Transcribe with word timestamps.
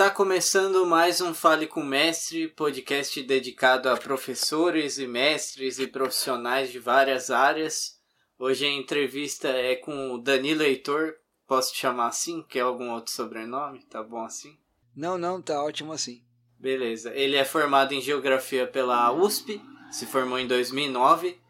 Está 0.00 0.08
começando 0.08 0.86
mais 0.86 1.20
um 1.20 1.34
Fale 1.34 1.66
com 1.66 1.82
Mestre, 1.82 2.48
podcast 2.48 3.22
dedicado 3.22 3.88
a 3.90 3.96
professores 3.98 4.98
e 4.98 5.06
mestres 5.06 5.78
e 5.78 5.86
profissionais 5.86 6.72
de 6.72 6.78
várias 6.78 7.30
áreas. 7.30 8.00
Hoje 8.38 8.64
a 8.64 8.70
entrevista 8.70 9.48
é 9.48 9.76
com 9.76 10.14
o 10.14 10.18
Danilo 10.18 10.62
Heitor, 10.62 11.16
posso 11.46 11.74
te 11.74 11.80
chamar 11.80 12.06
assim? 12.06 12.42
Quer 12.48 12.60
algum 12.60 12.92
outro 12.92 13.12
sobrenome? 13.12 13.82
Tá 13.82 14.02
bom 14.02 14.24
assim? 14.24 14.56
Não, 14.96 15.18
não, 15.18 15.42
tá 15.42 15.62
ótimo 15.62 15.92
assim. 15.92 16.22
Beleza. 16.58 17.12
Ele 17.14 17.36
é 17.36 17.44
formado 17.44 17.92
em 17.92 18.00
Geografia 18.00 18.66
pela 18.66 19.12
USP, 19.12 19.60
se 19.90 20.06
formou 20.06 20.38
em 20.38 20.46
2009 20.46 21.40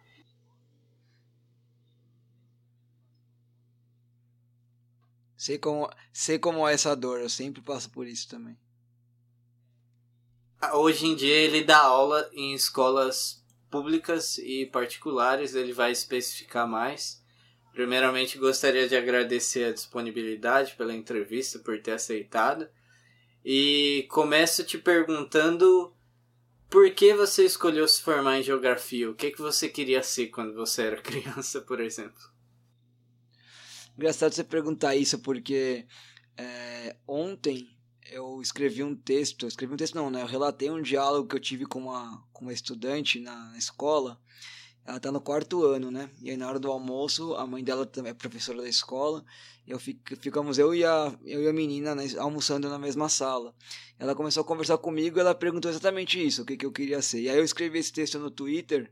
Sei 5.41 5.57
como, 5.57 5.91
sei 6.13 6.39
como 6.39 6.69
é 6.69 6.75
essa 6.75 6.95
dor, 6.95 7.19
eu 7.19 7.31
sempre 7.31 7.63
passo 7.63 7.89
por 7.91 8.07
isso 8.07 8.29
também. 8.29 8.59
Hoje 10.75 11.07
em 11.07 11.17
dia 11.17 11.35
ele 11.35 11.65
dá 11.65 11.79
aula 11.79 12.29
em 12.35 12.53
escolas 12.53 13.43
públicas 13.71 14.37
e 14.37 14.67
particulares, 14.67 15.55
ele 15.55 15.73
vai 15.73 15.93
especificar 15.93 16.69
mais. 16.69 17.25
Primeiramente, 17.73 18.37
gostaria 18.37 18.87
de 18.87 18.95
agradecer 18.95 19.65
a 19.65 19.73
disponibilidade 19.73 20.75
pela 20.75 20.93
entrevista, 20.93 21.59
por 21.59 21.81
ter 21.81 21.93
aceitado. 21.93 22.69
E 23.43 24.07
começo 24.11 24.63
te 24.63 24.77
perguntando 24.77 25.97
por 26.71 26.89
que 26.93 27.13
você 27.13 27.45
escolheu 27.45 27.87
se 27.89 28.01
formar 28.01 28.39
em 28.39 28.43
geografia? 28.45 29.11
O 29.11 29.15
que, 29.15 29.33
que 29.33 29.43
você 29.43 29.69
queria 29.69 30.03
ser 30.03 30.29
quando 30.29 30.55
você 30.55 30.83
era 30.83 30.97
criança, 31.03 31.61
por 31.61 31.81
exemplo? 31.81 32.31
Engraçado 33.97 34.33
você 34.33 34.45
perguntar 34.45 34.95
isso, 34.95 35.19
porque 35.19 35.85
é, 36.37 36.97
ontem 37.07 37.69
eu 38.11 38.41
escrevi 38.41 38.83
um 38.83 38.95
texto, 38.95 39.47
escrevi 39.47 39.75
um 39.75 39.77
texto 39.77 39.97
não, 39.97 40.11
né? 40.11 40.23
Eu 40.23 40.27
relatei 40.27 40.71
um 40.71 40.81
diálogo 40.81 41.29
que 41.29 41.35
eu 41.35 41.41
tive 41.41 41.67
com 41.67 41.81
uma, 41.81 42.25
com 42.33 42.45
uma 42.45 42.53
estudante 42.53 43.19
na, 43.21 43.51
na 43.51 43.59
escola. 43.59 44.19
Ela 44.87 44.97
está 44.97 45.13
no 45.13 45.21
quarto 45.21 45.65
ano, 45.65 45.91
né? 45.91 46.11
E 46.21 46.31
aí 46.31 46.37
na 46.37 46.49
hora 46.49 46.59
do 46.59 46.71
almoço, 46.71 47.35
a 47.35 47.47
mãe 47.47 47.63
dela 47.63 47.87
também 47.87 48.11
é 48.11 48.15
professora 48.15 48.63
da 48.63 48.69
escola. 48.69 49.25
Eu 49.67 49.79
fico, 49.79 50.17
ficamos 50.17 50.59
eu 50.59 50.75
e 50.75 50.85
a, 50.85 51.17
eu 51.25 51.43
e 51.43 51.49
a 51.49 51.53
menina 51.53 51.95
né, 51.95 52.05
almoçando 52.19 52.69
na 52.69 52.79
mesma 52.79 53.09
sala. 53.09 53.55
Ela 53.99 54.15
começou 54.15 54.41
a 54.41 54.45
conversar 54.45 54.79
comigo 54.79 55.21
ela 55.21 55.35
perguntou 55.35 55.71
exatamente 55.71 56.25
isso, 56.25 56.43
o 56.43 56.45
que, 56.45 56.57
que 56.57 56.67
eu 56.67 56.73
queria 56.73 57.01
ser. 57.03 57.21
E 57.21 57.29
aí 57.29 57.37
eu 57.37 57.45
escrevi 57.45 57.79
esse 57.79 57.93
texto 57.93 58.19
no 58.19 58.31
Twitter 58.31 58.91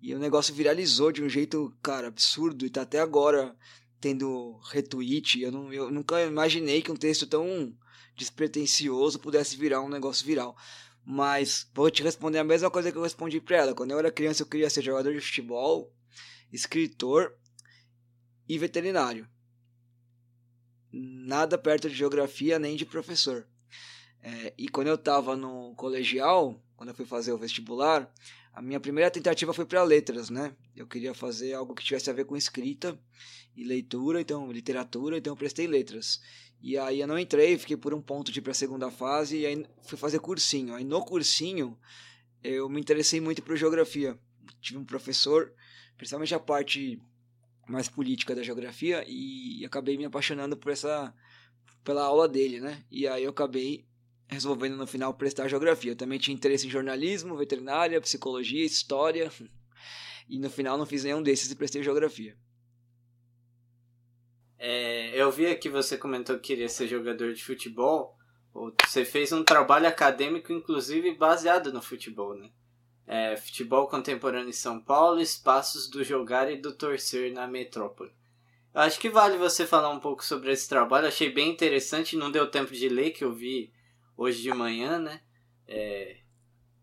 e 0.00 0.14
o 0.14 0.18
negócio 0.18 0.54
viralizou 0.54 1.12
de 1.12 1.22
um 1.22 1.28
jeito, 1.28 1.72
cara, 1.82 2.08
absurdo. 2.08 2.64
E 2.64 2.70
tá 2.70 2.82
até 2.82 3.00
agora 3.00 3.54
tendo 4.00 4.58
retweet. 4.70 5.42
Eu, 5.42 5.52
não, 5.52 5.72
eu 5.72 5.90
nunca 5.90 6.22
imaginei 6.24 6.82
que 6.82 6.90
um 6.90 6.96
texto 6.96 7.26
tão 7.26 7.74
despretensioso 8.16 9.18
pudesse 9.18 9.56
virar 9.56 9.80
um 9.80 9.88
negócio 9.88 10.26
viral. 10.26 10.56
Mas 11.10 11.66
vou 11.72 11.90
te 11.90 12.02
responder 12.02 12.36
a 12.36 12.44
mesma 12.44 12.70
coisa 12.70 12.92
que 12.92 12.98
eu 12.98 13.02
respondi 13.02 13.40
para 13.40 13.56
ela. 13.56 13.74
Quando 13.74 13.92
eu 13.92 13.98
era 13.98 14.12
criança, 14.12 14.42
eu 14.42 14.46
queria 14.46 14.68
ser 14.68 14.82
jogador 14.82 15.14
de 15.14 15.22
futebol, 15.22 15.90
escritor 16.52 17.34
e 18.46 18.58
veterinário. 18.58 19.26
Nada 20.92 21.56
perto 21.56 21.88
de 21.88 21.94
geografia 21.94 22.58
nem 22.58 22.76
de 22.76 22.84
professor. 22.84 23.48
É, 24.22 24.52
e 24.58 24.68
quando 24.68 24.88
eu 24.88 24.96
estava 24.96 25.34
no 25.34 25.74
colegial, 25.76 26.62
quando 26.76 26.90
eu 26.90 26.94
fui 26.94 27.06
fazer 27.06 27.32
o 27.32 27.38
vestibular, 27.38 28.12
a 28.52 28.60
minha 28.60 28.78
primeira 28.78 29.10
tentativa 29.10 29.54
foi 29.54 29.64
para 29.64 29.82
letras, 29.82 30.28
né? 30.28 30.54
Eu 30.76 30.86
queria 30.86 31.14
fazer 31.14 31.54
algo 31.54 31.74
que 31.74 31.84
tivesse 31.84 32.10
a 32.10 32.12
ver 32.12 32.26
com 32.26 32.36
escrita 32.36 33.00
e 33.56 33.64
leitura, 33.64 34.20
então 34.20 34.52
literatura, 34.52 35.16
então 35.16 35.32
eu 35.32 35.38
prestei 35.38 35.66
letras. 35.66 36.20
E 36.60 36.76
aí 36.76 37.00
eu 37.00 37.06
não 37.06 37.18
entrei, 37.18 37.56
fiquei 37.56 37.76
por 37.76 37.94
um 37.94 38.00
ponto 38.00 38.32
de 38.32 38.40
ir 38.40 38.42
para 38.42 38.50
a 38.50 38.54
segunda 38.54 38.90
fase 38.90 39.38
e 39.38 39.46
aí 39.46 39.66
fui 39.82 39.96
fazer 39.96 40.18
cursinho. 40.18 40.74
Aí 40.74 40.84
no 40.84 41.04
cursinho 41.04 41.78
eu 42.42 42.68
me 42.68 42.80
interessei 42.80 43.20
muito 43.20 43.42
por 43.42 43.56
geografia. 43.56 44.18
Tive 44.60 44.78
um 44.78 44.84
professor, 44.84 45.52
principalmente 45.96 46.34
a 46.34 46.40
parte 46.40 47.00
mais 47.68 47.88
política 47.88 48.34
da 48.34 48.42
geografia 48.42 49.04
e 49.06 49.64
acabei 49.64 49.96
me 49.96 50.04
apaixonando 50.04 50.56
por 50.56 50.72
essa 50.72 51.14
pela 51.84 52.02
aula 52.02 52.28
dele, 52.28 52.60
né? 52.60 52.84
E 52.90 53.06
aí 53.06 53.24
eu 53.24 53.30
acabei 53.30 53.86
resolvendo 54.26 54.76
no 54.76 54.86
final 54.86 55.14
prestar 55.14 55.48
geografia. 55.48 55.92
Eu 55.92 55.96
também 55.96 56.18
tinha 56.18 56.34
interesse 56.34 56.66
em 56.66 56.70
jornalismo, 56.70 57.36
veterinária, 57.36 58.00
psicologia, 58.00 58.64
história. 58.64 59.30
E 60.30 60.38
no 60.38 60.50
final 60.50 60.76
não 60.76 60.84
fiz 60.84 61.04
nenhum 61.04 61.22
desses 61.22 61.50
e 61.50 61.56
prestei 61.56 61.82
geografia. 61.82 62.36
É, 64.58 65.10
eu 65.14 65.30
vi 65.30 65.46
aqui 65.46 65.68
você 65.68 65.96
comentou 65.96 66.36
que 66.36 66.48
queria 66.48 66.68
ser 66.68 66.88
jogador 66.88 67.32
de 67.32 67.44
futebol. 67.44 68.16
Você 68.84 69.04
fez 69.04 69.30
um 69.30 69.44
trabalho 69.44 69.86
acadêmico, 69.86 70.52
inclusive, 70.52 71.14
baseado 71.14 71.72
no 71.72 71.80
futebol, 71.80 72.34
né? 72.34 72.50
É, 73.06 73.36
futebol 73.36 73.86
contemporâneo 73.86 74.48
em 74.48 74.52
São 74.52 74.80
Paulo, 74.80 75.20
espaços 75.20 75.88
do 75.88 76.02
jogar 76.02 76.50
e 76.50 76.60
do 76.60 76.76
torcer 76.76 77.32
na 77.32 77.46
metrópole. 77.46 78.12
Eu 78.74 78.82
acho 78.82 78.98
que 78.98 79.08
vale 79.08 79.38
você 79.38 79.66
falar 79.66 79.90
um 79.90 80.00
pouco 80.00 80.24
sobre 80.24 80.52
esse 80.52 80.68
trabalho. 80.68 81.06
Achei 81.06 81.30
bem 81.30 81.50
interessante, 81.50 82.16
não 82.16 82.30
deu 82.30 82.50
tempo 82.50 82.72
de 82.72 82.88
ler, 82.88 83.12
que 83.12 83.24
eu 83.24 83.32
vi 83.32 83.72
hoje 84.16 84.42
de 84.42 84.52
manhã, 84.52 84.98
né? 84.98 85.22
É, 85.66 86.18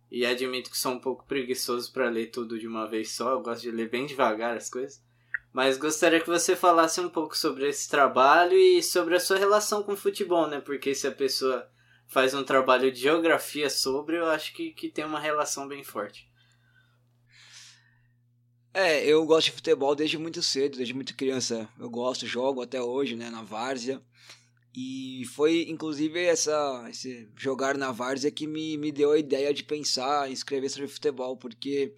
e 0.10 0.26
admito 0.26 0.72
que 0.72 0.78
sou 0.78 0.94
um 0.94 1.00
pouco 1.00 1.26
preguiçoso 1.28 1.92
para 1.92 2.10
ler 2.10 2.28
tudo 2.28 2.58
de 2.58 2.68
uma 2.68 2.88
vez 2.88 3.12
só. 3.12 3.32
Eu 3.32 3.42
gosto 3.42 3.62
de 3.62 3.72
ler 3.72 3.90
bem 3.90 4.06
devagar 4.06 4.56
as 4.56 4.70
coisas. 4.70 5.04
Mas 5.56 5.78
gostaria 5.78 6.20
que 6.20 6.28
você 6.28 6.54
falasse 6.54 7.00
um 7.00 7.08
pouco 7.08 7.38
sobre 7.38 7.70
esse 7.70 7.88
trabalho 7.88 8.58
e 8.58 8.84
sobre 8.84 9.16
a 9.16 9.20
sua 9.22 9.38
relação 9.38 9.82
com 9.84 9.94
o 9.94 9.98
futebol, 9.98 10.50
né? 10.50 10.60
Porque 10.60 10.94
se 10.94 11.08
a 11.08 11.12
pessoa 11.14 11.66
faz 12.08 12.34
um 12.34 12.44
trabalho 12.44 12.92
de 12.92 13.00
geografia 13.00 13.70
sobre, 13.70 14.18
eu 14.18 14.26
acho 14.26 14.54
que, 14.54 14.72
que 14.72 14.90
tem 14.90 15.06
uma 15.06 15.18
relação 15.18 15.66
bem 15.66 15.82
forte. 15.82 16.30
É, 18.74 19.06
eu 19.06 19.26
gosto 19.26 19.46
de 19.46 19.52
futebol 19.54 19.96
desde 19.96 20.18
muito 20.18 20.44
cedo, 20.44 20.76
desde 20.76 20.94
muito 20.94 21.16
criança. 21.16 21.70
Eu 21.80 21.90
gosto, 21.90 22.28
jogo 22.28 22.62
até 22.62 22.82
hoje, 22.82 23.16
né, 23.16 23.30
na 23.30 23.42
várzea. 23.42 24.04
E 24.76 25.24
foi 25.36 25.68
inclusive 25.70 26.22
essa 26.22 26.86
esse 26.90 27.32
jogar 27.34 27.78
na 27.78 27.94
várzea 27.94 28.30
que 28.30 28.46
me, 28.46 28.78
me 28.78 28.92
deu 28.92 29.14
a 29.14 29.18
ideia 29.18 29.54
de 29.54 29.64
pensar 29.64 30.30
em 30.30 30.34
escrever 30.34 30.68
sobre 30.68 30.90
futebol, 30.90 31.38
porque 31.38 31.96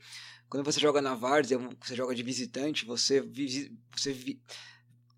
quando 0.49 0.63
você 0.63 0.79
joga 0.79 1.01
na 1.01 1.15
várzea, 1.15 1.57
você 1.79 1.95
joga 1.95 2.15
de 2.15 2.23
visitante, 2.23 2.85
você 2.85 3.21
você 3.95 4.13
vi, 4.13 4.41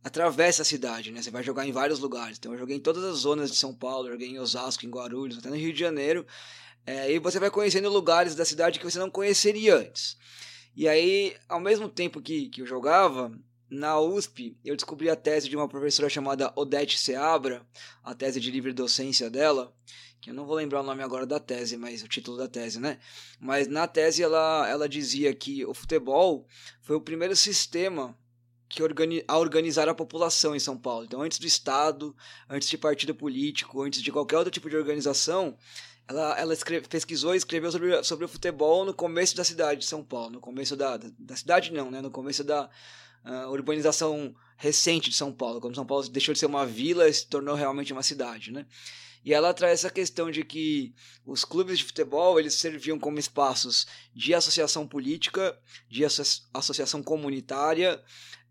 atravessa 0.04 0.62
a 0.62 0.66
cidade, 0.66 1.12
né? 1.12 1.22
Você 1.22 1.32
vai 1.32 1.44
jogar 1.44 1.66
em 1.68 1.72
vários 1.72 2.00
lugares. 2.00 2.38
Então 2.38 2.54
eu 2.54 2.58
joguei 2.58 2.78
em 2.78 2.82
todas 2.82 3.04
as 3.04 3.18
zonas 3.18 3.52
de 3.52 3.58
São 3.58 3.74
Paulo, 3.74 4.10
joguei 4.10 4.30
em 4.30 4.40
Osasco, 4.40 4.86
em 4.86 4.90
Guarulhos, 4.90 5.38
até 5.38 5.50
no 5.50 5.56
Rio 5.56 5.74
de 5.74 5.80
Janeiro. 5.80 6.26
É, 6.86 7.12
e 7.12 7.20
você 7.20 7.40
vai 7.40 7.52
conhecendo 7.52 7.90
lugares 7.90 8.36
da 8.36 8.46
cidade 8.46 8.80
que 8.80 8.86
você 8.86 8.98
não 8.98 9.10
conheceria 9.10 9.76
antes. 9.76 10.18
E 10.76 10.88
aí, 10.88 11.36
ao 11.48 11.60
mesmo 11.60 11.90
tempo 11.90 12.22
que, 12.22 12.50
que 12.50 12.62
eu 12.62 12.66
jogava, 12.66 13.32
na 13.70 14.00
USP, 14.00 14.58
eu 14.66 14.76
descobri 14.76 15.10
a 15.10 15.16
tese 15.16 15.48
de 15.48 15.56
uma 15.56 15.68
professora 15.68 16.10
chamada 16.10 16.52
Odete 16.56 16.98
Seabra, 16.98 17.66
a 18.04 18.16
tese 18.16 18.40
de 18.40 18.50
livre 18.50 18.74
docência 18.74 19.30
dela, 19.30 19.74
que 20.22 20.30
eu 20.30 20.34
não 20.34 20.46
vou 20.46 20.56
lembrar 20.56 20.82
o 20.82 20.84
nome 20.84 21.02
agora 21.02 21.26
da 21.26 21.40
tese, 21.40 21.78
mas 21.78 22.04
o 22.04 22.08
título 22.08 22.38
da 22.38 22.48
tese, 22.48 22.80
né? 22.80 23.00
Mas 23.40 23.68
na 23.68 23.88
tese 23.88 24.22
ela, 24.22 24.68
ela 24.70 24.90
dizia 24.90 25.34
que 25.34 25.66
o 25.66 25.74
futebol 25.74 26.46
foi 26.82 26.96
o 26.96 27.02
primeiro 27.02 27.36
sistema 27.36 28.18
que 28.68 28.84
organi 28.84 29.24
a 29.28 29.38
organizar 29.38 29.90
a 29.90 29.96
população 29.96 30.56
em 30.56 30.60
São 30.60 30.78
Paulo. 30.78 31.06
Então, 31.06 31.22
antes 31.22 31.40
do 31.40 31.48
Estado, 31.48 32.16
antes 32.48 32.70
de 32.70 32.78
partido 32.78 33.16
político, 33.16 33.82
antes 33.82 34.02
de 34.02 34.12
qualquer 34.12 34.38
outro 34.38 34.52
tipo 34.52 34.70
de 34.70 34.78
organização, 34.78 35.58
ela, 36.08 36.38
ela 36.40 36.54
escreve, 36.54 36.88
pesquisou 36.88 37.34
e 37.34 37.38
escreveu 37.38 37.72
sobre, 37.72 38.04
sobre 38.04 38.26
o 38.26 38.28
futebol 38.28 38.86
no 38.86 38.94
começo 38.94 39.36
da 39.36 39.44
cidade 39.44 39.82
de 39.82 39.86
São 39.88 40.04
Paulo. 40.04 40.32
No 40.32 40.40
começo 40.40 40.76
da, 40.76 40.98
da, 40.98 41.10
da 41.18 41.36
cidade, 41.36 41.74
não, 41.74 41.90
né? 41.90 42.02
No 42.02 42.12
começo 42.12 42.44
da, 42.44 42.70
uh, 43.26 43.50
urbanização 43.52 44.36
recente 44.58 45.10
de 45.10 45.16
São 45.16 45.32
Paulo, 45.32 45.62
quando 45.62 45.76
São 45.76 45.86
Paulo 45.86 46.08
deixou 46.10 46.34
de 46.34 46.40
ser 46.40 46.46
uma 46.46 46.66
vila 46.66 47.08
e 47.08 47.14
se 47.14 47.28
tornou 47.28 47.56
realmente 47.56 47.94
uma 47.94 48.04
cidade, 48.04 48.52
né? 48.52 48.66
E 49.24 49.34
ela 49.34 49.54
traz 49.54 49.80
essa 49.80 49.90
questão 49.90 50.32
de 50.32 50.44
que 50.44 50.94
os 51.26 51.44
clubes 51.44 51.78
de 51.78 51.84
futebol 51.84 52.40
eles 52.40 52.54
serviam 52.54 52.98
como 52.98 53.20
espaços 53.20 53.86
de 54.16 54.34
associação 54.34 54.88
política, 54.88 55.58
de 55.90 56.06
associação 56.54 57.04
comunitária, 57.04 58.02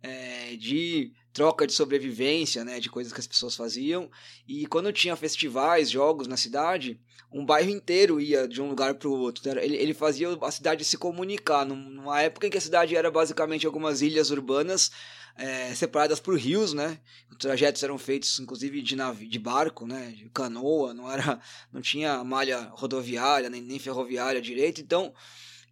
é, 0.03 0.57
de 0.57 1.13
troca 1.33 1.67
de 1.67 1.73
sobrevivência, 1.73 2.65
né, 2.65 2.81
de 2.81 2.91
coisas 2.91 3.13
que 3.13 3.21
as 3.21 3.27
pessoas 3.27 3.55
faziam. 3.55 4.11
E 4.47 4.67
quando 4.67 4.93
tinha 4.93 5.15
festivais, 5.17 5.91
jogos 5.91 6.27
na 6.27 6.37
cidade, 6.37 7.01
um 7.31 7.45
bairro 7.45 7.71
inteiro 7.71 8.21
ia 8.21 8.49
de 8.49 8.61
um 8.61 8.69
lugar 8.69 8.95
para 8.95 9.09
o 9.09 9.13
outro. 9.13 9.49
Ele, 9.61 9.77
ele 9.77 9.95
fazia 9.95 10.29
a 10.41 10.51
cidade 10.51 10.85
se 10.85 10.97
comunicar, 10.97 11.65
numa 11.65 12.21
época 12.21 12.47
em 12.47 12.51
que 12.51 12.59
a 12.59 12.61
cidade 12.61 12.97
era 12.97 13.11
basicamente 13.11 13.67
algumas 13.67 14.03
ilhas 14.03 14.31
urbanas 14.31 14.91
é, 15.37 15.73
separadas 15.75 16.19
por 16.19 16.37
rios, 16.37 16.73
né? 16.73 16.99
Os 17.31 17.37
trajetos 17.37 17.83
eram 17.83 17.97
feitos, 17.97 18.41
inclusive, 18.41 18.83
de, 18.83 18.97
navio, 18.97 19.29
de 19.29 19.39
barco, 19.39 19.87
né? 19.87 20.13
De 20.17 20.29
canoa, 20.31 20.93
não 20.93 21.11
era, 21.11 21.41
não 21.73 21.81
tinha 21.81 22.25
malha 22.25 22.69
rodoviária 22.73 23.49
nem, 23.49 23.63
nem 23.63 23.79
ferroviária 23.79 24.41
direito. 24.41 24.81
Então, 24.81 25.15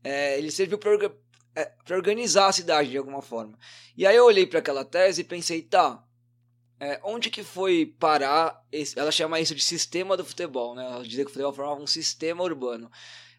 é, 0.05 0.39
ele 0.39 0.53
serviu 0.53 0.79
para 0.79 1.11
é, 1.57 1.73
para 1.85 1.97
organizar 1.97 2.49
a 2.49 2.53
cidade 2.53 2.91
de 2.91 2.99
alguma 2.99 3.23
forma. 3.23 3.59
E 3.97 4.07
aí 4.07 4.15
eu 4.15 4.27
olhei 4.27 4.47
para 4.47 4.59
aquela 4.59 4.85
tese 4.85 5.23
e 5.23 5.25
pensei, 5.25 5.63
tá, 5.63 6.05
é, 6.79 7.01
onde 7.03 7.31
que 7.31 7.43
foi 7.43 7.87
parar? 7.99 8.63
Esse, 8.71 8.99
ela 8.99 9.11
chama 9.11 9.41
isso 9.41 9.55
de 9.55 9.63
sistema 9.63 10.17
do 10.17 10.25
futebol, 10.25 10.75
né? 10.75 10.85
Ela 10.85 11.03
dizia 11.03 11.25
que 11.25 11.31
o 11.31 11.33
futebol 11.33 11.55
formava 11.55 11.81
um 11.81 11.87
sistema 11.87 12.45
urbano. 12.45 12.91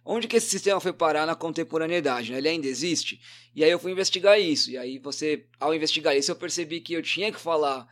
Onde 0.03 0.27
que 0.27 0.37
esse 0.37 0.49
sistema 0.49 0.79
foi 0.79 0.93
parar 0.93 1.27
na 1.27 1.35
contemporaneidade? 1.35 2.31
Né? 2.31 2.39
Ele 2.39 2.49
ainda 2.49 2.67
existe? 2.67 3.21
E 3.53 3.63
aí 3.63 3.69
eu 3.69 3.77
fui 3.77 3.91
investigar 3.91 4.39
isso. 4.39 4.71
E 4.71 4.77
aí 4.77 4.97
você, 4.97 5.45
ao 5.59 5.75
investigar 5.75 6.15
isso, 6.15 6.31
eu 6.31 6.35
percebi 6.35 6.81
que 6.81 6.93
eu 6.93 7.03
tinha 7.03 7.31
que 7.31 7.39
falar 7.39 7.87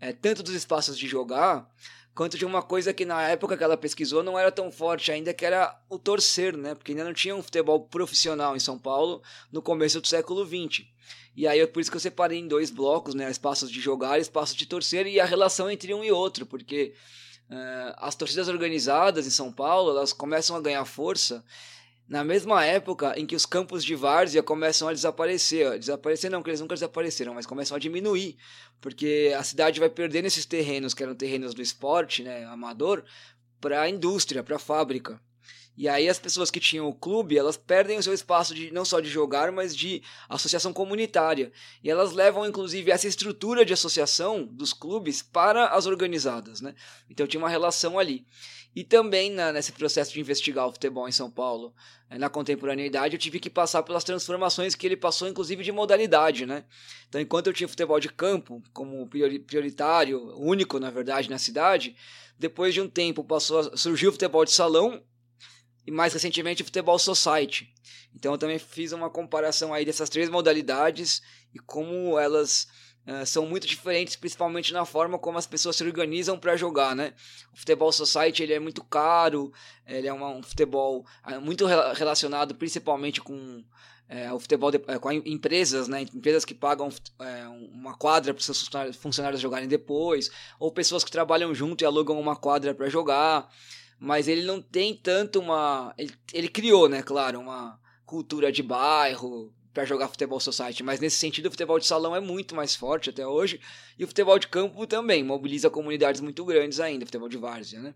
é, 0.00 0.12
tanto 0.12 0.42
dos 0.42 0.54
espaços 0.54 0.98
de 0.98 1.06
jogar 1.06 1.70
quanto 2.18 2.36
de 2.36 2.44
uma 2.44 2.60
coisa 2.60 2.92
que 2.92 3.04
na 3.04 3.22
época 3.28 3.56
que 3.56 3.62
ela 3.62 3.76
pesquisou 3.76 4.24
não 4.24 4.36
era 4.36 4.50
tão 4.50 4.72
forte 4.72 5.12
ainda, 5.12 5.32
que 5.32 5.46
era 5.46 5.80
o 5.88 6.00
torcer, 6.00 6.56
né? 6.56 6.74
Porque 6.74 6.90
ainda 6.90 7.04
não 7.04 7.14
tinha 7.14 7.36
um 7.36 7.44
futebol 7.44 7.78
profissional 7.78 8.56
em 8.56 8.58
São 8.58 8.76
Paulo 8.76 9.22
no 9.52 9.62
começo 9.62 10.00
do 10.00 10.08
século 10.08 10.44
XX. 10.44 10.84
E 11.36 11.46
aí, 11.46 11.64
por 11.68 11.78
isso 11.78 11.88
que 11.88 11.96
eu 11.96 12.00
separei 12.00 12.40
em 12.40 12.48
dois 12.48 12.72
blocos, 12.72 13.14
né? 13.14 13.30
Espaços 13.30 13.70
de 13.70 13.80
jogar 13.80 14.18
espaços 14.18 14.56
de 14.56 14.66
torcer 14.66 15.06
e 15.06 15.20
a 15.20 15.24
relação 15.24 15.70
entre 15.70 15.94
um 15.94 16.02
e 16.02 16.10
outro, 16.10 16.44
porque 16.44 16.92
uh, 17.50 17.94
as 17.98 18.16
torcidas 18.16 18.48
organizadas 18.48 19.24
em 19.24 19.30
São 19.30 19.52
Paulo, 19.52 19.92
elas 19.92 20.12
começam 20.12 20.56
a 20.56 20.60
ganhar 20.60 20.84
força 20.84 21.44
na 22.08 22.24
mesma 22.24 22.64
época 22.64 23.12
em 23.18 23.26
que 23.26 23.36
os 23.36 23.44
campos 23.44 23.84
de 23.84 23.94
várzea 23.94 24.42
começam 24.42 24.88
a 24.88 24.92
desaparecer. 24.92 25.78
Desaparecer 25.78 26.30
não, 26.30 26.40
porque 26.40 26.50
eles 26.50 26.60
nunca 26.60 26.74
desapareceram, 26.74 27.34
mas 27.34 27.46
começam 27.46 27.76
a 27.76 27.80
diminuir, 27.80 28.38
porque 28.80 29.34
a 29.38 29.42
cidade 29.42 29.78
vai 29.78 29.90
perdendo 29.90 30.24
esses 30.24 30.46
terrenos, 30.46 30.94
que 30.94 31.02
eram 31.02 31.14
terrenos 31.14 31.52
do 31.52 31.60
esporte, 31.60 32.22
né, 32.22 32.46
amador, 32.46 33.04
para 33.60 33.82
a 33.82 33.88
indústria, 33.90 34.42
para 34.42 34.56
a 34.56 34.60
fábrica. 34.60 35.20
E 35.78 35.88
aí 35.88 36.08
as 36.08 36.18
pessoas 36.18 36.50
que 36.50 36.58
tinham 36.58 36.88
o 36.88 36.92
clube, 36.92 37.38
elas 37.38 37.56
perdem 37.56 37.98
o 37.98 38.02
seu 38.02 38.12
espaço 38.12 38.52
de 38.52 38.72
não 38.72 38.84
só 38.84 38.98
de 38.98 39.08
jogar, 39.08 39.52
mas 39.52 39.76
de 39.76 40.02
associação 40.28 40.72
comunitária. 40.72 41.52
E 41.84 41.88
elas 41.88 42.12
levam 42.12 42.44
inclusive 42.44 42.90
essa 42.90 43.06
estrutura 43.06 43.64
de 43.64 43.72
associação 43.72 44.44
dos 44.44 44.72
clubes 44.72 45.22
para 45.22 45.68
as 45.68 45.86
organizadas, 45.86 46.60
né? 46.60 46.74
Então 47.08 47.28
tinha 47.28 47.40
uma 47.40 47.48
relação 47.48 47.96
ali. 47.96 48.26
E 48.74 48.84
também 48.84 49.30
na, 49.30 49.52
nesse 49.52 49.72
processo 49.72 50.12
de 50.12 50.20
investigar 50.20 50.66
o 50.66 50.72
futebol 50.72 51.08
em 51.08 51.12
São 51.12 51.30
Paulo, 51.30 51.74
eh, 52.10 52.18
na 52.18 52.28
contemporaneidade, 52.28 53.14
eu 53.14 53.18
tive 53.18 53.40
que 53.40 53.50
passar 53.50 53.82
pelas 53.82 54.04
transformações 54.04 54.74
que 54.74 54.86
ele 54.86 54.96
passou, 54.96 55.26
inclusive 55.26 55.64
de 55.64 55.72
modalidade, 55.72 56.46
né? 56.46 56.64
Então, 57.08 57.20
enquanto 57.20 57.48
eu 57.48 57.52
tinha 57.52 57.68
futebol 57.68 57.98
de 57.98 58.08
campo 58.08 58.62
como 58.72 59.08
prioritário, 59.08 60.32
único 60.38 60.78
na 60.78 60.90
verdade 60.90 61.30
na 61.30 61.38
cidade, 61.38 61.96
depois 62.38 62.72
de 62.72 62.80
um 62.80 62.88
tempo 62.88 63.24
passou 63.24 63.58
a, 63.58 63.76
surgiu 63.76 64.10
o 64.10 64.12
futebol 64.12 64.44
de 64.44 64.52
salão 64.52 65.02
e 65.86 65.90
mais 65.90 66.12
recentemente 66.12 66.62
o 66.62 66.64
futebol 66.64 66.98
society. 66.98 67.72
Então 68.14 68.32
eu 68.32 68.38
também 68.38 68.58
fiz 68.58 68.92
uma 68.92 69.10
comparação 69.10 69.72
aí 69.72 69.84
dessas 69.84 70.08
três 70.08 70.28
modalidades 70.28 71.22
e 71.54 71.58
como 71.58 72.18
elas 72.18 72.68
uh, 73.08 73.24
são 73.24 73.46
muito 73.46 73.66
diferentes, 73.66 74.16
principalmente 74.16 74.72
na 74.72 74.84
forma 74.84 75.18
como 75.18 75.38
as 75.38 75.46
pessoas 75.46 75.76
se 75.76 75.84
organizam 75.84 76.38
para 76.38 76.56
jogar, 76.56 76.94
né? 76.94 77.14
O 77.52 77.56
futebol 77.56 77.90
society 77.90 78.42
ele 78.42 78.52
é 78.52 78.60
muito 78.60 78.84
caro, 78.84 79.52
ele 79.86 80.06
é 80.06 80.12
uma, 80.12 80.28
um 80.28 80.42
futebol 80.42 81.06
uh, 81.26 81.40
muito 81.40 81.64
relacionado 81.66 82.54
principalmente 82.54 83.20
com 83.20 83.64
é, 84.08 84.32
o 84.32 84.38
futebol 84.38 84.70
de, 84.70 84.80
é, 84.86 84.98
com 84.98 85.12
empresas, 85.12 85.88
né? 85.88 86.02
Empresas 86.02 86.44
que 86.44 86.54
pagam 86.54 86.88
é, 87.20 87.46
uma 87.48 87.94
quadra 87.94 88.32
para 88.32 88.42
seus 88.42 88.68
funcionários 88.96 89.40
jogarem 89.40 89.68
depois, 89.68 90.30
ou 90.58 90.72
pessoas 90.72 91.04
que 91.04 91.10
trabalham 91.10 91.54
junto 91.54 91.82
e 91.82 91.86
alugam 91.86 92.18
uma 92.18 92.36
quadra 92.36 92.74
para 92.74 92.88
jogar 92.88 93.50
mas 93.98 94.28
ele 94.28 94.42
não 94.42 94.62
tem 94.62 94.94
tanto 94.94 95.40
uma. 95.40 95.92
Ele, 95.98 96.12
ele 96.32 96.48
criou, 96.48 96.88
né, 96.88 97.02
claro, 97.02 97.40
uma 97.40 97.78
cultura 98.06 98.52
de 98.52 98.62
bairro 98.62 99.52
para 99.78 99.84
jogar 99.84 100.08
futebol 100.08 100.40
society, 100.40 100.82
mas 100.82 100.98
nesse 100.98 101.18
sentido 101.18 101.46
o 101.46 101.50
futebol 101.52 101.78
de 101.78 101.86
salão 101.86 102.16
é 102.16 102.18
muito 102.18 102.52
mais 102.52 102.74
forte 102.74 103.10
até 103.10 103.24
hoje, 103.24 103.60
e 103.96 104.02
o 104.02 104.08
futebol 104.08 104.36
de 104.36 104.48
campo 104.48 104.84
também 104.88 105.22
mobiliza 105.22 105.70
comunidades 105.70 106.20
muito 106.20 106.44
grandes 106.44 106.80
ainda, 106.80 107.06
futebol 107.06 107.28
de 107.28 107.36
várzea, 107.36 107.80
né? 107.80 107.94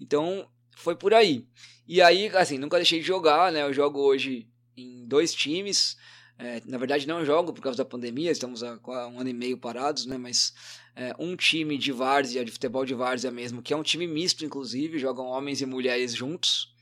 Então, 0.00 0.50
foi 0.74 0.96
por 0.96 1.14
aí. 1.14 1.46
E 1.86 2.02
aí, 2.02 2.26
assim, 2.34 2.58
nunca 2.58 2.78
deixei 2.78 2.98
de 2.98 3.06
jogar, 3.06 3.52
né? 3.52 3.62
Eu 3.62 3.72
jogo 3.72 4.00
hoje 4.00 4.48
em 4.76 5.06
dois 5.06 5.32
times. 5.32 5.96
É, 6.36 6.60
na 6.64 6.78
verdade, 6.78 7.06
não 7.06 7.24
jogo 7.24 7.52
por 7.52 7.62
causa 7.62 7.78
da 7.78 7.84
pandemia, 7.84 8.32
estamos 8.32 8.64
há 8.64 8.80
um 9.06 9.20
ano 9.20 9.30
e 9.30 9.32
meio 9.32 9.56
parados, 9.56 10.06
né? 10.06 10.18
Mas 10.18 10.52
é, 10.96 11.14
um 11.16 11.36
time 11.36 11.78
de 11.78 11.92
várzea, 11.92 12.44
de 12.44 12.50
futebol 12.50 12.84
de 12.84 12.94
várzea 12.94 13.30
mesmo, 13.30 13.62
que 13.62 13.72
é 13.72 13.76
um 13.76 13.84
time 13.84 14.08
misto, 14.08 14.44
inclusive, 14.44 14.98
jogam 14.98 15.26
homens 15.26 15.60
e 15.60 15.66
mulheres 15.66 16.12
juntos, 16.12 16.74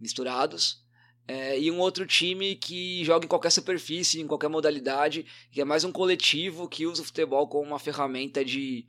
misturados. 0.00 0.83
É, 1.26 1.58
e 1.58 1.70
um 1.70 1.78
outro 1.78 2.06
time 2.06 2.54
que 2.54 3.02
joga 3.02 3.24
em 3.24 3.28
qualquer 3.28 3.50
superfície, 3.50 4.20
em 4.20 4.26
qualquer 4.26 4.48
modalidade, 4.48 5.24
que 5.50 5.60
é 5.60 5.64
mais 5.64 5.82
um 5.82 5.90
coletivo 5.90 6.68
que 6.68 6.86
usa 6.86 7.00
o 7.00 7.04
futebol 7.04 7.48
como 7.48 7.66
uma 7.66 7.78
ferramenta 7.78 8.44
de, 8.44 8.84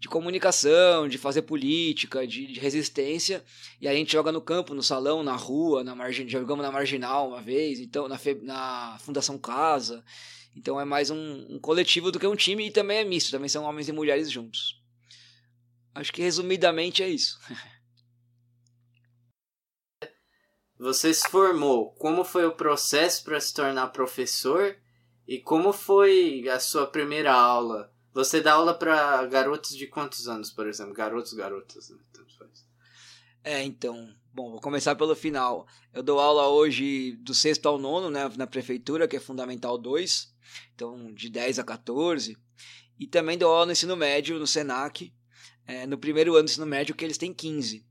de 0.00 0.08
comunicação, 0.08 1.08
de 1.08 1.16
fazer 1.16 1.42
política, 1.42 2.26
de, 2.26 2.46
de, 2.48 2.58
resistência. 2.58 3.44
E 3.80 3.86
a 3.86 3.94
gente 3.94 4.12
joga 4.12 4.32
no 4.32 4.40
campo, 4.40 4.74
no 4.74 4.82
salão, 4.82 5.22
na 5.22 5.36
rua, 5.36 5.84
na 5.84 5.94
margem, 5.94 6.28
jogamos 6.28 6.64
na 6.64 6.72
marginal 6.72 7.28
uma 7.28 7.40
vez, 7.40 7.78
então 7.78 8.08
na, 8.08 8.18
na 8.42 8.98
Fundação 8.98 9.38
Casa. 9.38 10.04
Então 10.56 10.80
é 10.80 10.84
mais 10.84 11.10
um, 11.10 11.46
um, 11.50 11.58
coletivo 11.60 12.10
do 12.10 12.18
que 12.18 12.26
um 12.26 12.34
time 12.34 12.66
e 12.66 12.70
também 12.70 12.98
é 12.98 13.04
misto, 13.04 13.30
também 13.30 13.48
são 13.48 13.62
homens 13.64 13.88
e 13.88 13.92
mulheres 13.92 14.30
juntos. 14.30 14.82
Acho 15.94 16.12
que 16.12 16.22
resumidamente 16.22 17.02
é 17.02 17.08
isso. 17.08 17.38
Você 20.78 21.12
se 21.12 21.28
formou, 21.30 21.90
como 21.92 22.24
foi 22.24 22.46
o 22.46 22.54
processo 22.54 23.24
para 23.24 23.40
se 23.40 23.54
tornar 23.54 23.88
professor 23.88 24.76
e 25.26 25.40
como 25.40 25.72
foi 25.72 26.48
a 26.48 26.60
sua 26.60 26.86
primeira 26.86 27.32
aula? 27.32 27.92
Você 28.12 28.40
dá 28.40 28.54
aula 28.54 28.74
para 28.74 29.24
garotos 29.26 29.76
de 29.76 29.86
quantos 29.86 30.28
anos, 30.28 30.50
por 30.50 30.66
exemplo? 30.66 30.94
Garotos, 30.94 31.32
garotas, 31.32 31.90
né? 31.90 31.98
Tanto 32.12 32.36
faz. 32.36 32.66
É, 33.42 33.62
então, 33.62 34.14
Bom, 34.36 34.50
vou 34.50 34.60
começar 34.60 34.94
pelo 34.94 35.16
final. 35.16 35.66
Eu 35.94 36.02
dou 36.02 36.20
aula 36.20 36.46
hoje 36.46 37.12
do 37.22 37.32
sexto 37.32 37.64
ao 37.64 37.78
nono, 37.78 38.10
né, 38.10 38.30
na 38.36 38.46
prefeitura, 38.46 39.08
que 39.08 39.16
é 39.16 39.18
Fundamental 39.18 39.78
2, 39.78 40.30
então 40.74 41.10
de 41.14 41.30
10 41.30 41.58
a 41.58 41.64
14. 41.64 42.36
E 43.00 43.06
também 43.06 43.38
dou 43.38 43.50
aula 43.50 43.64
no 43.64 43.72
ensino 43.72 43.96
médio, 43.96 44.38
no 44.38 44.46
SENAC, 44.46 45.10
é, 45.66 45.86
no 45.86 45.96
primeiro 45.96 46.34
ano 46.34 46.42
do 46.42 46.50
ensino 46.50 46.66
médio, 46.66 46.94
que 46.94 47.02
eles 47.02 47.16
têm 47.16 47.32
15. 47.32 47.82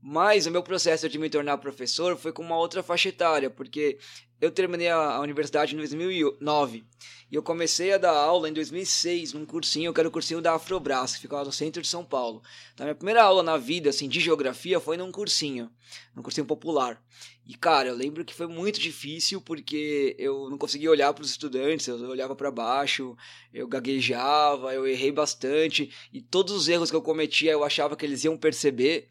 Mas 0.00 0.46
o 0.46 0.50
meu 0.50 0.62
processo 0.62 1.08
de 1.08 1.18
me 1.18 1.28
tornar 1.28 1.58
professor 1.58 2.16
foi 2.16 2.32
com 2.32 2.42
uma 2.42 2.56
outra 2.56 2.82
faixa 2.82 3.08
etária, 3.08 3.50
porque 3.50 3.98
eu 4.40 4.50
terminei 4.50 4.88
a, 4.88 5.18
universidade 5.20 5.74
em 5.74 5.78
2009 5.78 6.84
e 7.30 7.34
eu 7.34 7.42
comecei 7.42 7.92
a 7.92 7.98
dar 7.98 8.12
aula 8.12 8.48
em 8.48 8.52
2006 8.52 9.32
num 9.32 9.46
cursinho, 9.46 9.92
que 9.92 9.98
era 9.98 10.08
o 10.08 10.12
cursinho 10.12 10.40
da 10.40 10.54
Afrobras, 10.54 11.14
que 11.14 11.22
ficava 11.22 11.44
no 11.44 11.50
centro 11.50 11.82
de 11.82 11.88
São 11.88 12.04
Paulo. 12.04 12.42
Então, 12.72 12.84
minha 12.84 12.94
primeira 12.94 13.22
aula 13.22 13.42
na 13.42 13.56
vida, 13.56 13.90
assim, 13.90 14.08
de 14.08 14.20
geografia 14.20 14.78
foi 14.78 14.96
num 14.96 15.10
cursinho, 15.10 15.70
num 16.14 16.22
cursinho 16.22 16.46
popular. 16.46 17.02
E, 17.44 17.54
cara, 17.54 17.88
eu 17.88 17.94
lembro 17.94 18.24
que 18.24 18.34
foi 18.34 18.46
muito 18.46 18.78
difícil 18.78 19.40
porque 19.40 20.14
eu 20.18 20.50
não 20.50 20.58
conseguia 20.58 20.90
olhar 20.90 21.12
para 21.14 21.22
os 21.22 21.30
estudantes, 21.30 21.88
eu 21.88 21.96
olhava 22.08 22.36
para 22.36 22.50
baixo, 22.50 23.16
eu 23.52 23.66
gaguejava, 23.66 24.74
eu 24.74 24.86
errei 24.86 25.10
bastante 25.10 25.90
e 26.12 26.20
todos 26.20 26.52
os 26.52 26.68
erros 26.68 26.90
que 26.90 26.96
eu 26.96 27.02
cometia 27.02 27.52
eu 27.52 27.64
achava 27.64 27.96
que 27.96 28.04
eles 28.04 28.22
iam 28.24 28.36
perceber. 28.36 29.08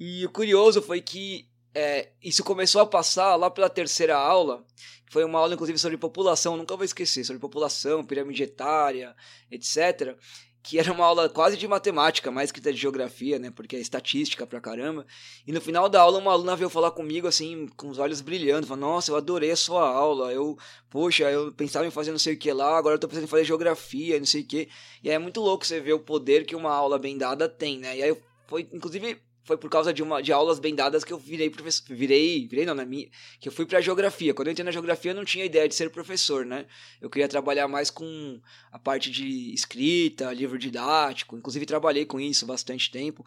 E 0.00 0.24
o 0.24 0.30
curioso 0.30 0.80
foi 0.80 1.02
que 1.02 1.46
é, 1.74 2.08
isso 2.22 2.42
começou 2.42 2.80
a 2.80 2.86
passar 2.86 3.36
lá 3.36 3.50
pela 3.50 3.68
terceira 3.68 4.16
aula, 4.16 4.64
que 5.06 5.12
foi 5.12 5.22
uma 5.24 5.38
aula 5.38 5.52
inclusive 5.52 5.78
sobre 5.78 5.98
população, 5.98 6.56
nunca 6.56 6.74
vou 6.74 6.86
esquecer, 6.86 7.22
sobre 7.22 7.38
população, 7.38 8.02
pirâmide 8.02 8.42
etária, 8.42 9.14
etc. 9.50 10.16
Que 10.62 10.78
era 10.78 10.90
uma 10.90 11.04
aula 11.04 11.28
quase 11.28 11.58
de 11.58 11.68
matemática, 11.68 12.30
mais 12.30 12.50
que 12.50 12.60
de 12.60 12.72
geografia, 12.72 13.38
né? 13.38 13.50
Porque 13.50 13.76
é 13.76 13.78
estatística 13.78 14.46
pra 14.46 14.58
caramba. 14.58 15.06
E 15.46 15.52
no 15.52 15.60
final 15.60 15.86
da 15.86 16.00
aula, 16.00 16.18
uma 16.18 16.32
aluna 16.32 16.56
veio 16.56 16.70
falar 16.70 16.92
comigo, 16.92 17.26
assim, 17.26 17.66
com 17.76 17.88
os 17.88 17.98
olhos 17.98 18.22
brilhando, 18.22 18.66
falando: 18.66 18.82
Nossa, 18.82 19.10
eu 19.10 19.16
adorei 19.16 19.50
a 19.50 19.56
sua 19.56 19.86
aula. 19.86 20.32
Eu, 20.32 20.58
poxa, 20.90 21.30
eu 21.30 21.52
pensava 21.52 21.86
em 21.86 21.90
fazer 21.90 22.10
não 22.10 22.18
sei 22.18 22.34
o 22.34 22.38
que 22.38 22.52
lá, 22.52 22.76
agora 22.76 22.94
eu 22.94 22.98
tô 22.98 23.08
pensando 23.08 23.24
em 23.24 23.26
fazer 23.26 23.44
geografia, 23.44 24.18
não 24.18 24.26
sei 24.26 24.42
o 24.42 24.46
que. 24.46 24.68
E 25.02 25.10
aí 25.10 25.14
é 25.14 25.18
muito 25.18 25.40
louco 25.40 25.66
você 25.66 25.80
ver 25.80 25.94
o 25.94 26.00
poder 26.00 26.44
que 26.46 26.56
uma 26.56 26.72
aula 26.72 26.98
bem 26.98 27.18
dada 27.18 27.48
tem, 27.48 27.78
né? 27.78 27.96
E 27.96 28.02
aí 28.02 28.16
foi, 28.46 28.68
inclusive, 28.72 29.18
foi 29.42 29.56
por 29.56 29.70
causa 29.70 29.92
de 29.92 30.02
uma 30.02 30.22
de 30.22 30.32
aulas 30.32 30.58
bem 30.58 30.74
dadas 30.74 31.04
que 31.04 31.12
eu 31.12 31.18
virei 31.18 31.50
professor, 31.50 31.94
virei, 31.94 32.46
virei 32.46 32.66
não, 32.66 32.74
na 32.74 32.84
minha, 32.84 33.08
que 33.38 33.48
eu 33.48 33.52
fui 33.52 33.66
para 33.66 33.80
geografia. 33.80 34.34
Quando 34.34 34.48
eu 34.48 34.52
entrei 34.52 34.64
na 34.64 34.70
geografia, 34.70 35.10
eu 35.12 35.14
não 35.14 35.24
tinha 35.24 35.44
ideia 35.44 35.68
de 35.68 35.74
ser 35.74 35.90
professor, 35.90 36.44
né? 36.44 36.66
Eu 37.00 37.08
queria 37.08 37.28
trabalhar 37.28 37.66
mais 37.68 37.90
com 37.90 38.40
a 38.70 38.78
parte 38.78 39.10
de 39.10 39.52
escrita, 39.52 40.32
livro 40.32 40.58
didático, 40.58 41.36
inclusive 41.36 41.66
trabalhei 41.66 42.04
com 42.04 42.20
isso 42.20 42.46
bastante 42.46 42.90
tempo, 42.90 43.24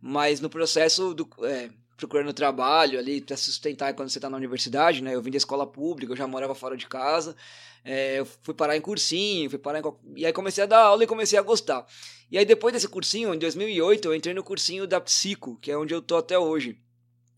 mas 0.00 0.40
no 0.40 0.48
processo 0.48 1.14
do 1.14 1.28
é, 1.44 1.70
procurando 1.96 2.32
trabalho 2.32 2.98
ali 2.98 3.20
para 3.20 3.36
sustentar 3.36 3.94
quando 3.94 4.10
você 4.10 4.18
está 4.18 4.28
na 4.28 4.36
universidade, 4.36 5.02
né? 5.02 5.14
Eu 5.14 5.22
vim 5.22 5.30
da 5.30 5.36
escola 5.38 5.66
pública, 5.66 6.12
eu 6.12 6.16
já 6.16 6.26
morava 6.26 6.54
fora 6.54 6.76
de 6.76 6.86
casa. 6.86 7.34
É, 7.84 8.18
eu 8.18 8.26
fui 8.42 8.52
parar 8.52 8.76
em 8.76 8.80
cursinho, 8.80 9.48
fui 9.48 9.58
parar 9.58 9.80
em... 9.80 9.82
E 10.16 10.26
aí 10.26 10.32
comecei 10.32 10.64
a 10.64 10.66
dar 10.66 10.80
aula 10.80 11.04
e 11.04 11.06
comecei 11.06 11.38
a 11.38 11.42
gostar. 11.42 11.86
E 12.30 12.36
aí 12.36 12.44
depois 12.44 12.74
desse 12.74 12.88
cursinho, 12.88 13.32
em 13.34 13.38
2008, 13.38 14.08
eu 14.08 14.14
entrei 14.14 14.34
no 14.34 14.42
cursinho 14.42 14.86
da 14.86 15.00
Psico, 15.00 15.56
que 15.60 15.70
é 15.70 15.78
onde 15.78 15.94
eu 15.94 16.02
tô 16.02 16.16
até 16.16 16.38
hoje. 16.38 16.78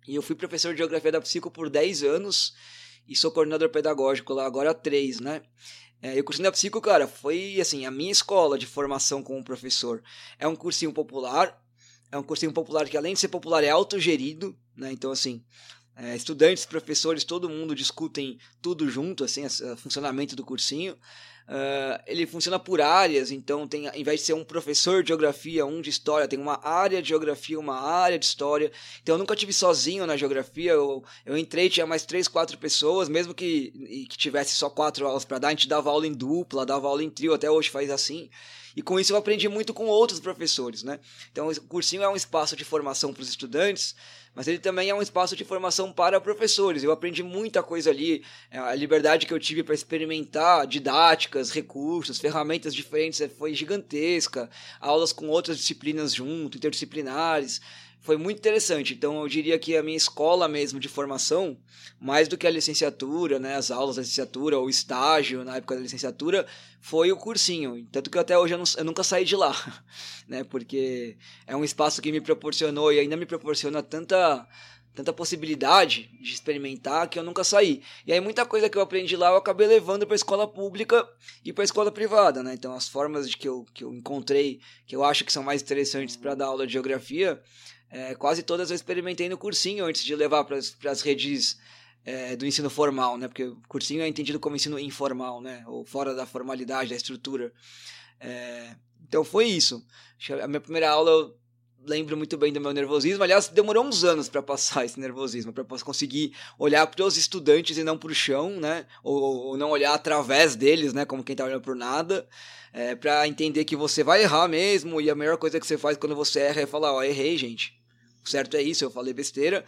E 0.06 0.14
eu 0.14 0.22
fui 0.22 0.34
professor 0.34 0.72
de 0.72 0.78
geografia 0.78 1.12
da 1.12 1.20
Psico 1.20 1.50
por 1.50 1.68
10 1.70 2.02
anos. 2.02 2.54
e 3.06 3.16
sou 3.16 3.30
coordenador 3.30 3.70
pedagógico 3.70 4.34
lá 4.34 4.44
agora 4.44 4.70
há 4.70 4.74
três, 4.74 5.20
né? 5.20 5.42
É, 6.00 6.16
e 6.16 6.20
o 6.20 6.24
cursinho 6.24 6.44
da 6.44 6.52
Psico, 6.52 6.80
cara, 6.80 7.06
foi 7.06 7.60
assim, 7.60 7.84
a 7.84 7.90
minha 7.90 8.12
escola 8.12 8.58
de 8.58 8.66
formação 8.66 9.22
como 9.22 9.44
professor. 9.44 10.02
É 10.38 10.46
um 10.46 10.54
cursinho 10.56 10.92
popular, 10.92 11.60
é 12.10 12.18
um 12.18 12.22
cursinho 12.22 12.52
popular 12.52 12.88
que 12.88 12.96
além 12.96 13.14
de 13.14 13.20
ser 13.20 13.28
popular 13.28 13.62
é 13.62 13.70
autogerido, 13.70 14.56
né? 14.76 14.92
Então 14.92 15.10
assim, 15.10 15.42
é, 15.96 16.14
estudantes, 16.14 16.64
professores, 16.64 17.24
todo 17.24 17.48
mundo 17.48 17.74
discutem 17.74 18.38
tudo 18.62 18.88
junto, 18.88 19.24
assim, 19.24 19.44
o 19.44 19.76
funcionamento 19.76 20.36
do 20.36 20.44
cursinho. 20.44 20.96
Uh, 21.48 21.96
ele 22.06 22.26
funciona 22.26 22.58
por 22.58 22.78
áreas, 22.78 23.30
então 23.30 23.66
tem, 23.66 23.88
ao 23.88 23.96
invés 23.96 24.20
de 24.20 24.26
ser 24.26 24.34
um 24.34 24.44
professor 24.44 25.02
de 25.02 25.08
geografia, 25.08 25.64
um 25.64 25.80
de 25.80 25.88
história, 25.88 26.28
tem 26.28 26.38
uma 26.38 26.60
área 26.62 27.00
de 27.00 27.08
geografia, 27.08 27.58
uma 27.58 27.80
área 27.80 28.18
de 28.18 28.26
história. 28.26 28.70
Então 29.02 29.14
eu 29.14 29.18
nunca 29.18 29.34
tive 29.34 29.52
sozinho 29.52 30.06
na 30.06 30.14
geografia, 30.14 30.72
eu, 30.72 31.02
eu 31.24 31.38
entrei, 31.38 31.70
tinha 31.70 31.86
mais 31.86 32.04
três, 32.04 32.28
quatro 32.28 32.58
pessoas, 32.58 33.08
mesmo 33.08 33.32
que, 33.32 33.72
que 34.10 34.18
tivesse 34.18 34.54
só 34.54 34.68
quatro 34.68 35.06
aulas 35.06 35.24
para 35.24 35.38
dar, 35.38 35.48
a 35.48 35.52
gente 35.52 35.66
dava 35.66 35.88
aula 35.88 36.06
em 36.06 36.12
dupla, 36.12 36.66
dava 36.66 36.86
aula 36.86 37.02
em 37.02 37.08
trio, 37.08 37.32
até 37.32 37.50
hoje 37.50 37.70
faz 37.70 37.90
assim. 37.90 38.28
E 38.76 38.82
com 38.82 38.98
isso 38.98 39.12
eu 39.12 39.16
aprendi 39.16 39.48
muito 39.48 39.74
com 39.74 39.86
outros 39.86 40.20
professores, 40.20 40.82
né? 40.82 40.98
Então 41.32 41.48
o 41.48 41.60
cursinho 41.62 42.02
é 42.02 42.08
um 42.08 42.16
espaço 42.16 42.56
de 42.56 42.64
formação 42.64 43.12
para 43.12 43.22
os 43.22 43.28
estudantes, 43.28 43.94
mas 44.34 44.46
ele 44.46 44.58
também 44.58 44.88
é 44.88 44.94
um 44.94 45.02
espaço 45.02 45.34
de 45.34 45.44
formação 45.44 45.92
para 45.92 46.20
professores. 46.20 46.84
Eu 46.84 46.92
aprendi 46.92 47.22
muita 47.22 47.62
coisa 47.62 47.90
ali, 47.90 48.24
é, 48.50 48.58
a 48.58 48.74
liberdade 48.74 49.26
que 49.26 49.34
eu 49.34 49.40
tive 49.40 49.62
para 49.62 49.74
experimentar 49.74 50.66
didáticas, 50.66 51.50
recursos, 51.50 52.18
ferramentas 52.18 52.74
diferentes 52.74 53.20
foi 53.36 53.54
gigantesca, 53.54 54.48
aulas 54.80 55.12
com 55.12 55.28
outras 55.28 55.58
disciplinas 55.58 56.14
junto, 56.14 56.56
interdisciplinares 56.56 57.60
foi 58.00 58.16
muito 58.16 58.38
interessante. 58.38 58.94
Então 58.94 59.20
eu 59.20 59.28
diria 59.28 59.58
que 59.58 59.76
a 59.76 59.82
minha 59.82 59.96
escola 59.96 60.48
mesmo 60.48 60.80
de 60.80 60.88
formação, 60.88 61.58
mais 62.00 62.28
do 62.28 62.38
que 62.38 62.46
a 62.46 62.50
licenciatura, 62.50 63.38
né, 63.38 63.56
as 63.56 63.70
aulas 63.70 63.96
da 63.96 64.02
licenciatura 64.02 64.58
ou 64.58 64.70
estágio 64.70 65.44
na 65.44 65.56
época 65.56 65.74
da 65.74 65.82
licenciatura, 65.82 66.46
foi 66.80 67.10
o 67.12 67.16
cursinho. 67.16 67.86
Tanto 67.90 68.10
que 68.10 68.18
até 68.18 68.38
hoje 68.38 68.54
eu, 68.54 68.58
não, 68.58 68.64
eu 68.76 68.84
nunca 68.84 69.02
saí 69.02 69.24
de 69.24 69.36
lá, 69.36 69.54
né, 70.28 70.44
porque 70.44 71.16
é 71.46 71.56
um 71.56 71.64
espaço 71.64 72.00
que 72.00 72.12
me 72.12 72.20
proporcionou 72.20 72.92
e 72.92 73.00
ainda 73.00 73.16
me 73.16 73.26
proporciona 73.26 73.82
tanta 73.82 74.46
tanta 74.94 75.12
possibilidade 75.12 76.10
de 76.20 76.34
experimentar 76.34 77.08
que 77.08 77.20
eu 77.20 77.22
nunca 77.22 77.44
saí. 77.44 77.82
E 78.04 78.12
aí 78.12 78.18
muita 78.18 78.44
coisa 78.44 78.68
que 78.68 78.76
eu 78.76 78.82
aprendi 78.82 79.16
lá 79.16 79.28
eu 79.30 79.36
acabei 79.36 79.68
levando 79.68 80.04
para 80.04 80.14
a 80.14 80.16
escola 80.16 80.48
pública 80.48 81.08
e 81.44 81.52
para 81.52 81.62
a 81.62 81.64
escola 81.64 81.92
privada, 81.92 82.42
né? 82.42 82.54
Então 82.54 82.74
as 82.74 82.88
formas 82.88 83.30
de 83.30 83.36
que 83.36 83.48
eu, 83.48 83.64
que 83.72 83.84
eu 83.84 83.94
encontrei, 83.94 84.60
que 84.88 84.96
eu 84.96 85.04
acho 85.04 85.24
que 85.24 85.32
são 85.32 85.44
mais 85.44 85.62
interessantes 85.62 86.16
para 86.16 86.34
dar 86.34 86.46
aula 86.46 86.66
de 86.66 86.72
geografia, 86.72 87.40
é, 87.90 88.14
quase 88.14 88.42
todas 88.42 88.70
eu 88.70 88.76
experimentei 88.76 89.28
no 89.28 89.38
cursinho 89.38 89.84
antes 89.84 90.04
de 90.04 90.14
levar 90.14 90.44
para 90.44 90.56
as 90.56 91.00
redes 91.00 91.58
é, 92.04 92.36
do 92.36 92.46
ensino 92.46 92.68
formal, 92.68 93.16
né? 93.16 93.28
Porque 93.28 93.44
o 93.44 93.56
cursinho 93.68 94.02
é 94.02 94.08
entendido 94.08 94.38
como 94.38 94.56
ensino 94.56 94.78
informal, 94.78 95.40
né? 95.40 95.64
Ou 95.66 95.84
fora 95.84 96.14
da 96.14 96.26
formalidade, 96.26 96.90
da 96.90 96.96
estrutura. 96.96 97.52
É, 98.20 98.76
então 99.06 99.24
foi 99.24 99.46
isso. 99.46 99.84
A 100.42 100.46
minha 100.46 100.60
primeira 100.60 100.90
aula 100.90 101.10
eu 101.10 101.38
lembro 101.86 102.16
muito 102.16 102.36
bem 102.36 102.52
do 102.52 102.60
meu 102.60 102.72
nervosismo. 102.72 103.22
Aliás, 103.22 103.48
demorou 103.48 103.84
uns 103.84 104.04
anos 104.04 104.28
para 104.28 104.42
passar 104.42 104.84
esse 104.86 105.00
nervosismo, 105.00 105.52
para 105.52 105.64
conseguir 105.64 106.34
olhar 106.58 106.86
para 106.86 107.04
os 107.04 107.16
estudantes 107.16 107.78
e 107.78 107.84
não 107.84 107.96
para 107.96 108.10
o 108.10 108.14
chão, 108.14 108.50
né? 108.60 108.86
Ou, 109.02 109.22
ou, 109.22 109.56
não 109.56 109.70
olhar 109.70 109.94
através 109.94 110.54
deles, 110.56 110.92
né? 110.92 111.06
Como 111.06 111.24
quem 111.24 111.32
está 111.32 111.44
olhando 111.44 111.62
por 111.62 111.74
nada. 111.76 112.28
É, 112.70 112.94
para 112.94 113.26
entender 113.26 113.64
que 113.64 113.74
você 113.74 114.04
vai 114.04 114.22
errar 114.22 114.46
mesmo 114.46 115.00
e 115.00 115.08
a 115.08 115.14
melhor 115.14 115.38
coisa 115.38 115.58
que 115.58 115.66
você 115.66 115.78
faz 115.78 115.96
quando 115.96 116.14
você 116.14 116.40
erra 116.40 116.60
é 116.60 116.66
falar: 116.66 116.92
Ó, 116.92 117.02
errei, 117.02 117.38
gente 117.38 117.77
certo 118.28 118.56
é 118.56 118.62
isso, 118.62 118.84
eu 118.84 118.90
falei 118.90 119.12
besteira, 119.12 119.64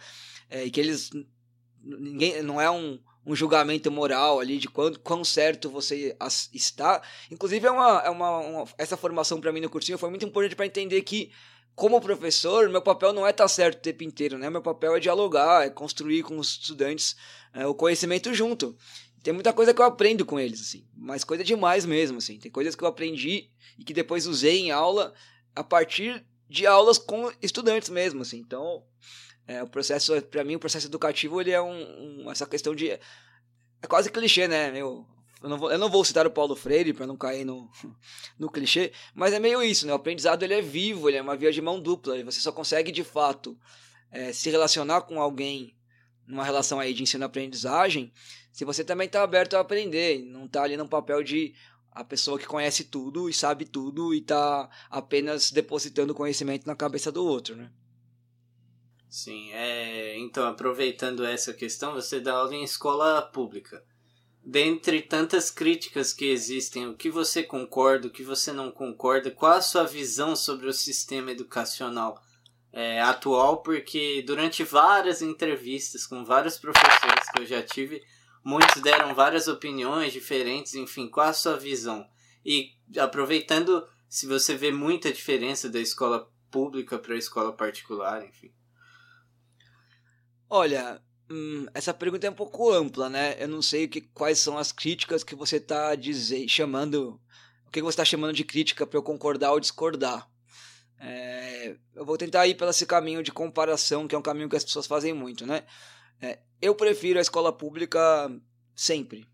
é, 0.49 0.65
e 0.65 0.71
que 0.71 0.79
eles 0.79 1.09
ninguém 1.83 2.41
não 2.43 2.61
é 2.61 2.69
um, 2.69 2.99
um 3.25 3.35
julgamento 3.35 3.91
moral 3.91 4.39
ali 4.39 4.57
de 4.57 4.67
quão, 4.67 4.93
quão 4.93 5.23
certo 5.23 5.69
você 5.69 6.15
está. 6.53 7.01
Inclusive 7.29 7.67
é 7.67 7.71
uma, 7.71 8.01
é 8.05 8.09
uma, 8.09 8.37
uma 8.39 8.67
essa 8.77 8.95
formação 8.95 9.39
para 9.41 9.51
mim 9.51 9.61
no 9.61 9.69
cursinho 9.69 9.97
foi 9.97 10.09
muito 10.09 10.25
importante 10.25 10.55
para 10.55 10.65
entender 10.65 11.01
que 11.01 11.31
como 11.75 12.01
professor, 12.01 12.69
meu 12.69 12.81
papel 12.81 13.13
não 13.13 13.25
é 13.25 13.31
estar 13.31 13.45
tá 13.45 13.47
certo 13.47 13.77
o 13.77 13.81
tempo 13.81 14.03
inteiro, 14.03 14.37
né? 14.37 14.49
Meu 14.49 14.61
papel 14.61 14.95
é 14.95 14.99
dialogar, 14.99 15.65
é 15.65 15.69
construir 15.69 16.21
com 16.23 16.37
os 16.37 16.49
estudantes 16.49 17.15
é, 17.53 17.65
o 17.65 17.73
conhecimento 17.73 18.33
junto. 18.33 18.75
Tem 19.23 19.33
muita 19.33 19.53
coisa 19.53 19.73
que 19.73 19.81
eu 19.81 19.85
aprendo 19.85 20.25
com 20.25 20.39
eles, 20.39 20.61
assim, 20.61 20.85
mas 20.95 21.23
coisa 21.23 21.43
demais 21.43 21.85
mesmo, 21.85 22.17
assim. 22.17 22.37
Tem 22.39 22.51
coisas 22.51 22.75
que 22.75 22.83
eu 22.83 22.87
aprendi 22.87 23.49
e 23.79 23.83
que 23.83 23.93
depois 23.93 24.27
usei 24.27 24.59
em 24.59 24.71
aula 24.71 25.13
a 25.55 25.63
partir 25.63 26.25
de 26.51 26.67
aulas 26.67 26.97
com 26.97 27.31
estudantes 27.41 27.87
mesmo, 27.87 28.21
assim. 28.21 28.37
Então, 28.37 28.83
é, 29.47 29.63
o 29.63 29.67
processo, 29.67 30.21
para 30.23 30.43
mim, 30.43 30.55
o 30.55 30.59
processo 30.59 30.87
educativo, 30.87 31.39
ele 31.39 31.51
é 31.51 31.61
um, 31.61 32.25
um, 32.25 32.29
essa 32.29 32.45
questão 32.45 32.75
de... 32.75 32.89
É 32.91 33.87
quase 33.87 34.11
clichê, 34.11 34.49
né? 34.49 34.69
Meu, 34.69 35.07
eu, 35.41 35.49
não 35.49 35.57
vou, 35.57 35.71
eu 35.71 35.77
não 35.77 35.89
vou 35.89 36.03
citar 36.03 36.27
o 36.27 36.31
Paulo 36.31 36.53
Freire 36.53 36.91
para 36.91 37.07
não 37.07 37.15
cair 37.15 37.45
no, 37.45 37.71
no 38.37 38.51
clichê, 38.51 38.91
mas 39.15 39.33
é 39.33 39.39
meio 39.39 39.63
isso, 39.63 39.87
né? 39.87 39.93
O 39.93 39.95
aprendizado, 39.95 40.43
ele 40.43 40.53
é 40.53 40.61
vivo, 40.61 41.07
ele 41.09 41.17
é 41.17 41.21
uma 41.21 41.37
via 41.37 41.53
de 41.53 41.61
mão 41.61 41.79
dupla, 41.79 42.17
e 42.17 42.23
você 42.23 42.41
só 42.41 42.51
consegue, 42.51 42.91
de 42.91 43.03
fato, 43.03 43.57
é, 44.11 44.33
se 44.33 44.49
relacionar 44.49 45.03
com 45.03 45.21
alguém 45.21 45.73
numa 46.27 46.43
relação 46.43 46.81
aí 46.81 46.93
de 46.93 47.01
ensino-aprendizagem 47.01 48.11
se 48.51 48.65
você 48.65 48.83
também 48.83 49.07
está 49.07 49.23
aberto 49.23 49.55
a 49.55 49.61
aprender, 49.61 50.23
não 50.25 50.45
está 50.45 50.63
ali 50.63 50.75
num 50.75 50.87
papel 50.87 51.23
de 51.23 51.53
a 51.91 52.03
pessoa 52.03 52.39
que 52.39 52.45
conhece 52.45 52.85
tudo 52.85 53.29
e 53.29 53.33
sabe 53.33 53.65
tudo 53.65 54.13
e 54.13 54.21
tá 54.21 54.69
apenas 54.89 55.51
depositando 55.51 56.15
conhecimento 56.15 56.65
na 56.65 56.75
cabeça 56.75 57.11
do 57.11 57.25
outro, 57.25 57.55
né? 57.55 57.69
Sim, 59.09 59.51
é, 59.51 60.17
então 60.17 60.47
aproveitando 60.47 61.25
essa 61.25 61.53
questão, 61.53 61.93
você 61.93 62.21
dá 62.21 62.33
aula 62.33 62.55
em 62.55 62.63
escola 62.63 63.21
pública. 63.21 63.83
Dentre 64.43 65.01
tantas 65.01 65.51
críticas 65.51 66.13
que 66.13 66.25
existem, 66.25 66.87
o 66.87 66.95
que 66.95 67.09
você 67.11 67.43
concorda, 67.43 68.07
o 68.07 68.11
que 68.11 68.23
você 68.23 68.53
não 68.53 68.71
concorda, 68.71 69.29
qual 69.29 69.51
a 69.51 69.61
sua 69.61 69.83
visão 69.83 70.33
sobre 70.33 70.65
o 70.67 70.73
sistema 70.73 71.29
educacional 71.31 72.19
é, 72.71 73.01
atual? 73.01 73.61
Porque 73.61 74.23
durante 74.25 74.63
várias 74.63 75.21
entrevistas 75.21 76.07
com 76.07 76.23
vários 76.23 76.57
professores 76.57 77.29
que 77.35 77.41
eu 77.41 77.45
já 77.45 77.61
tive, 77.61 78.01
Muitos 78.43 78.81
deram 78.81 79.13
várias 79.13 79.47
opiniões 79.47 80.11
diferentes, 80.11 80.73
enfim, 80.73 81.07
qual 81.07 81.27
a 81.27 81.33
sua 81.33 81.57
visão? 81.57 82.07
E 82.43 82.71
aproveitando, 82.97 83.87
se 84.09 84.25
você 84.25 84.55
vê 84.55 84.71
muita 84.71 85.11
diferença 85.11 85.69
da 85.69 85.79
escola 85.79 86.31
pública 86.49 86.97
para 86.97 87.13
a 87.13 87.17
escola 87.17 87.53
particular, 87.53 88.25
enfim. 88.25 88.51
Olha, 90.49 91.01
hum, 91.29 91.65
essa 91.73 91.93
pergunta 91.93 92.27
é 92.27 92.29
um 92.29 92.35
pouco 92.35 92.71
ampla, 92.71 93.09
né? 93.09 93.41
Eu 93.41 93.47
não 93.47 93.61
sei 93.61 93.87
que, 93.87 94.01
quais 94.01 94.39
são 94.39 94.57
as 94.57 94.71
críticas 94.71 95.23
que 95.23 95.35
você 95.35 95.57
está 95.57 95.91
chamando. 96.47 97.21
O 97.65 97.71
que 97.71 97.81
você 97.81 97.93
está 97.93 98.03
chamando 98.03 98.33
de 98.33 98.43
crítica 98.43 98.85
para 98.85 98.97
eu 98.97 99.03
concordar 99.03 99.53
ou 99.53 99.59
discordar. 99.59 100.29
É, 100.99 101.77
eu 101.95 102.05
vou 102.05 102.17
tentar 102.17 102.45
ir 102.47 102.55
pelo 102.55 102.69
esse 102.69 102.85
caminho 102.85 103.23
de 103.23 103.31
comparação, 103.31 104.07
que 104.07 104.13
é 104.13 104.17
um 104.17 104.21
caminho 104.21 104.49
que 104.49 104.55
as 104.55 104.63
pessoas 104.63 104.85
fazem 104.85 105.13
muito, 105.13 105.47
né? 105.47 105.63
É, 106.21 106.39
eu 106.61 106.75
prefiro 106.75 107.19
a 107.19 107.21
escola 107.21 107.51
pública 107.51 107.99
sempre, 108.75 109.27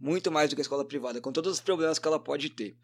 muito 0.00 0.30
mais 0.30 0.48
do 0.48 0.56
que 0.56 0.60
a 0.60 0.62
escola 0.62 0.84
privada, 0.84 1.20
com 1.20 1.32
todos 1.32 1.54
os 1.54 1.60
problemas 1.60 1.98
que 1.98 2.06
ela 2.06 2.20
pode 2.20 2.50
ter. 2.50 2.76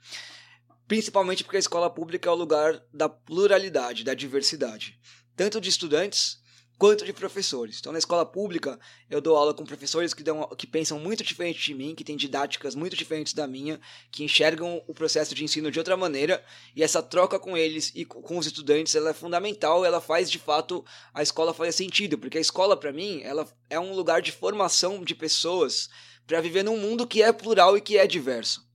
Principalmente 0.86 1.44
porque 1.44 1.56
a 1.56 1.60
escola 1.60 1.88
pública 1.88 2.28
é 2.28 2.32
o 2.32 2.36
lugar 2.36 2.82
da 2.92 3.08
pluralidade, 3.08 4.04
da 4.04 4.12
diversidade, 4.12 5.00
tanto 5.36 5.60
de 5.60 5.68
estudantes 5.68 6.42
quanto 6.78 7.04
de 7.04 7.12
professores. 7.12 7.78
Então, 7.78 7.92
na 7.92 7.98
escola 7.98 8.26
pública, 8.26 8.78
eu 9.08 9.20
dou 9.20 9.36
aula 9.36 9.54
com 9.54 9.64
professores 9.64 10.12
que, 10.12 10.22
dão, 10.22 10.48
que 10.56 10.66
pensam 10.66 10.98
muito 10.98 11.22
diferente 11.22 11.60
de 11.60 11.74
mim, 11.74 11.94
que 11.94 12.04
têm 12.04 12.16
didáticas 12.16 12.74
muito 12.74 12.96
diferentes 12.96 13.32
da 13.32 13.46
minha, 13.46 13.80
que 14.10 14.24
enxergam 14.24 14.82
o 14.86 14.94
processo 14.94 15.34
de 15.34 15.44
ensino 15.44 15.70
de 15.70 15.78
outra 15.78 15.96
maneira, 15.96 16.44
e 16.74 16.82
essa 16.82 17.02
troca 17.02 17.38
com 17.38 17.56
eles 17.56 17.92
e 17.94 18.04
com 18.04 18.38
os 18.38 18.46
estudantes 18.46 18.94
ela 18.94 19.10
é 19.10 19.14
fundamental, 19.14 19.84
ela 19.84 20.00
faz 20.00 20.30
de 20.30 20.38
fato 20.38 20.84
a 21.12 21.22
escola 21.22 21.54
fazer 21.54 21.72
sentido, 21.72 22.18
porque 22.18 22.38
a 22.38 22.40
escola, 22.40 22.76
para 22.76 22.92
mim, 22.92 23.20
ela 23.22 23.46
é 23.70 23.78
um 23.78 23.94
lugar 23.94 24.20
de 24.20 24.32
formação 24.32 25.02
de 25.02 25.14
pessoas 25.14 25.88
para 26.26 26.40
viver 26.40 26.64
num 26.64 26.78
mundo 26.78 27.06
que 27.06 27.22
é 27.22 27.32
plural 27.32 27.76
e 27.76 27.80
que 27.80 27.98
é 27.98 28.06
diverso. 28.06 28.66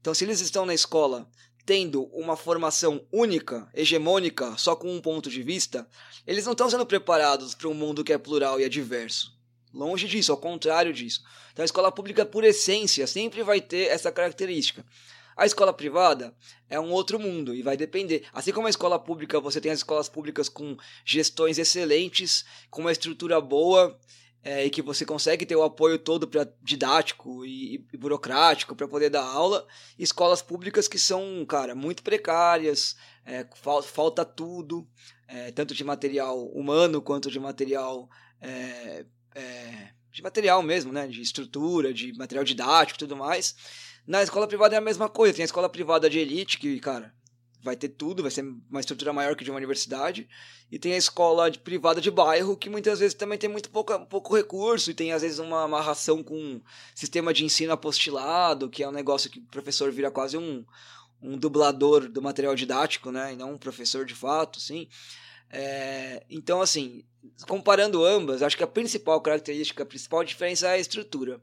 Então, 0.00 0.14
se 0.14 0.24
eles 0.24 0.40
estão 0.40 0.64
na 0.64 0.74
escola 0.74 1.28
tendo 1.70 2.06
uma 2.06 2.36
formação 2.36 3.00
única, 3.12 3.70
hegemônica, 3.72 4.56
só 4.58 4.74
com 4.74 4.92
um 4.92 5.00
ponto 5.00 5.30
de 5.30 5.40
vista, 5.40 5.86
eles 6.26 6.44
não 6.44 6.50
estão 6.50 6.68
sendo 6.68 6.84
preparados 6.84 7.54
para 7.54 7.68
um 7.68 7.74
mundo 7.74 8.02
que 8.02 8.12
é 8.12 8.18
plural 8.18 8.58
e 8.58 8.64
é 8.64 8.68
diverso. 8.68 9.38
Longe 9.72 10.08
disso, 10.08 10.32
ao 10.32 10.36
contrário 10.36 10.92
disso. 10.92 11.22
Então 11.52 11.62
a 11.62 11.64
escola 11.64 11.92
pública, 11.92 12.26
por 12.26 12.42
essência, 12.42 13.06
sempre 13.06 13.44
vai 13.44 13.60
ter 13.60 13.86
essa 13.86 14.10
característica. 14.10 14.84
A 15.36 15.46
escola 15.46 15.72
privada 15.72 16.34
é 16.68 16.80
um 16.80 16.90
outro 16.90 17.20
mundo 17.20 17.54
e 17.54 17.62
vai 17.62 17.76
depender. 17.76 18.24
Assim 18.32 18.50
como 18.50 18.66
a 18.66 18.70
escola 18.70 18.98
pública, 18.98 19.38
você 19.38 19.60
tem 19.60 19.70
as 19.70 19.78
escolas 19.78 20.08
públicas 20.08 20.48
com 20.48 20.76
gestões 21.04 21.56
excelentes, 21.56 22.44
com 22.68 22.80
uma 22.80 22.90
estrutura 22.90 23.40
boa, 23.40 23.96
é, 24.42 24.64
e 24.64 24.70
que 24.70 24.82
você 24.82 25.04
consegue 25.04 25.44
ter 25.44 25.56
o 25.56 25.62
apoio 25.62 25.98
todo 25.98 26.26
para 26.26 26.50
didático 26.62 27.44
e, 27.44 27.86
e 27.92 27.96
burocrático 27.96 28.74
para 28.74 28.88
poder 28.88 29.10
dar 29.10 29.24
aula, 29.24 29.66
escolas 29.98 30.40
públicas 30.40 30.88
que 30.88 30.98
são, 30.98 31.44
cara, 31.46 31.74
muito 31.74 32.02
precárias, 32.02 32.96
é, 33.24 33.46
fal, 33.56 33.82
falta 33.82 34.24
tudo, 34.24 34.88
é, 35.28 35.52
tanto 35.52 35.74
de 35.74 35.84
material 35.84 36.46
humano 36.48 37.02
quanto 37.02 37.30
de 37.30 37.38
material 37.38 38.08
é, 38.40 39.04
é, 39.34 39.90
de 40.10 40.22
material 40.22 40.62
mesmo, 40.62 40.92
né? 40.92 41.06
De 41.06 41.20
estrutura, 41.20 41.92
de 41.92 42.12
material 42.14 42.44
didático 42.44 42.98
e 42.98 43.00
tudo 43.00 43.16
mais. 43.16 43.54
Na 44.06 44.22
escola 44.22 44.48
privada 44.48 44.74
é 44.74 44.78
a 44.78 44.82
mesma 44.82 45.08
coisa. 45.08 45.34
Tem 45.34 45.42
a 45.42 45.46
escola 45.46 45.68
privada 45.68 46.10
de 46.10 46.18
elite, 46.18 46.58
que, 46.58 46.80
cara, 46.80 47.14
vai 47.62 47.76
ter 47.76 47.88
tudo, 47.88 48.22
vai 48.22 48.30
ser 48.30 48.42
uma 48.70 48.80
estrutura 48.80 49.12
maior 49.12 49.36
que 49.36 49.44
de 49.44 49.50
uma 49.50 49.58
universidade. 49.58 50.28
E 50.70 50.78
tem 50.78 50.94
a 50.94 50.96
escola 50.96 51.50
de, 51.50 51.58
privada 51.58 52.00
de 52.00 52.10
bairro, 52.10 52.56
que 52.56 52.70
muitas 52.70 53.00
vezes 53.00 53.14
também 53.14 53.38
tem 53.38 53.50
muito 53.50 53.70
pouco, 53.70 53.98
pouco 54.06 54.36
recurso 54.36 54.90
e 54.90 54.94
tem 54.94 55.12
às 55.12 55.22
vezes 55.22 55.38
uma 55.38 55.64
amarração 55.64 56.22
com 56.22 56.60
sistema 56.94 57.34
de 57.34 57.44
ensino 57.44 57.72
apostilado, 57.72 58.70
que 58.70 58.82
é 58.82 58.88
um 58.88 58.92
negócio 58.92 59.30
que 59.30 59.40
o 59.40 59.46
professor 59.46 59.90
vira 59.92 60.10
quase 60.10 60.38
um, 60.38 60.64
um 61.20 61.36
dublador 61.36 62.08
do 62.08 62.22
material 62.22 62.54
didático, 62.54 63.10
né? 63.10 63.32
E 63.32 63.36
não 63.36 63.52
um 63.54 63.58
professor 63.58 64.04
de 64.04 64.14
fato, 64.14 64.60
sim. 64.60 64.88
É, 65.50 66.22
então, 66.30 66.62
assim, 66.62 67.04
comparando 67.46 68.04
ambas, 68.04 68.42
acho 68.42 68.56
que 68.56 68.62
a 68.62 68.68
principal 68.68 69.20
característica, 69.20 69.82
a 69.82 69.86
principal 69.86 70.24
diferença 70.24 70.68
é 70.68 70.72
a 70.72 70.78
estrutura. 70.78 71.40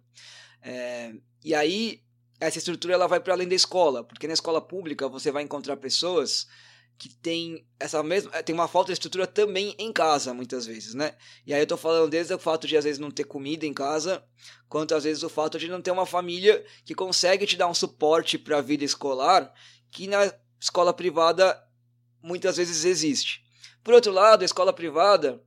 É, 0.61 1.13
e 1.43 1.53
aí, 1.53 2.01
essa 2.39 2.57
estrutura 2.57 2.93
ela 2.93 3.07
vai 3.07 3.19
para 3.19 3.33
além 3.33 3.47
da 3.47 3.55
escola, 3.55 4.03
porque 4.03 4.27
na 4.27 4.33
escola 4.33 4.61
pública 4.61 5.07
você 5.07 5.31
vai 5.31 5.43
encontrar 5.43 5.77
pessoas 5.77 6.47
que 6.97 7.09
tem 7.09 7.63
essa 7.79 8.01
mesma 8.01 8.31
tem 8.41 8.55
uma 8.55 8.67
falta 8.67 8.87
de 8.87 8.93
estrutura 8.93 9.27
também 9.27 9.75
em 9.77 9.93
casa 9.93 10.33
muitas 10.33 10.65
vezes, 10.65 10.95
né? 10.95 11.15
E 11.45 11.53
aí 11.53 11.61
eu 11.61 11.67
tô 11.67 11.77
falando 11.77 12.09
desde 12.09 12.33
o 12.33 12.39
fato 12.39 12.67
de 12.67 12.75
às 12.75 12.83
vezes 12.83 12.99
não 12.99 13.11
ter 13.11 13.23
comida 13.23 13.65
em 13.65 13.73
casa, 13.73 14.23
quanto 14.67 14.95
às 14.95 15.03
vezes 15.03 15.21
o 15.21 15.29
fato 15.29 15.59
de 15.59 15.67
não 15.67 15.81
ter 15.81 15.91
uma 15.91 16.05
família 16.05 16.65
que 16.83 16.95
consegue 16.95 17.45
te 17.45 17.55
dar 17.55 17.67
um 17.67 17.73
suporte 17.73 18.37
para 18.37 18.57
a 18.57 18.61
vida 18.61 18.83
escolar, 18.83 19.53
que 19.91 20.07
na 20.07 20.33
escola 20.59 20.91
privada 20.91 21.61
muitas 22.21 22.57
vezes 22.57 22.83
existe. 22.83 23.43
Por 23.83 23.93
outro 23.93 24.11
lado, 24.11 24.41
a 24.41 24.45
escola 24.45 24.73
privada, 24.73 25.41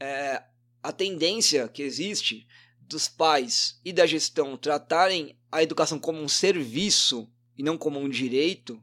é, 0.00 0.42
a 0.82 0.92
tendência 0.92 1.68
que 1.68 1.82
existe 1.82 2.46
dos 2.88 3.08
pais 3.08 3.80
e 3.84 3.92
da 3.92 4.06
gestão 4.06 4.56
tratarem 4.56 5.36
a 5.50 5.62
educação 5.62 5.98
como 5.98 6.20
um 6.20 6.28
serviço 6.28 7.28
e 7.56 7.62
não 7.62 7.76
como 7.76 7.98
um 7.98 8.08
direito, 8.08 8.82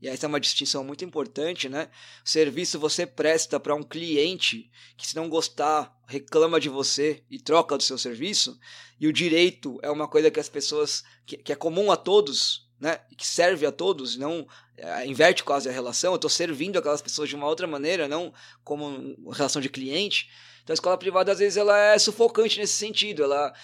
e 0.00 0.08
essa 0.08 0.26
é 0.26 0.28
uma 0.28 0.40
distinção 0.40 0.84
muito 0.84 1.04
importante, 1.04 1.68
né? 1.68 1.88
O 2.24 2.28
serviço 2.28 2.78
você 2.78 3.06
presta 3.06 3.58
para 3.58 3.74
um 3.74 3.82
cliente 3.82 4.70
que, 4.96 5.06
se 5.06 5.16
não 5.16 5.28
gostar, 5.28 5.96
reclama 6.06 6.60
de 6.60 6.68
você 6.68 7.22
e 7.30 7.38
troca 7.38 7.76
do 7.76 7.82
seu 7.82 7.96
serviço, 7.96 8.58
e 9.00 9.06
o 9.06 9.12
direito 9.12 9.78
é 9.82 9.90
uma 9.90 10.06
coisa 10.06 10.30
que 10.30 10.40
as 10.40 10.48
pessoas. 10.48 11.02
que, 11.24 11.38
que 11.38 11.52
é 11.52 11.56
comum 11.56 11.90
a 11.90 11.96
todos, 11.96 12.68
né? 12.78 13.00
Que 13.16 13.26
serve 13.26 13.64
a 13.64 13.72
todos, 13.72 14.16
não 14.16 14.46
é, 14.76 15.06
inverte 15.06 15.42
quase 15.42 15.68
a 15.68 15.72
relação. 15.72 16.12
Eu 16.12 16.16
estou 16.16 16.30
servindo 16.30 16.78
aquelas 16.78 17.00
pessoas 17.00 17.28
de 17.28 17.34
uma 17.34 17.48
outra 17.48 17.66
maneira, 17.66 18.06
não 18.06 18.34
como 18.62 19.16
relação 19.32 19.62
de 19.62 19.70
cliente. 19.70 20.28
Então 20.66 20.72
a 20.72 20.74
escola 20.74 20.98
privada, 20.98 21.30
às 21.30 21.38
vezes, 21.38 21.56
ela 21.56 21.78
é 21.78 21.96
sufocante 21.96 22.58
nesse 22.58 22.72
sentido. 22.72 23.22
Ela 23.22 23.54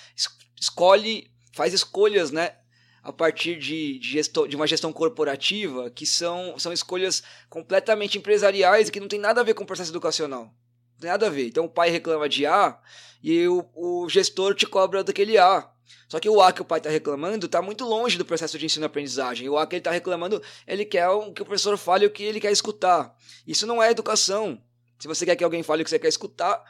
escolhe, 0.56 1.28
faz 1.52 1.74
escolhas, 1.74 2.30
né? 2.30 2.54
A 3.02 3.12
partir 3.12 3.58
de, 3.58 3.98
de, 3.98 4.12
gesto, 4.12 4.46
de 4.46 4.54
uma 4.54 4.68
gestão 4.68 4.92
corporativa 4.92 5.90
que 5.90 6.06
são, 6.06 6.56
são 6.60 6.72
escolhas 6.72 7.20
completamente 7.50 8.16
empresariais 8.18 8.86
e 8.86 8.92
que 8.92 9.00
não 9.00 9.08
tem 9.08 9.18
nada 9.18 9.40
a 9.40 9.44
ver 9.44 9.54
com 9.54 9.64
o 9.64 9.66
processo 9.66 9.90
educacional. 9.90 10.54
Tem 11.00 11.10
nada 11.10 11.26
a 11.26 11.30
ver. 11.30 11.48
Então 11.48 11.64
o 11.64 11.68
pai 11.68 11.90
reclama 11.90 12.28
de 12.28 12.46
A 12.46 12.78
e 13.20 13.48
o, 13.48 13.68
o 13.74 14.08
gestor 14.08 14.54
te 14.54 14.64
cobra 14.64 15.02
daquele 15.02 15.36
A. 15.36 15.68
Só 16.08 16.20
que 16.20 16.28
o 16.28 16.40
A 16.40 16.52
que 16.52 16.62
o 16.62 16.64
pai 16.64 16.78
está 16.78 16.88
reclamando 16.88 17.46
está 17.46 17.60
muito 17.60 17.84
longe 17.84 18.16
do 18.16 18.24
processo 18.24 18.56
de 18.56 18.66
ensino-aprendizagem. 18.66 19.48
O 19.48 19.58
A 19.58 19.66
que 19.66 19.74
ele 19.74 19.80
está 19.80 19.90
reclamando, 19.90 20.40
ele 20.68 20.84
quer 20.84 21.08
que 21.34 21.42
o 21.42 21.44
professor 21.44 21.76
fale 21.76 22.06
o 22.06 22.10
que 22.10 22.22
ele 22.22 22.38
quer 22.38 22.52
escutar. 22.52 23.12
Isso 23.44 23.66
não 23.66 23.82
é 23.82 23.90
educação. 23.90 24.62
Se 25.00 25.08
você 25.08 25.26
quer 25.26 25.34
que 25.34 25.42
alguém 25.42 25.64
fale 25.64 25.82
o 25.82 25.84
que 25.84 25.90
você 25.90 25.98
quer 25.98 26.06
escutar, 26.06 26.62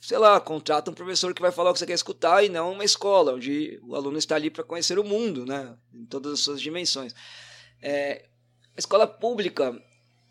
sei 0.00 0.16
lá, 0.18 0.40
contrata 0.40 0.90
um 0.90 0.94
professor 0.94 1.34
que 1.34 1.42
vai 1.42 1.52
falar 1.52 1.70
o 1.70 1.72
que 1.74 1.78
você 1.78 1.86
quer 1.86 1.94
escutar 1.94 2.42
e 2.42 2.48
não 2.48 2.72
uma 2.72 2.84
escola, 2.84 3.34
onde 3.34 3.78
o 3.82 3.94
aluno 3.94 4.16
está 4.16 4.34
ali 4.34 4.50
para 4.50 4.64
conhecer 4.64 4.98
o 4.98 5.04
mundo, 5.04 5.44
né? 5.44 5.76
Em 5.92 6.06
todas 6.06 6.32
as 6.32 6.40
suas 6.40 6.60
dimensões. 6.60 7.14
É, 7.82 8.26
a 8.74 8.78
escola 8.78 9.06
pública, 9.06 9.78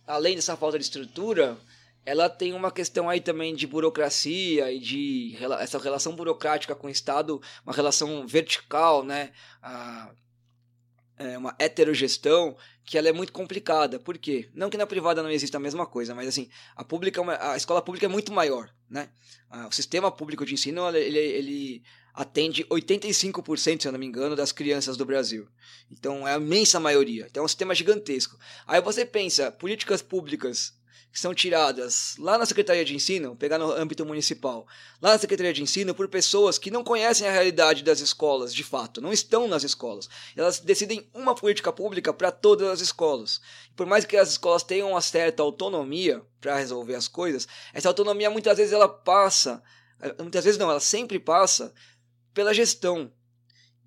além 0.08 0.36
dessa 0.36 0.58
falta 0.58 0.80
de 0.80 0.86
estrutura, 0.86 1.56
ela 2.04 2.28
tem 2.28 2.54
uma 2.54 2.72
questão 2.72 3.08
aí 3.08 3.22
também 3.22 3.56
de 3.56 3.68
burocracia 3.68 4.72
e 4.72 4.80
de 4.80 5.38
essa 5.60 5.78
relação 5.78 6.16
burocrática 6.16 6.74
com 6.74 6.88
o 6.88 6.90
Estado, 6.90 7.40
uma 7.64 7.74
relação 7.74 8.26
vertical, 8.26 9.04
né? 9.04 9.32
A, 9.62 10.12
é 11.20 11.38
uma 11.38 11.54
heterogestão 11.60 12.56
que 12.86 12.98
ela 12.98 13.10
é 13.10 13.12
muito 13.12 13.34
complicada. 13.34 14.00
Por 14.00 14.18
quê? 14.18 14.50
Não 14.54 14.70
que 14.70 14.78
na 14.78 14.88
privada 14.88 15.22
não 15.22 15.30
exista 15.30 15.58
a 15.58 15.60
mesma 15.60 15.86
coisa, 15.86 16.16
mas 16.16 16.28
assim, 16.28 16.50
a 16.76 16.84
pública, 16.84 17.22
é 17.22 17.52
a 17.52 17.58
escola 17.58 17.82
pública 17.82 18.06
é 18.06 18.10
muito 18.10 18.32
maior, 18.32 18.74
né? 18.90 19.10
O 19.68 19.72
sistema 19.72 20.10
público 20.10 20.46
de 20.46 20.54
ensino, 20.54 20.90
ele, 20.96 21.20
ele 21.20 21.84
atende 22.14 22.64
85%, 22.66 23.82
se 23.82 23.88
eu 23.88 23.92
não 23.92 24.00
me 24.00 24.06
engano, 24.06 24.36
das 24.36 24.52
crianças 24.52 24.96
do 24.96 25.06
Brasil. 25.06 25.48
Então, 25.92 26.28
é 26.28 26.34
a 26.34 26.38
imensa 26.38 26.80
maioria. 26.80 27.28
Então, 27.30 27.42
é 27.42 27.46
um 27.46 27.48
sistema 27.48 27.76
gigantesco. 27.76 28.38
Aí 28.66 28.82
você 28.82 29.06
pensa, 29.06 29.52
políticas 29.52 30.02
públicas 30.02 30.74
que 31.12 31.20
são 31.20 31.34
tiradas 31.34 32.16
lá 32.20 32.38
na 32.38 32.46
Secretaria 32.46 32.86
de 32.86 32.96
Ensino, 32.96 33.36
pegar 33.36 33.58
no 33.58 33.72
âmbito 33.72 34.06
municipal, 34.06 34.68
lá 35.02 35.14
na 35.14 35.18
Secretaria 35.18 35.54
de 35.54 35.64
Ensino, 35.64 35.96
por 35.96 36.08
pessoas 36.08 36.58
que 36.58 36.70
não 36.70 36.84
conhecem 36.84 37.28
a 37.28 37.32
realidade 37.32 37.84
das 37.84 38.00
escolas 38.00 38.54
de 38.54 38.64
fato, 38.64 39.02
não 39.02 39.12
estão 39.12 39.48
nas 39.48 39.64
escolas. 39.64 40.08
Elas 40.36 40.60
decidem 40.60 41.10
uma 41.14 41.34
política 41.34 41.74
pública 41.74 42.14
para 42.14 42.32
todas 42.32 42.68
as 42.68 42.82
escolas. 42.82 43.42
Por 43.76 43.88
mais 43.88 44.06
que 44.06 44.18
as 44.18 44.30
escolas 44.30 44.62
tenham 44.62 44.92
uma 44.92 45.02
certa 45.02 45.42
autonomia 45.42 46.22
para 46.40 46.58
resolver 46.58 46.96
as 46.96 47.08
coisas, 47.08 47.48
essa 47.74 47.88
autonomia 47.88 48.30
muitas 48.30 48.58
vezes 48.58 48.74
ela 48.74 48.88
passa, 48.88 49.64
muitas 50.20 50.46
vezes 50.46 50.60
não, 50.60 50.70
ela 50.70 50.80
sempre 50.80 51.20
passa 51.20 51.74
pela 52.34 52.54
gestão. 52.54 53.12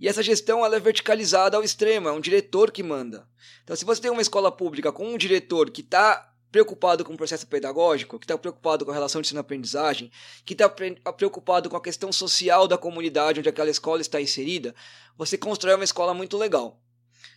E 0.01 0.09
essa 0.09 0.23
gestão 0.23 0.67
ela 0.67 0.75
é 0.75 0.81
verticalizada 0.81 1.57
ao 1.57 1.63
extremo, 1.63 2.09
é 2.09 2.13
um 2.13 2.21
diretor 2.21 2.73
que 2.73 2.83
manda. 2.83 3.29
Então, 3.63 3.77
se 3.77 3.85
você 3.85 4.03
tem 4.03 4.11
uma 4.11 4.21
escola 4.21 4.51
pública 4.51 4.91
com 4.91 5.07
um 5.07 5.17
diretor 5.17 5.71
que 5.71 5.81
está 5.81 6.32
preocupado 6.53 7.03
com 7.03 7.15
o 7.15 7.17
processo 7.17 7.47
pedagógico, 7.47 8.19
que 8.19 8.27
está 8.27 8.37
preocupado 8.37 8.85
com 8.85 8.91
a 8.91 8.95
relação 8.95 9.23
de 9.23 9.27
ensino-aprendizagem, 9.27 10.12
que 10.45 10.53
está 10.53 10.69
preocupado 10.69 11.71
com 11.71 11.77
a 11.77 11.83
questão 11.83 12.12
social 12.12 12.69
da 12.69 12.77
comunidade 12.77 13.41
onde 13.41 13.49
aquela 13.49 13.71
escola 13.71 14.03
está 14.03 14.21
inserida, 14.21 14.75
você 15.17 15.38
constrói 15.38 15.75
uma 15.75 15.85
escola 15.85 16.12
muito 16.12 16.37
legal. 16.37 16.79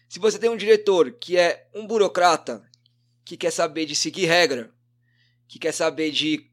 Se 0.10 0.20
você 0.20 0.38
tem 0.38 0.50
um 0.50 0.58
diretor 0.58 1.14
que 1.14 1.38
é 1.38 1.68
um 1.74 1.88
burocrata, 1.88 2.62
que 3.24 3.38
quer 3.38 3.52
saber 3.52 3.86
de 3.86 3.96
seguir 3.96 4.26
regra, 4.26 4.70
que 5.48 5.58
quer 5.58 5.72
saber 5.72 6.12
de 6.12 6.52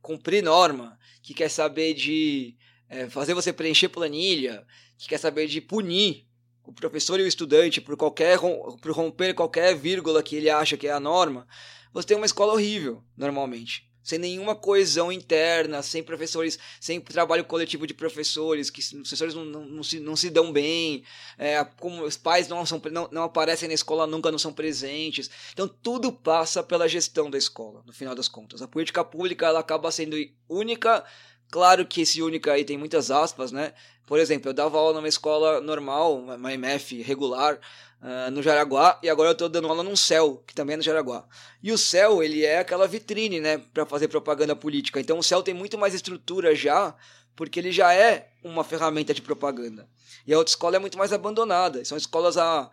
cumprir 0.00 0.42
norma, 0.42 0.96
que 1.20 1.34
quer 1.34 1.50
saber 1.50 1.94
de 1.94 2.56
é, 2.88 3.08
fazer 3.08 3.34
você 3.34 3.52
preencher 3.52 3.88
planilha, 3.88 4.64
que 4.96 5.08
quer 5.08 5.18
saber 5.18 5.48
de 5.48 5.60
punir 5.60 6.26
o 6.62 6.72
professor 6.72 7.18
e 7.18 7.24
o 7.24 7.26
estudante 7.26 7.80
por 7.80 7.96
qualquer 7.96 8.38
por 8.38 8.92
romper 8.92 9.34
qualquer 9.34 9.76
vírgula 9.76 10.22
que 10.22 10.36
ele 10.36 10.48
acha 10.48 10.76
que 10.76 10.86
é 10.86 10.92
a 10.92 11.00
norma, 11.00 11.46
você 11.94 12.08
tem 12.08 12.16
uma 12.16 12.26
escola 12.26 12.52
horrível, 12.52 13.02
normalmente. 13.16 13.88
Sem 14.02 14.18
nenhuma 14.18 14.54
coesão 14.54 15.10
interna, 15.10 15.80
sem 15.80 16.02
professores, 16.02 16.58
sem 16.78 17.00
trabalho 17.00 17.42
coletivo 17.42 17.86
de 17.86 17.94
professores, 17.94 18.68
que 18.68 18.80
os 18.80 18.92
professores 18.92 19.32
não, 19.32 19.46
não, 19.46 19.64
não, 19.64 19.82
se, 19.82 19.98
não 19.98 20.14
se 20.14 20.28
dão 20.28 20.52
bem, 20.52 21.02
é, 21.38 21.64
como 21.64 22.02
os 22.02 22.14
pais 22.14 22.46
não, 22.46 22.66
são, 22.66 22.82
não, 22.92 23.08
não 23.10 23.22
aparecem 23.22 23.66
na 23.66 23.72
escola, 23.72 24.06
nunca 24.06 24.30
não 24.30 24.38
são 24.38 24.52
presentes. 24.52 25.30
Então 25.54 25.66
tudo 25.66 26.12
passa 26.12 26.62
pela 26.62 26.86
gestão 26.86 27.30
da 27.30 27.38
escola, 27.38 27.82
no 27.86 27.94
final 27.94 28.14
das 28.14 28.28
contas. 28.28 28.60
A 28.60 28.68
política 28.68 29.02
pública 29.02 29.46
ela 29.46 29.60
acaba 29.60 29.90
sendo 29.90 30.16
única, 30.46 31.02
claro 31.50 31.86
que 31.86 32.02
esse 32.02 32.22
única 32.22 32.52
aí 32.52 32.64
tem 32.64 32.76
muitas 32.76 33.10
aspas, 33.10 33.52
né? 33.52 33.72
Por 34.06 34.18
exemplo, 34.18 34.50
eu 34.50 34.54
dava 34.54 34.76
aula 34.78 34.94
numa 34.94 35.08
escola 35.08 35.60
normal, 35.60 36.18
uma 36.18 36.52
MF 36.52 37.02
regular, 37.02 37.58
uh, 38.02 38.30
no 38.30 38.42
Jaraguá, 38.42 38.98
e 39.02 39.08
agora 39.08 39.30
eu 39.30 39.32
estou 39.32 39.48
dando 39.48 39.66
aula 39.68 39.82
num 39.82 39.96
CEL, 39.96 40.42
que 40.46 40.54
também 40.54 40.74
é 40.74 40.76
no 40.76 40.82
Jaraguá. 40.82 41.24
E 41.62 41.72
o 41.72 41.78
CEL, 41.78 42.22
ele 42.22 42.44
é 42.44 42.58
aquela 42.58 42.86
vitrine, 42.86 43.40
né, 43.40 43.58
para 43.72 43.86
fazer 43.86 44.08
propaganda 44.08 44.54
política. 44.54 45.00
Então 45.00 45.18
o 45.18 45.22
CEL 45.22 45.42
tem 45.42 45.54
muito 45.54 45.78
mais 45.78 45.94
estrutura 45.94 46.54
já, 46.54 46.94
porque 47.34 47.58
ele 47.58 47.72
já 47.72 47.94
é 47.94 48.28
uma 48.42 48.62
ferramenta 48.62 49.14
de 49.14 49.22
propaganda. 49.22 49.88
E 50.26 50.32
a 50.32 50.38
outra 50.38 50.50
escola 50.50 50.76
é 50.76 50.78
muito 50.78 50.96
mais 50.96 51.12
abandonada. 51.12 51.84
São 51.84 51.98
escolas 51.98 52.36
a 52.36 52.70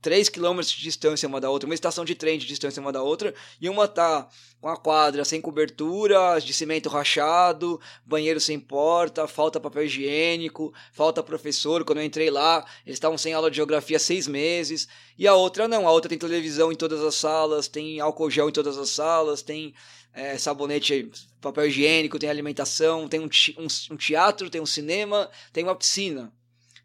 3 0.00 0.28
km 0.28 0.60
de 0.60 0.80
distância 0.80 1.28
uma 1.28 1.40
da 1.40 1.50
outra, 1.50 1.66
uma 1.66 1.74
estação 1.74 2.04
de 2.04 2.14
trem 2.14 2.38
de 2.38 2.46
distância 2.46 2.80
uma 2.80 2.92
da 2.92 3.02
outra, 3.02 3.34
e 3.60 3.68
uma 3.68 3.88
tá 3.88 4.28
com 4.60 4.68
a 4.68 4.76
quadra 4.76 5.24
sem 5.24 5.40
cobertura, 5.40 6.38
de 6.40 6.52
cimento 6.52 6.88
rachado, 6.88 7.80
banheiro 8.04 8.40
sem 8.40 8.58
porta, 8.58 9.26
falta 9.26 9.60
papel 9.60 9.84
higiênico, 9.84 10.72
falta 10.92 11.22
professor. 11.22 11.84
Quando 11.84 11.98
eu 11.98 12.04
entrei 12.04 12.30
lá, 12.30 12.64
eles 12.84 12.96
estavam 12.96 13.18
sem 13.18 13.32
aula 13.32 13.50
de 13.50 13.56
geografia 13.56 13.98
seis 13.98 14.26
meses. 14.26 14.88
E 15.16 15.26
a 15.26 15.34
outra 15.34 15.68
não, 15.68 15.86
a 15.86 15.92
outra 15.92 16.08
tem 16.08 16.18
televisão 16.18 16.72
em 16.72 16.76
todas 16.76 17.00
as 17.02 17.14
salas, 17.14 17.68
tem 17.68 18.00
álcool 18.00 18.30
gel 18.30 18.48
em 18.48 18.52
todas 18.52 18.78
as 18.78 18.90
salas, 18.90 19.42
tem 19.42 19.74
é, 20.12 20.36
sabonete, 20.36 21.10
papel 21.40 21.66
higiênico, 21.66 22.18
tem 22.18 22.28
alimentação, 22.28 23.08
tem 23.08 23.20
um, 23.20 23.96
teatro, 23.96 24.50
tem 24.50 24.60
um 24.60 24.66
cinema, 24.66 25.30
tem 25.52 25.64
uma 25.64 25.76
piscina. 25.76 26.32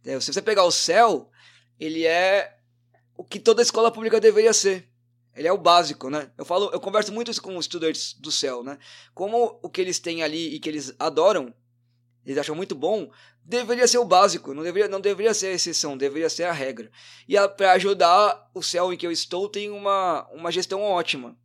Se 0.04 0.34
você 0.34 0.42
pegar 0.42 0.66
o 0.66 0.72
céu, 0.72 1.30
ele 1.80 2.06
é 2.06 2.56
o 3.18 3.24
que 3.24 3.40
toda 3.40 3.62
escola 3.62 3.92
pública 3.92 4.20
deveria 4.20 4.54
ser. 4.54 4.90
Ele 5.36 5.48
é 5.48 5.52
o 5.52 5.58
básico, 5.58 6.10
né? 6.10 6.32
Eu 6.38 6.46
falo, 6.46 6.70
eu 6.72 6.80
converso 6.80 7.12
muito 7.12 7.32
isso 7.32 7.42
com 7.42 7.58
os 7.58 7.66
estudantes 7.66 8.14
do 8.14 8.32
céu, 8.32 8.64
né? 8.64 8.78
Como 9.14 9.60
o 9.64 9.70
que 9.70 9.82
eles 9.82 10.00
têm 10.00 10.22
ali 10.22 10.54
e 10.54 10.60
que 10.60 10.70
eles 10.70 10.94
adoram 11.00 11.54
eles 12.26 12.38
acham 12.38 12.56
muito 12.56 12.74
bom, 12.74 13.12
deveria 13.44 13.88
ser 13.88 13.98
o 13.98 14.06
básico, 14.06 14.54
não 14.54 14.64
deveria, 14.64 14.88
não 14.88 15.02
deveria 15.02 15.34
ser 15.34 15.48
a 15.48 15.54
exceção, 15.54 15.98
deveria 15.98 16.30
ser 16.30 16.44
a 16.44 16.54
regra. 16.54 16.90
E 17.28 17.36
para 17.50 17.74
ajudar, 17.74 18.50
o 18.54 18.64
céu 18.64 18.94
em 18.94 18.98
que 18.98 19.06
eu 19.06 19.12
estou 19.12 19.50
tem 19.50 19.70
uma, 19.70 20.26
uma 20.32 20.52
gestão 20.52 20.82
ótima. 20.82 21.38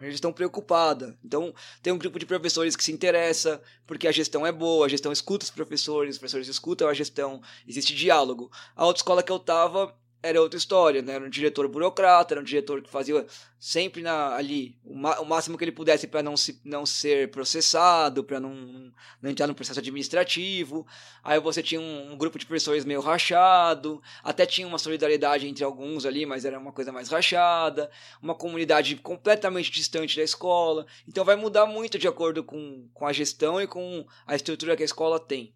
Uma 0.00 0.10
gestão 0.10 0.32
preocupada. 0.32 1.18
Então, 1.24 1.52
tem 1.82 1.92
um 1.92 1.98
grupo 1.98 2.18
de 2.18 2.26
professores 2.26 2.76
que 2.76 2.84
se 2.84 2.92
interessa, 2.92 3.60
porque 3.86 4.06
a 4.06 4.12
gestão 4.12 4.46
é 4.46 4.52
boa, 4.52 4.86
a 4.86 4.88
gestão 4.88 5.10
escuta 5.10 5.44
os 5.44 5.50
professores, 5.50 6.14
os 6.14 6.18
professores 6.18 6.48
escutam 6.48 6.88
a 6.88 6.94
gestão, 6.94 7.40
existe 7.66 7.94
diálogo. 7.94 8.50
A 8.76 8.86
outra 8.86 9.00
escola 9.00 9.22
que 9.22 9.32
eu 9.32 9.36
estava 9.36 9.96
era 10.22 10.40
outra 10.40 10.58
história, 10.58 11.00
né? 11.00 11.14
Era 11.14 11.24
um 11.24 11.30
diretor 11.30 11.68
burocrata, 11.68 12.34
era 12.34 12.40
um 12.40 12.44
diretor 12.44 12.82
que 12.82 12.90
fazia 12.90 13.24
sempre 13.58 14.02
na, 14.02 14.34
ali 14.34 14.76
o, 14.84 14.94
o 14.94 15.24
máximo 15.24 15.56
que 15.56 15.64
ele 15.64 15.72
pudesse 15.72 16.08
para 16.08 16.22
não, 16.22 16.36
se, 16.36 16.60
não 16.64 16.84
ser 16.84 17.30
processado, 17.30 18.24
para 18.24 18.40
não, 18.40 18.92
não 19.22 19.30
entrar 19.30 19.46
no 19.46 19.54
processo 19.54 19.78
administrativo. 19.78 20.84
Aí 21.22 21.38
você 21.38 21.62
tinha 21.62 21.80
um, 21.80 22.12
um, 22.12 22.16
grupo 22.16 22.38
de 22.38 22.46
professores 22.46 22.84
meio 22.84 23.00
rachado, 23.00 24.02
até 24.22 24.44
tinha 24.44 24.66
uma 24.66 24.78
solidariedade 24.78 25.46
entre 25.46 25.64
alguns 25.64 26.04
ali, 26.04 26.26
mas 26.26 26.44
era 26.44 26.58
uma 26.58 26.72
coisa 26.72 26.90
mais 26.90 27.08
rachada, 27.08 27.88
uma 28.20 28.34
comunidade 28.34 28.96
completamente 28.96 29.70
distante 29.70 30.16
da 30.16 30.24
escola. 30.24 30.84
Então 31.06 31.24
vai 31.24 31.36
mudar 31.36 31.66
muito 31.66 31.96
de 31.96 32.08
acordo 32.08 32.42
com, 32.42 32.88
com 32.92 33.06
a 33.06 33.12
gestão 33.12 33.60
e 33.60 33.66
com 33.68 34.04
a 34.26 34.34
estrutura 34.34 34.76
que 34.76 34.82
a 34.82 34.86
escola 34.86 35.20
tem. 35.20 35.54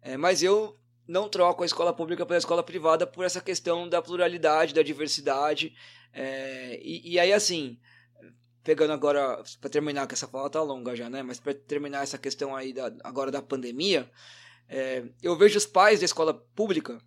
É, 0.00 0.16
mas 0.16 0.42
eu 0.42 0.78
não 1.08 1.26
troco 1.26 1.62
a 1.62 1.66
escola 1.66 1.92
pública 1.92 2.26
pela 2.26 2.38
escola 2.38 2.62
privada 2.62 3.06
por 3.06 3.24
essa 3.24 3.40
questão 3.40 3.88
da 3.88 4.02
pluralidade, 4.02 4.74
da 4.74 4.82
diversidade. 4.82 5.74
É, 6.12 6.78
e, 6.82 7.14
e, 7.14 7.18
aí, 7.18 7.32
assim, 7.32 7.78
pegando 8.62 8.92
agora, 8.92 9.42
para 9.58 9.70
terminar, 9.70 10.06
que 10.06 10.12
essa 10.12 10.28
fala 10.28 10.50
tá 10.50 10.62
longa 10.62 10.94
já, 10.94 11.08
né? 11.08 11.22
Mas 11.22 11.40
para 11.40 11.54
terminar 11.54 12.02
essa 12.02 12.18
questão 12.18 12.54
aí 12.54 12.74
da, 12.74 12.92
agora 13.02 13.30
da 13.30 13.40
pandemia, 13.40 14.08
é, 14.68 15.02
eu 15.22 15.34
vejo 15.34 15.56
os 15.56 15.64
pais 15.64 16.00
da 16.00 16.04
escola 16.04 16.34
pública, 16.34 17.00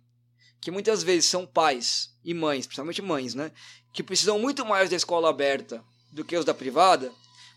que 0.60 0.72
muitas 0.72 1.04
vezes 1.04 1.26
são 1.26 1.46
pais 1.46 2.12
e 2.24 2.34
mães, 2.34 2.66
principalmente 2.66 3.00
mães, 3.00 3.34
né? 3.34 3.52
Que 3.92 4.02
precisam 4.02 4.38
muito 4.38 4.66
mais 4.66 4.90
da 4.90 4.96
escola 4.96 5.30
aberta 5.30 5.82
do 6.10 6.24
que 6.24 6.36
os 6.36 6.44
da 6.44 6.52
privada, 6.52 7.12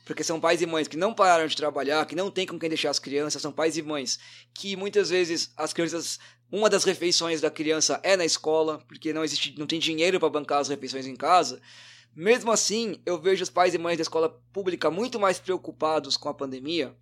porque 0.05 0.23
são 0.23 0.39
pais 0.39 0.61
e 0.61 0.65
mães 0.65 0.87
que 0.87 0.95
não 0.95 1.13
pararam 1.13 1.47
de 1.47 1.57
trabalhar, 1.57 2.05
que 2.05 2.15
não 2.15 2.29
tem 2.31 2.45
com 2.45 2.59
quem 2.59 2.69
deixar 2.69 2.91
as 2.91 2.99
crianças, 2.99 3.41
são 3.41 3.51
pais 3.51 3.75
e 3.75 3.81
mães 3.81 4.19
que 4.53 4.75
muitas 4.75 5.09
vezes 5.09 5.51
as 5.57 5.73
crianças 5.73 6.19
uma 6.51 6.69
das 6.69 6.83
refeições 6.83 7.41
da 7.41 7.49
criança 7.49 7.99
é 8.03 8.15
na 8.15 8.23
escola, 8.23 8.77
porque 8.87 9.11
não 9.11 9.23
existe, 9.23 9.57
não 9.57 9.65
tem 9.65 9.79
dinheiro 9.79 10.19
para 10.19 10.29
bancar 10.29 10.59
as 10.59 10.69
refeições 10.69 11.07
em 11.07 11.15
casa. 11.15 11.59
Mesmo 12.15 12.51
assim, 12.51 13.01
eu 13.05 13.19
vejo 13.19 13.43
os 13.43 13.49
pais 13.49 13.73
e 13.73 13.77
mães 13.77 13.97
da 13.97 14.03
escola 14.03 14.29
pública 14.53 14.91
muito 14.91 15.19
mais 15.19 15.39
preocupados 15.39 16.15
com 16.15 16.29
a 16.29 16.33
pandemia 16.33 16.95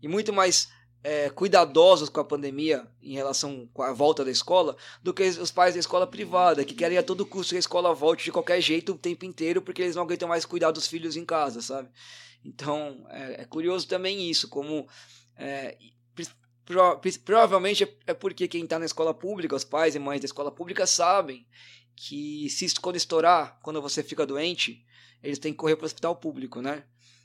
e 0.00 0.08
muito 0.08 0.32
mais 0.32 0.68
é, 1.02 1.30
cuidadosos 1.30 2.08
com 2.08 2.20
a 2.20 2.24
pandemia 2.24 2.86
em 3.02 3.14
relação 3.14 3.68
com 3.72 3.82
a 3.82 3.92
volta 3.92 4.24
da 4.24 4.30
escola 4.30 4.76
do 5.02 5.14
que 5.14 5.22
os 5.22 5.50
pais 5.50 5.74
da 5.74 5.80
escola 5.80 6.06
privada, 6.06 6.64
que 6.64 6.74
querem 6.74 6.98
a 6.98 7.02
todo 7.02 7.26
custo 7.26 7.50
que 7.50 7.56
a 7.56 7.60
escola 7.60 7.94
volte 7.94 8.24
de 8.24 8.32
qualquer 8.32 8.60
jeito 8.60 8.92
o 8.92 8.98
tempo 8.98 9.24
inteiro 9.24 9.62
porque 9.62 9.82
eles 9.82 9.96
não 9.96 10.02
aguentam 10.02 10.28
mais 10.28 10.44
cuidar 10.44 10.70
dos 10.70 10.86
filhos 10.86 11.16
em 11.16 11.24
casa, 11.24 11.62
sabe? 11.62 11.88
Então 12.44 13.06
é, 13.10 13.42
é 13.42 13.44
curioso 13.44 13.88
também 13.88 14.30
isso, 14.30 14.48
como 14.48 14.86
é, 15.36 15.76
Pro, 16.70 17.00
provavelmente 17.24 17.82
é, 18.06 18.14
porque 18.14 18.46
quem 18.46 18.62
está 18.62 18.78
na 18.78 18.84
escola 18.84 19.12
pública, 19.12 19.56
os 19.56 19.64
pais 19.64 19.96
e 19.96 19.98
mães 19.98 20.20
da 20.20 20.26
escola 20.26 20.52
pública 20.52 20.86
sabem 20.86 21.44
que 21.96 22.48
se 22.48 22.80
quando 22.80 22.94
estourar, 22.94 23.58
quando 23.60 23.82
você 23.82 24.04
fica 24.04 24.24
doente, 24.24 24.86
eles 25.20 25.40
têm 25.40 25.52
que 25.52 25.58
correr 25.58 25.74
para 25.74 25.82
o 25.82 25.86
hospital 25.86 26.14
público, 26.14 26.62
né? 26.62 26.84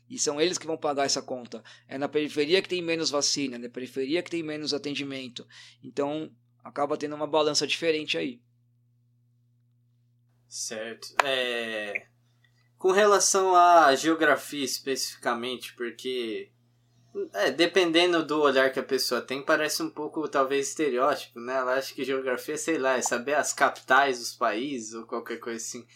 E 0.09 0.19
são 0.19 0.39
eles 0.39 0.57
que 0.57 0.67
vão 0.67 0.77
pagar 0.77 1.05
essa 1.05 1.21
conta. 1.21 1.63
É 1.87 1.97
na 1.97 2.07
periferia 2.07 2.61
que 2.61 2.69
tem 2.69 2.81
menos 2.81 3.09
vacina, 3.09 3.55
é 3.55 3.59
na 3.59 3.69
periferia 3.69 4.21
que 4.21 4.29
tem 4.29 4.43
menos 4.43 4.73
atendimento. 4.73 5.47
Então, 5.83 6.31
acaba 6.63 6.97
tendo 6.97 7.15
uma 7.15 7.27
balança 7.27 7.65
diferente 7.65 8.17
aí. 8.17 8.41
Certo. 10.47 11.15
É... 11.23 12.07
Com 12.77 12.91
relação 12.91 13.55
à 13.55 13.95
geografia 13.95 14.63
especificamente, 14.63 15.73
porque 15.73 16.51
é, 17.33 17.49
dependendo 17.49 18.25
do 18.25 18.41
olhar 18.41 18.71
que 18.71 18.79
a 18.79 18.83
pessoa 18.83 19.21
tem, 19.21 19.41
parece 19.41 19.81
um 19.81 19.89
pouco, 19.89 20.27
talvez, 20.27 20.69
estereótipo, 20.69 21.39
né? 21.39 21.55
Ela 21.55 21.75
acha 21.75 21.93
que 21.93 22.03
geografia, 22.03 22.57
sei 22.57 22.77
lá, 22.77 22.97
é 22.97 23.01
saber 23.01 23.35
as 23.35 23.53
capitais 23.53 24.19
dos 24.19 24.33
países 24.33 24.93
ou 24.93 25.05
qualquer 25.05 25.39
coisa 25.39 25.63
assim. 25.63 25.87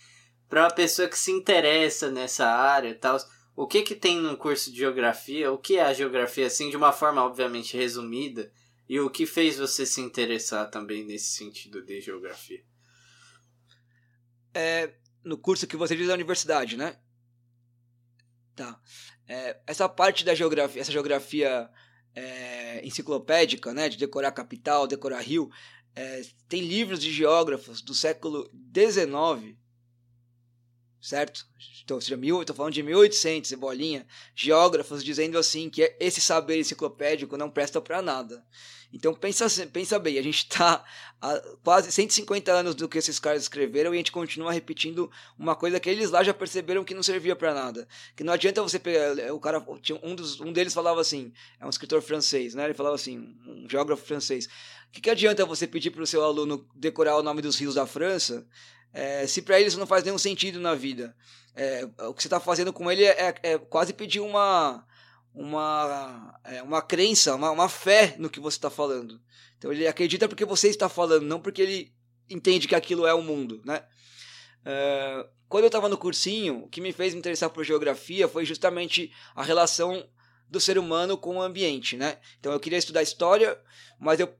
Para 0.48 0.64
uma 0.64 0.72
pessoa 0.72 1.10
que 1.10 1.18
se 1.18 1.32
interessa 1.32 2.10
nessa 2.10 2.48
área 2.48 2.90
e 2.90 2.96
tal, 2.96 3.18
o 3.62 3.68
que 3.68 3.82
que 3.82 3.94
tem 3.94 4.22
no 4.22 4.38
curso 4.38 4.72
de 4.72 4.78
geografia? 4.78 5.52
O 5.52 5.58
que 5.58 5.76
é 5.76 5.82
a 5.82 5.92
geografia, 5.92 6.48
assim, 6.48 6.70
de 6.70 6.78
uma 6.78 6.94
forma, 6.94 7.22
obviamente, 7.26 7.76
resumida? 7.76 8.50
E 8.88 8.98
o 9.02 9.10
que 9.10 9.26
fez 9.26 9.58
você 9.58 9.86
se 9.86 10.00
interessar 10.00 10.70
também 10.70 11.04
nesse 11.04 11.32
sentido 11.36 11.84
de 11.84 12.00
geografia? 12.00 12.64
É, 14.54 14.94
no 15.26 15.38
curso 15.38 15.68
que 15.68 15.76
você 15.76 15.94
diz 15.94 16.08
da 16.08 16.14
universidade, 16.14 16.78
né? 16.78 17.02
Tá. 18.56 18.80
É, 19.28 19.60
essa 19.68 19.90
parte 19.90 20.24
da 20.24 20.34
geografia, 20.34 20.82
essa 20.82 20.94
geografia 20.94 21.70
é, 22.16 22.88
enciclopédica, 22.88 23.74
né, 23.74 23.90
de 23.90 23.98
decorar 23.98 24.32
capital, 24.32 24.88
decorar 24.88 25.20
rio, 25.20 25.50
é, 25.94 26.22
tem 26.48 26.62
livros 26.62 27.02
de 27.02 27.12
geógrafos 27.12 27.82
do 27.82 27.94
século 27.94 28.50
XIX, 28.74 29.59
certo? 31.02 31.46
Então, 31.84 32.00
seja, 32.00 32.18
mil, 32.18 32.42
estou 32.42 32.56
falando 32.56 32.74
de 32.74 32.84
1800 32.84 33.52
e 33.52 33.56
bolinha, 33.56 34.06
geógrafos 34.36 35.04
dizendo 35.04 35.38
assim 35.38 35.70
que 35.70 35.96
esse 36.00 36.22
saber 36.22 36.60
enciclopédico 36.60 37.38
não 37.38 37.50
presta 37.50 37.82
para 37.82 38.02
nada. 38.02 38.44
Então 38.92 39.14
pensa, 39.14 39.46
pensa 39.68 40.00
bem, 40.00 40.18
a 40.18 40.22
gente 40.22 40.40
está 40.40 40.84
há 41.22 41.40
quase 41.64 41.92
150 41.92 42.52
anos 42.52 42.74
do 42.74 42.90
que 42.90 42.98
esses 42.98 43.20
caras 43.20 43.44
escreveram 43.44 43.94
e 43.94 43.98
a 43.98 43.98
gente 43.98 44.12
continua 44.12 44.52
repetindo 44.52 45.12
uma 45.38 45.56
coisa 45.56 45.80
que 45.80 45.90
eles 45.90 46.10
lá 46.10 46.24
já 46.24 46.34
perceberam 46.34 46.84
que 46.84 46.96
não 46.96 47.04
servia 47.04 47.36
para 47.36 47.54
nada. 47.54 47.88
Que 48.16 48.24
não 48.24 48.34
adianta 48.34 48.64
você 48.64 48.80
pegar. 48.80 49.32
O 49.32 49.40
cara, 49.40 49.64
um, 50.02 50.16
dos, 50.16 50.40
um 50.40 50.52
deles 50.52 50.74
falava 50.74 51.00
assim, 51.00 51.32
é 51.60 51.66
um 51.66 51.70
escritor 51.70 52.02
francês, 52.02 52.56
né? 52.56 52.66
Ele 52.66 52.74
falava 52.74 52.96
assim, 52.96 53.36
um 53.46 53.70
geógrafo 53.70 54.04
francês. 54.04 54.48
O 54.88 54.92
que, 54.92 55.02
que 55.02 55.10
adianta 55.10 55.46
você 55.46 55.68
pedir 55.68 55.92
para 55.92 56.02
o 56.02 56.08
seu 56.08 56.24
aluno 56.24 56.68
decorar 56.74 57.16
o 57.18 57.24
nome 57.24 57.44
dos 57.44 57.60
rios 57.60 57.76
da 57.76 57.86
França 57.86 58.48
é, 58.94 59.28
se 59.28 59.42
para 59.42 59.60
eles 59.60 59.76
não 59.76 59.88
faz 59.88 60.04
nenhum 60.04 60.18
sentido 60.18 60.60
na 60.60 60.76
vida? 60.76 61.16
É, 61.56 61.88
o 62.08 62.14
que 62.14 62.22
você 62.22 62.28
está 62.28 62.40
fazendo 62.40 62.72
com 62.72 62.92
ele 62.92 63.04
é, 63.04 63.36
é, 63.44 63.52
é 63.54 63.58
quase 63.58 63.94
pedir 63.94 64.20
uma 64.20 64.86
uma, 65.34 66.40
é, 66.44 66.62
uma 66.62 66.82
crença, 66.82 67.36
uma, 67.36 67.52
uma 67.52 67.70
fé 67.70 68.16
no 68.18 68.30
que 68.30 68.40
você 68.40 68.58
está 68.58 68.70
falando. 68.70 69.22
Então 69.58 69.72
ele 69.72 69.88
acredita 69.88 70.28
porque 70.28 70.46
você 70.46 70.70
está 70.70 70.90
falando, 70.90 71.24
não 71.24 71.40
porque 71.40 71.62
ele 71.62 71.94
entende 72.30 72.68
que 72.68 72.76
aquilo 72.76 73.06
é 73.06 73.14
o 73.14 73.22
mundo, 73.22 73.62
né? 73.66 73.84
Uh, 74.62 75.30
quando 75.48 75.64
eu 75.64 75.70
estava 75.70 75.90
no 75.90 75.98
cursinho, 75.98 76.64
o 76.64 76.70
que 76.70 76.82
me 76.82 76.92
fez 76.92 77.14
me 77.14 77.20
interessar 77.20 77.50
por 77.50 77.64
geografia 77.64 78.28
foi 78.28 78.46
justamente 78.46 79.12
a 79.36 79.44
relação 79.44 80.08
do 80.48 80.60
ser 80.60 80.78
humano 80.78 81.18
com 81.18 81.38
o 81.38 81.42
ambiente, 81.42 81.98
né? 81.98 82.18
Então 82.40 82.52
eu 82.52 82.60
queria 82.60 82.78
estudar 82.78 83.02
história, 83.02 83.60
mas 84.00 84.20
eu 84.20 84.34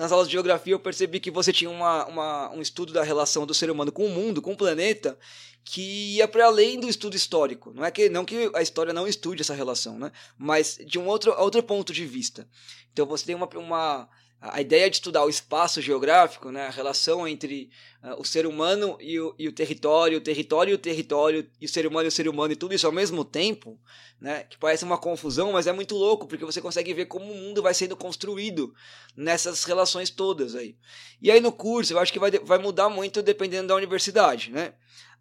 nas 0.00 0.12
aulas 0.12 0.28
de 0.28 0.32
geografia 0.32 0.72
eu 0.72 0.80
percebi 0.80 1.20
que 1.20 1.30
você 1.30 1.52
tinha 1.52 1.68
uma, 1.68 2.06
uma, 2.06 2.50
um 2.52 2.62
estudo 2.62 2.90
da 2.90 3.02
relação 3.02 3.44
do 3.44 3.52
ser 3.52 3.70
humano 3.70 3.92
com 3.92 4.06
o 4.06 4.08
mundo, 4.08 4.40
com 4.40 4.54
o 4.54 4.56
planeta, 4.56 5.18
que 5.62 6.16
ia 6.16 6.26
para 6.26 6.46
além 6.46 6.80
do 6.80 6.88
estudo 6.88 7.14
histórico. 7.14 7.70
Não 7.74 7.84
é 7.84 7.90
que 7.90 8.08
não 8.08 8.24
que 8.24 8.50
a 8.54 8.62
história 8.62 8.94
não 8.94 9.06
estude 9.06 9.42
essa 9.42 9.52
relação, 9.52 9.98
né? 9.98 10.10
Mas 10.38 10.78
de 10.86 10.98
um 10.98 11.06
outro, 11.06 11.38
outro 11.38 11.62
ponto 11.62 11.92
de 11.92 12.06
vista. 12.06 12.48
Então 12.90 13.04
você 13.04 13.26
tem 13.26 13.34
uma, 13.34 13.46
uma 13.54 14.08
a 14.40 14.60
ideia 14.60 14.88
de 14.88 14.96
estudar 14.96 15.24
o 15.24 15.28
espaço 15.28 15.82
geográfico, 15.82 16.50
né, 16.50 16.66
a 16.66 16.70
relação 16.70 17.28
entre 17.28 17.70
uh, 18.02 18.18
o 18.18 18.24
ser 18.24 18.46
humano 18.46 18.96
e 18.98 19.20
o, 19.20 19.34
e 19.38 19.46
o 19.46 19.52
território, 19.52 20.16
o 20.16 20.20
território 20.20 20.70
e 20.70 20.74
o 20.74 20.78
território, 20.78 21.46
e 21.60 21.66
o 21.66 21.68
ser 21.68 21.86
humano 21.86 22.06
e 22.06 22.08
o 22.08 22.12
ser 22.12 22.26
humano, 22.26 22.52
e 22.52 22.56
tudo 22.56 22.74
isso 22.74 22.86
ao 22.86 22.92
mesmo 22.92 23.22
tempo, 23.22 23.78
né, 24.18 24.44
que 24.44 24.56
parece 24.56 24.82
uma 24.82 24.96
confusão, 24.96 25.52
mas 25.52 25.66
é 25.66 25.72
muito 25.72 25.94
louco, 25.94 26.26
porque 26.26 26.44
você 26.44 26.60
consegue 26.60 26.94
ver 26.94 27.04
como 27.04 27.30
o 27.30 27.36
mundo 27.36 27.62
vai 27.62 27.74
sendo 27.74 27.94
construído 27.94 28.72
nessas 29.14 29.64
relações 29.64 30.08
todas 30.08 30.54
aí. 30.54 30.74
E 31.20 31.30
aí 31.30 31.40
no 31.40 31.52
curso, 31.52 31.92
eu 31.92 31.98
acho 31.98 32.12
que 32.12 32.18
vai, 32.18 32.30
vai 32.30 32.58
mudar 32.58 32.88
muito 32.88 33.22
dependendo 33.22 33.68
da 33.68 33.74
universidade, 33.74 34.50
né. 34.50 34.72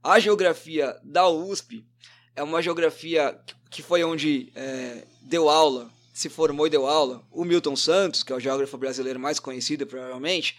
A 0.02 0.18
geografia 0.18 0.98
da 1.04 1.28
USP 1.28 1.86
é 2.34 2.42
uma 2.42 2.62
geografia 2.62 3.38
que 3.70 3.82
foi 3.82 4.02
onde 4.02 4.50
é, 4.56 5.04
deu 5.24 5.50
aula 5.50 5.92
se 6.14 6.30
formou 6.30 6.68
e 6.68 6.70
deu 6.70 6.88
aula, 6.88 7.26
o 7.32 7.46
Milton 7.46 7.76
Santos, 7.76 8.24
que 8.24 8.32
é 8.32 8.36
o 8.36 8.40
geógrafo 8.40 8.78
brasileiro 8.78 9.20
mais 9.20 9.40
conhecido 9.40 9.86
provavelmente, 9.86 10.58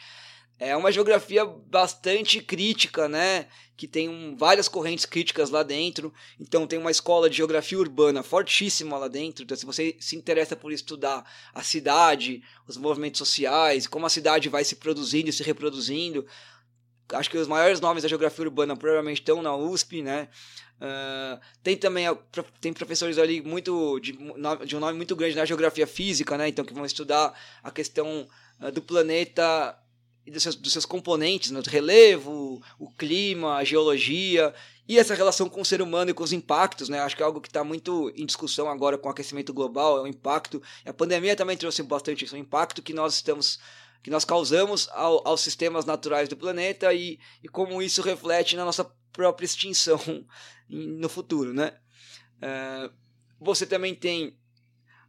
é 0.61 0.77
uma 0.77 0.93
geografia 0.93 1.45
bastante 1.45 2.43
crítica, 2.43 3.09
né? 3.09 3.47
Que 3.79 3.89
tem 3.89 4.11
um, 4.11 4.37
várias 4.37 4.69
correntes 4.69 5.07
críticas 5.07 5.49
lá 5.49 5.63
dentro. 5.63 6.13
Então 6.39 6.67
tem 6.67 6.79
uma 6.79 6.91
escola 6.91 7.31
de 7.31 7.39
geografia 7.39 7.79
urbana 7.79 8.23
fortíssima 8.23 8.99
lá 8.99 9.09
dentro. 9.09 9.43
Então 9.43 9.57
se 9.57 9.65
você 9.65 9.97
se 9.99 10.17
interessa 10.17 10.55
por 10.55 10.71
estudar 10.71 11.25
a 11.55 11.63
cidade, 11.63 12.43
os 12.69 12.77
movimentos 12.77 13.17
sociais, 13.17 13.87
como 13.87 14.05
a 14.05 14.11
cidade 14.11 14.51
vai 14.51 14.63
se 14.63 14.77
produzindo 14.77 15.31
e 15.31 15.33
se 15.33 15.43
reproduzindo, 15.43 16.27
acho 17.13 17.31
que 17.31 17.39
os 17.39 17.49
maiores 17.49 17.81
nomes 17.81 18.03
da 18.03 18.09
geografia 18.09 18.45
urbana 18.45 18.77
provavelmente 18.77 19.21
estão 19.21 19.43
na 19.43 19.55
USP, 19.55 20.03
né? 20.03 20.29
Uh, 20.81 21.39
tem 21.63 21.77
também 21.77 22.07
tem 22.61 22.73
professores 22.73 23.19
ali 23.19 23.43
muito 23.43 24.01
de, 24.01 24.13
de, 24.67 24.77
um 24.77 24.81
nome 24.81 24.97
muito 24.97 25.15
grande 25.15 25.37
na 25.37 25.45
geografia 25.45 25.87
física, 25.87 26.39
né? 26.39 26.49
Então 26.49 26.65
que 26.65 26.73
vão 26.73 26.87
estudar 26.87 27.39
a 27.63 27.71
questão 27.71 28.27
uh, 28.61 28.73
do 28.73 28.81
planeta 28.81 29.79
e 30.27 30.31
dos 30.31 30.43
seus, 30.43 30.55
dos 30.55 30.73
seus 30.73 30.87
componentes, 30.87 31.51
né? 31.51 31.61
o 31.61 31.71
relevo, 31.71 32.63
o 32.79 32.91
clima, 32.91 33.57
a 33.57 33.65
geologia 33.65 34.55
e 34.89 34.99
essa 34.99 35.15
relação 35.15 35.49
com 35.49 35.61
o 35.61 35.65
ser 35.65 35.81
humano 35.81 36.11
e 36.11 36.15
com 36.15 36.25
os 36.25 36.33
impactos, 36.33 36.89
né? 36.89 36.99
Acho 37.01 37.15
que 37.15 37.23
é 37.23 37.25
algo 37.25 37.41
que 37.41 37.49
está 37.49 37.63
muito 37.63 38.11
em 38.17 38.27
discussão 38.27 38.69
agora 38.69 38.99
com 38.99 39.07
o 39.07 39.11
aquecimento 39.11 39.53
global, 39.53 39.99
é 39.99 40.03
o 40.03 40.07
impacto. 40.07 40.61
A 40.85 40.93
pandemia 40.93 41.37
também 41.37 41.57
trouxe 41.57 41.83
bastante 41.83 42.25
isso, 42.25 42.35
o 42.35 42.39
impacto 42.39 42.83
que 42.83 42.93
nós 42.93 43.15
estamos 43.15 43.61
que 44.03 44.11
nós 44.11 44.25
causamos 44.25 44.89
ao, 44.93 45.27
aos 45.27 45.41
sistemas 45.41 45.85
naturais 45.85 46.29
do 46.29 46.37
planeta 46.37 46.93
e, 46.93 47.19
e 47.43 47.49
como 47.49 47.83
isso 47.83 48.03
reflete 48.03 48.57
na 48.57 48.65
nossa 48.65 48.85
própria 49.13 49.45
extinção 49.45 50.01
no 50.69 51.09
futuro, 51.09 51.53
né? 51.53 51.73
Uh, 52.37 52.93
você 53.41 53.67
também 53.67 53.95
tem 53.95 54.39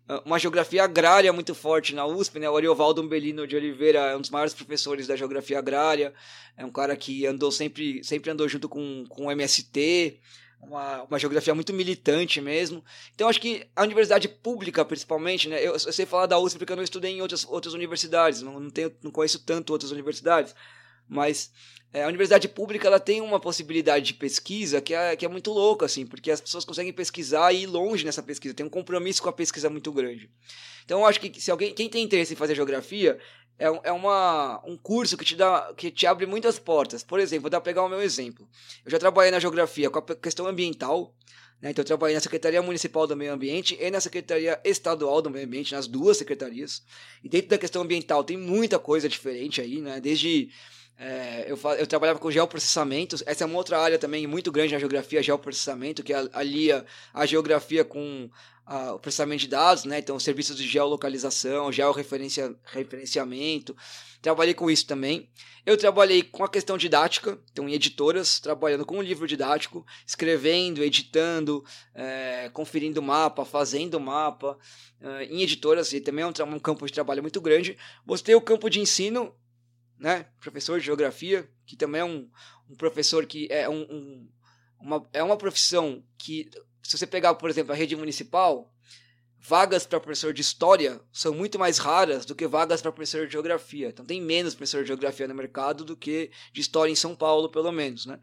ah, 0.07 0.21
uma 0.25 0.39
geografia 0.39 0.83
agrária 0.83 1.31
muito 1.31 1.55
forte 1.55 1.95
na 1.95 2.05
USP, 2.05 2.39
né? 2.39 2.49
O 2.49 2.57
Ariovaldo 2.57 3.01
Umbelino 3.01 3.47
de 3.47 3.55
Oliveira 3.55 3.99
é 3.99 4.17
um 4.17 4.21
dos 4.21 4.29
maiores 4.29 4.53
professores 4.53 5.07
da 5.07 5.15
geografia 5.15 5.59
agrária, 5.59 6.13
é 6.57 6.65
um 6.65 6.71
cara 6.71 6.95
que 6.95 7.25
andou 7.25 7.51
sempre, 7.51 8.03
sempre 8.03 8.29
andou 8.31 8.47
junto 8.47 8.67
com, 8.67 9.05
com 9.07 9.27
o 9.27 9.31
MST, 9.31 10.19
uma, 10.61 11.03
uma 11.03 11.19
geografia 11.19 11.55
muito 11.55 11.73
militante 11.73 12.39
mesmo. 12.39 12.83
Então 13.13 13.27
acho 13.27 13.41
que 13.41 13.67
a 13.75 13.83
universidade 13.83 14.27
pública, 14.27 14.85
principalmente, 14.85 15.49
né? 15.49 15.59
Eu, 15.59 15.73
eu 15.73 15.79
sei 15.79 16.05
falar 16.05 16.27
da 16.27 16.39
USP 16.39 16.59
porque 16.59 16.71
eu 16.71 16.77
não 16.77 16.83
estudei 16.83 17.11
em 17.11 17.21
outras, 17.21 17.45
outras 17.45 17.73
universidades, 17.73 18.41
não, 18.41 18.59
não, 18.59 18.69
tenho, 18.69 18.91
não 19.01 19.11
conheço 19.11 19.39
tanto 19.39 19.71
outras 19.71 19.91
universidades, 19.91 20.55
mas 21.07 21.51
é, 21.93 22.03
a 22.03 22.07
universidade 22.07 22.47
pública 22.47 22.87
ela 22.87 22.99
tem 22.99 23.19
uma 23.19 23.39
possibilidade 23.39 24.05
de 24.05 24.13
pesquisa 24.13 24.79
que 24.79 24.93
é, 24.93 25.15
que 25.15 25.25
é 25.25 25.29
muito 25.29 25.51
louca, 25.51 25.85
assim, 25.85 26.05
porque 26.05 26.31
as 26.31 26.39
pessoas 26.39 26.63
conseguem 26.63 26.93
pesquisar 26.93 27.51
e 27.51 27.63
ir 27.63 27.65
longe 27.65 28.05
nessa 28.05 28.23
pesquisa, 28.23 28.53
tem 28.53 28.65
um 28.65 28.69
compromisso 28.69 29.21
com 29.21 29.29
a 29.29 29.33
pesquisa 29.33 29.69
muito 29.69 29.91
grande. 29.91 30.29
Então 30.85 30.99
eu 30.99 31.05
acho 31.05 31.19
que 31.19 31.39
se 31.39 31.51
alguém, 31.51 31.73
quem 31.73 31.89
tem 31.89 32.03
interesse 32.03 32.33
em 32.33 32.37
fazer 32.37 32.55
geografia, 32.55 33.19
é, 33.61 33.81
é 33.83 33.91
uma, 33.91 34.59
um 34.65 34.75
curso 34.75 35.15
que 35.15 35.23
te, 35.23 35.35
dá, 35.35 35.71
que 35.77 35.91
te 35.91 36.07
abre 36.07 36.25
muitas 36.25 36.57
portas. 36.57 37.03
Por 37.03 37.19
exemplo, 37.19 37.43
vou 37.43 37.49
dar 37.51 37.61
pegar 37.61 37.83
o 37.83 37.89
meu 37.89 38.01
exemplo. 38.01 38.47
Eu 38.83 38.89
já 38.89 38.97
trabalhei 38.97 39.29
na 39.29 39.39
geografia 39.39 39.87
com 39.87 39.99
a 39.99 40.15
questão 40.15 40.47
ambiental, 40.47 41.13
né? 41.61 41.69
então 41.69 41.83
eu 41.83 41.85
trabalhei 41.85 42.15
na 42.15 42.21
Secretaria 42.21 42.59
Municipal 42.63 43.05
do 43.05 43.15
Meio 43.15 43.31
Ambiente 43.31 43.77
e 43.79 43.91
na 43.91 44.01
Secretaria 44.01 44.59
Estadual 44.65 45.21
do 45.21 45.29
Meio 45.29 45.45
Ambiente, 45.45 45.75
nas 45.75 45.85
duas 45.85 46.17
secretarias. 46.17 46.81
E 47.23 47.29
dentro 47.29 47.49
da 47.49 47.57
questão 47.59 47.83
ambiental 47.83 48.23
tem 48.23 48.35
muita 48.35 48.79
coisa 48.79 49.07
diferente 49.07 49.61
aí, 49.61 49.79
né? 49.79 49.99
desde 50.01 50.49
é, 50.97 51.45
eu, 51.47 51.59
eu, 51.77 51.85
trabalhava 51.85 52.17
com 52.17 52.31
geoprocessamento. 52.31 53.15
Essa 53.27 53.43
é 53.43 53.47
uma 53.47 53.57
outra 53.57 53.79
área 53.79 53.99
também 53.99 54.25
muito 54.25 54.51
grande 54.51 54.73
na 54.73 54.79
geografia, 54.79 55.21
geoprocessamento, 55.21 56.01
que 56.01 56.13
alia 56.13 56.83
a 57.13 57.25
geografia 57.27 57.83
com 57.85 58.27
o 58.71 58.99
processamento 58.99 59.41
de 59.41 59.47
dados, 59.47 59.85
né? 59.85 59.99
Então, 59.99 60.19
serviços 60.19 60.57
de 60.57 60.67
geolocalização, 60.67 61.71
georreferenciamento. 61.71 63.75
Trabalhei 64.21 64.53
com 64.53 64.69
isso 64.69 64.85
também. 64.85 65.29
Eu 65.65 65.77
trabalhei 65.77 66.23
com 66.23 66.43
a 66.43 66.49
questão 66.49 66.77
didática, 66.77 67.39
então 67.51 67.67
em 67.67 67.73
editoras, 67.73 68.39
trabalhando 68.39 68.85
com 68.85 68.97
um 68.97 69.01
livro 69.01 69.27
didático, 69.27 69.85
escrevendo, 70.05 70.83
editando, 70.83 71.63
é, 71.93 72.49
conferindo 72.49 73.01
mapa, 73.01 73.45
fazendo 73.45 73.99
mapa, 73.99 74.57
é, 74.99 75.25
em 75.25 75.41
editoras, 75.41 75.93
e 75.93 75.99
também 75.99 76.23
é 76.23 76.27
um, 76.27 76.55
um 76.55 76.59
campo 76.59 76.85
de 76.85 76.93
trabalho 76.93 77.21
muito 77.21 77.41
grande. 77.41 77.77
Você 78.05 78.33
o 78.33 78.41
campo 78.41 78.69
de 78.69 78.79
ensino, 78.79 79.35
né? 79.99 80.27
Professor 80.39 80.79
de 80.79 80.85
geografia, 80.85 81.49
que 81.65 81.75
também 81.75 82.01
é 82.01 82.05
um, 82.05 82.29
um 82.69 82.75
professor 82.75 83.25
que 83.25 83.47
é 83.51 83.69
um, 83.69 83.81
um, 83.81 84.29
uma, 84.79 85.09
é 85.13 85.21
uma 85.21 85.37
profissão 85.37 86.03
que, 86.17 86.49
se 86.83 86.97
você 86.97 87.07
pegar, 87.07 87.35
por 87.35 87.49
exemplo, 87.49 87.71
a 87.71 87.75
rede 87.75 87.95
municipal, 87.95 88.73
vagas 89.39 89.85
para 89.85 89.99
professor 89.99 90.33
de 90.33 90.41
história 90.41 91.01
são 91.11 91.33
muito 91.33 91.57
mais 91.57 91.77
raras 91.77 92.25
do 92.25 92.35
que 92.35 92.47
vagas 92.47 92.81
para 92.81 92.91
professor 92.91 93.25
de 93.25 93.33
geografia. 93.33 93.89
Então 93.89 94.05
tem 94.05 94.21
menos 94.21 94.53
professor 94.53 94.81
de 94.81 94.87
geografia 94.87 95.27
no 95.27 95.33
mercado 95.33 95.83
do 95.83 95.97
que 95.97 96.31
de 96.53 96.61
história 96.61 96.91
em 96.91 96.95
São 96.95 97.15
Paulo, 97.15 97.49
pelo 97.49 97.71
menos, 97.71 98.05
né? 98.05 98.19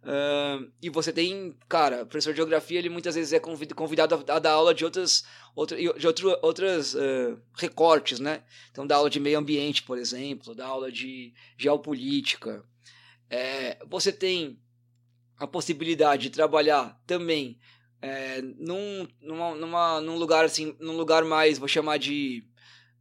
Uh, 0.00 0.70
e 0.80 0.88
você 0.88 1.12
tem, 1.12 1.56
cara, 1.68 2.06
professor 2.06 2.32
de 2.32 2.36
geografia, 2.36 2.78
ele 2.78 2.88
muitas 2.88 3.16
vezes 3.16 3.32
é 3.32 3.40
convidado 3.40 4.14
a, 4.14 4.38
dar 4.38 4.52
aula 4.52 4.72
de 4.72 4.84
outras, 4.84 5.24
outra, 5.56 5.76
de 5.76 6.06
outro, 6.06 6.38
outras 6.40 6.94
uh, 6.94 7.38
recortes, 7.54 8.20
né? 8.20 8.44
Então, 8.70 8.86
dá 8.86 8.96
aula 8.96 9.10
de 9.10 9.18
meio 9.18 9.38
ambiente, 9.38 9.82
por 9.82 9.98
exemplo, 9.98 10.54
dá 10.54 10.66
aula 10.66 10.92
de 10.92 11.34
geopolítica. 11.56 12.64
É, 13.28 13.76
você 13.86 14.12
tem 14.12 14.60
a 15.36 15.46
possibilidade 15.46 16.24
de 16.24 16.30
trabalhar 16.30 17.00
também 17.06 17.58
é, 18.00 18.42
num, 18.42 19.06
numa, 19.20 19.54
numa, 19.54 20.00
num 20.00 20.16
lugar 20.16 20.44
assim, 20.44 20.74
num 20.78 20.96
lugar 20.96 21.24
mais, 21.24 21.58
vou 21.58 21.68
chamar 21.68 21.98
de 21.98 22.44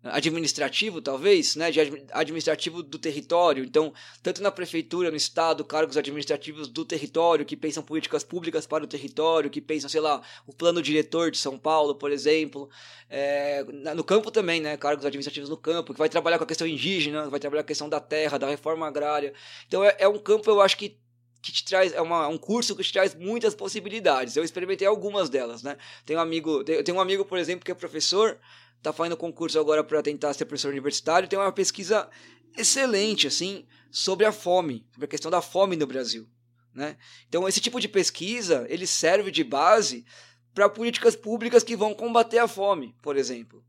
administrativo, 0.03 1.01
talvez, 1.01 1.55
né, 1.55 1.71
de 1.71 1.79
administrativo 2.11 2.83
do 2.83 2.97
território. 2.97 3.63
Então, 3.63 3.93
tanto 4.21 4.41
na 4.41 4.51
prefeitura, 4.51 5.09
no 5.09 5.17
estado, 5.17 5.65
cargos 5.65 5.97
administrativos 5.97 6.67
do 6.67 6.85
território 6.85 7.45
que 7.45 7.57
pensam 7.57 7.83
políticas 7.83 8.23
públicas 8.23 8.65
para 8.65 8.83
o 8.83 8.87
território, 8.87 9.49
que 9.49 9.61
pensam, 9.61 9.89
sei 9.89 10.01
lá, 10.01 10.21
o 10.45 10.53
plano 10.53 10.81
diretor 10.81 11.31
de 11.31 11.37
São 11.37 11.57
Paulo, 11.57 11.95
por 11.95 12.11
exemplo. 12.11 12.69
É, 13.09 13.63
no 13.95 14.03
campo 14.03 14.31
também, 14.31 14.61
né, 14.61 14.77
cargos 14.77 15.05
administrativos 15.05 15.49
no 15.49 15.57
campo, 15.57 15.93
que 15.93 15.99
vai 15.99 16.09
trabalhar 16.09 16.37
com 16.37 16.43
a 16.43 16.47
questão 16.47 16.67
indígena, 16.67 17.29
vai 17.29 17.39
trabalhar 17.39 17.63
com 17.63 17.67
a 17.67 17.67
questão 17.67 17.89
da 17.89 17.99
terra, 17.99 18.37
da 18.37 18.47
reforma 18.47 18.87
agrária. 18.87 19.33
Então, 19.67 19.83
é, 19.83 19.95
é 19.99 20.07
um 20.07 20.19
campo, 20.19 20.49
eu 20.49 20.61
acho 20.61 20.77
que 20.77 20.97
que 21.41 21.51
te 21.51 21.63
traz 21.63 21.93
é 21.93 22.01
uma, 22.01 22.27
um 22.27 22.37
curso 22.37 22.75
que 22.75 22.83
te 22.83 22.93
traz 22.93 23.15
muitas 23.15 23.55
possibilidades. 23.55 24.35
Eu 24.35 24.43
experimentei 24.43 24.87
algumas 24.87 25.29
delas, 25.29 25.63
né? 25.63 25.77
Tenho 26.05 26.19
um 26.19 26.21
amigo, 26.21 26.63
tenho, 26.63 26.83
tenho 26.83 26.97
um 26.97 27.01
amigo, 27.01 27.23
por 27.25 27.37
exemplo, 27.37 27.63
que 27.63 27.71
é 27.71 27.75
professor 27.75 28.37
tá 28.81 28.93
fazendo 28.93 29.17
concurso 29.17 29.59
agora 29.59 29.83
para 29.83 30.01
tentar 30.01 30.33
ser 30.33 30.45
professor 30.45 30.69
universitário, 30.69 31.27
tem 31.27 31.37
uma 31.37 31.51
pesquisa 31.51 32.09
excelente, 32.57 33.27
assim, 33.27 33.65
sobre 33.91 34.25
a 34.25 34.31
fome, 34.31 34.85
sobre 34.91 35.05
a 35.05 35.09
questão 35.09 35.31
da 35.31 35.41
fome 35.41 35.75
no 35.75 35.87
Brasil. 35.87 36.27
Né? 36.73 36.97
Então, 37.27 37.47
esse 37.47 37.59
tipo 37.59 37.79
de 37.79 37.87
pesquisa, 37.87 38.65
ele 38.69 38.85
serve 38.85 39.31
de 39.31 39.43
base 39.43 40.05
para 40.53 40.69
políticas 40.69 41.15
públicas 41.15 41.63
que 41.63 41.75
vão 41.75 41.93
combater 41.93 42.39
a 42.39 42.47
fome, 42.47 42.95
por 43.01 43.15
exemplo. 43.15 43.63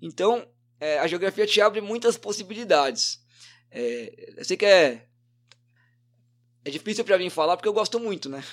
Então, 0.00 0.46
é, 0.80 0.98
a 0.98 1.06
geografia 1.06 1.46
te 1.46 1.60
abre 1.60 1.80
muitas 1.80 2.16
possibilidades. 2.16 3.20
É, 3.70 4.34
eu 4.36 4.44
sei 4.44 4.56
que 4.56 4.64
é, 4.64 5.06
é 6.68 6.70
difícil 6.70 7.04
para 7.04 7.18
mim 7.18 7.30
falar 7.30 7.56
porque 7.56 7.68
eu 7.68 7.72
gosto 7.72 7.98
muito, 7.98 8.28
né? 8.28 8.42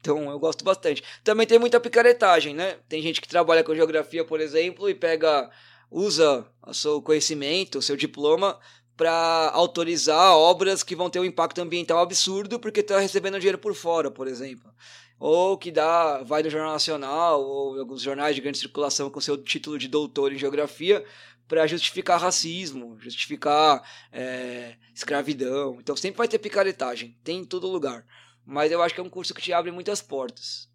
Então 0.00 0.30
eu 0.30 0.38
gosto 0.38 0.62
bastante. 0.62 1.02
Também 1.24 1.46
tem 1.46 1.58
muita 1.58 1.80
picaretagem, 1.80 2.54
né? 2.54 2.76
Tem 2.90 3.00
gente 3.00 3.22
que 3.22 3.26
trabalha 3.26 3.64
com 3.64 3.74
geografia, 3.74 4.22
por 4.22 4.38
exemplo, 4.38 4.86
e 4.90 4.94
pega, 4.94 5.50
usa 5.90 6.46
o 6.66 6.74
seu 6.74 7.00
conhecimento, 7.00 7.78
o 7.78 7.82
seu 7.82 7.96
diploma 7.96 8.60
para 8.98 9.50
autorizar 9.54 10.36
obras 10.36 10.82
que 10.82 10.94
vão 10.94 11.08
ter 11.08 11.20
um 11.20 11.24
impacto 11.24 11.58
ambiental 11.62 12.00
absurdo 12.00 12.60
porque 12.60 12.80
está 12.80 12.98
recebendo 12.98 13.38
dinheiro 13.38 13.56
por 13.56 13.74
fora, 13.74 14.10
por 14.10 14.28
exemplo. 14.28 14.70
Ou 15.18 15.56
que 15.56 15.70
dá, 15.70 16.22
vai 16.22 16.42
no 16.42 16.50
Jornal 16.50 16.72
Nacional 16.72 17.42
ou 17.42 17.78
alguns 17.78 18.02
jornais 18.02 18.34
de 18.34 18.42
grande 18.42 18.58
circulação 18.58 19.08
com 19.08 19.22
seu 19.22 19.38
título 19.38 19.78
de 19.78 19.88
doutor 19.88 20.34
em 20.34 20.38
geografia 20.38 21.02
para 21.46 21.66
justificar 21.66 22.20
racismo, 22.20 22.98
justificar 22.98 23.82
é, 24.12 24.76
escravidão. 24.94 25.78
Então 25.80 25.96
sempre 25.96 26.18
vai 26.18 26.28
ter 26.28 26.38
picaretagem, 26.38 27.18
tem 27.22 27.40
em 27.40 27.44
todo 27.44 27.68
lugar. 27.68 28.04
Mas 28.44 28.70
eu 28.70 28.82
acho 28.82 28.94
que 28.94 29.00
é 29.00 29.04
um 29.04 29.10
curso 29.10 29.34
que 29.34 29.42
te 29.42 29.52
abre 29.52 29.70
muitas 29.70 30.02
portas. 30.02 30.68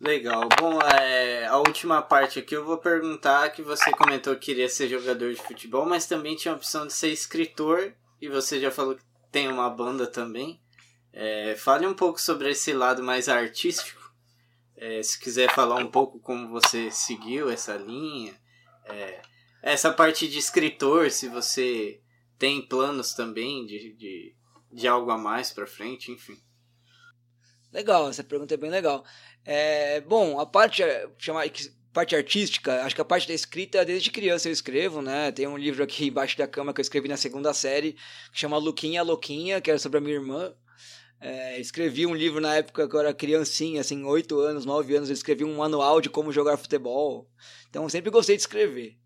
Legal. 0.00 0.48
Bom, 0.58 0.80
é, 0.80 1.46
a 1.46 1.58
última 1.58 2.02
parte 2.02 2.40
aqui 2.40 2.56
eu 2.56 2.64
vou 2.64 2.78
perguntar 2.78 3.50
que 3.50 3.62
você 3.62 3.92
comentou 3.92 4.34
que 4.34 4.46
queria 4.46 4.68
ser 4.68 4.88
jogador 4.88 5.32
de 5.32 5.40
futebol, 5.40 5.86
mas 5.86 6.06
também 6.06 6.34
tinha 6.34 6.52
a 6.52 6.56
opção 6.56 6.86
de 6.88 6.92
ser 6.92 7.10
escritor 7.10 7.94
e 8.20 8.28
você 8.28 8.60
já 8.60 8.70
falou 8.70 8.96
que 8.96 9.04
tem 9.30 9.46
uma 9.46 9.70
banda 9.70 10.06
também. 10.06 10.60
É, 11.12 11.54
fale 11.56 11.86
um 11.86 11.94
pouco 11.94 12.20
sobre 12.20 12.50
esse 12.50 12.72
lado 12.72 13.02
mais 13.02 13.28
artístico. 13.28 14.12
É, 14.76 15.00
se 15.04 15.20
quiser 15.20 15.52
falar 15.54 15.76
um 15.76 15.88
pouco 15.88 16.18
como 16.18 16.48
você 16.48 16.90
seguiu 16.90 17.48
essa 17.48 17.76
linha. 17.76 18.34
É, 18.92 19.22
essa 19.62 19.92
parte 19.92 20.28
de 20.28 20.38
escritor, 20.38 21.10
se 21.10 21.28
você 21.28 22.00
tem 22.38 22.66
planos 22.66 23.14
também 23.14 23.64
de, 23.66 23.94
de 23.94 24.34
de 24.72 24.88
algo 24.88 25.10
a 25.10 25.18
mais 25.18 25.52
para 25.52 25.66
frente, 25.66 26.10
enfim. 26.10 26.36
Legal, 27.70 28.08
essa 28.08 28.24
pergunta 28.24 28.54
é 28.54 28.56
bem 28.56 28.70
legal. 28.70 29.04
É, 29.44 30.00
bom, 30.00 30.40
a 30.40 30.46
parte 30.46 30.82
chamar 31.18 31.46
parte 31.92 32.16
artística, 32.16 32.82
acho 32.84 32.94
que 32.94 33.00
a 33.02 33.04
parte 33.04 33.28
da 33.28 33.34
escrita, 33.34 33.84
desde 33.84 34.10
criança 34.10 34.48
eu 34.48 34.52
escrevo, 34.52 35.02
né? 35.02 35.30
Tem 35.30 35.46
um 35.46 35.58
livro 35.58 35.82
aqui 35.82 36.06
embaixo 36.06 36.38
da 36.38 36.48
cama 36.48 36.72
que 36.72 36.80
eu 36.80 36.82
escrevi 36.82 37.06
na 37.06 37.18
segunda 37.18 37.52
série, 37.52 37.92
que 38.32 38.38
chama 38.38 38.56
Luquinha 38.56 39.02
Louquinha, 39.02 39.60
que 39.60 39.70
era 39.70 39.78
sobre 39.78 39.98
a 39.98 40.00
minha 40.00 40.14
irmã. 40.14 40.54
É, 41.24 41.60
escrevi 41.60 42.04
um 42.04 42.16
livro 42.16 42.40
na 42.40 42.56
época 42.56 42.88
que 42.88 42.96
eu 42.96 42.98
era 42.98 43.14
criancinha, 43.14 43.80
assim, 43.80 44.02
8 44.04 44.40
anos, 44.40 44.64
9 44.66 44.96
anos, 44.96 45.08
eu 45.08 45.14
escrevi 45.14 45.44
um 45.44 45.56
manual 45.56 46.00
de 46.00 46.10
como 46.10 46.32
jogar 46.32 46.56
futebol. 46.56 47.30
Então, 47.70 47.88
sempre 47.88 48.10
gostei 48.10 48.34
de 48.34 48.42
escrever. 48.42 48.98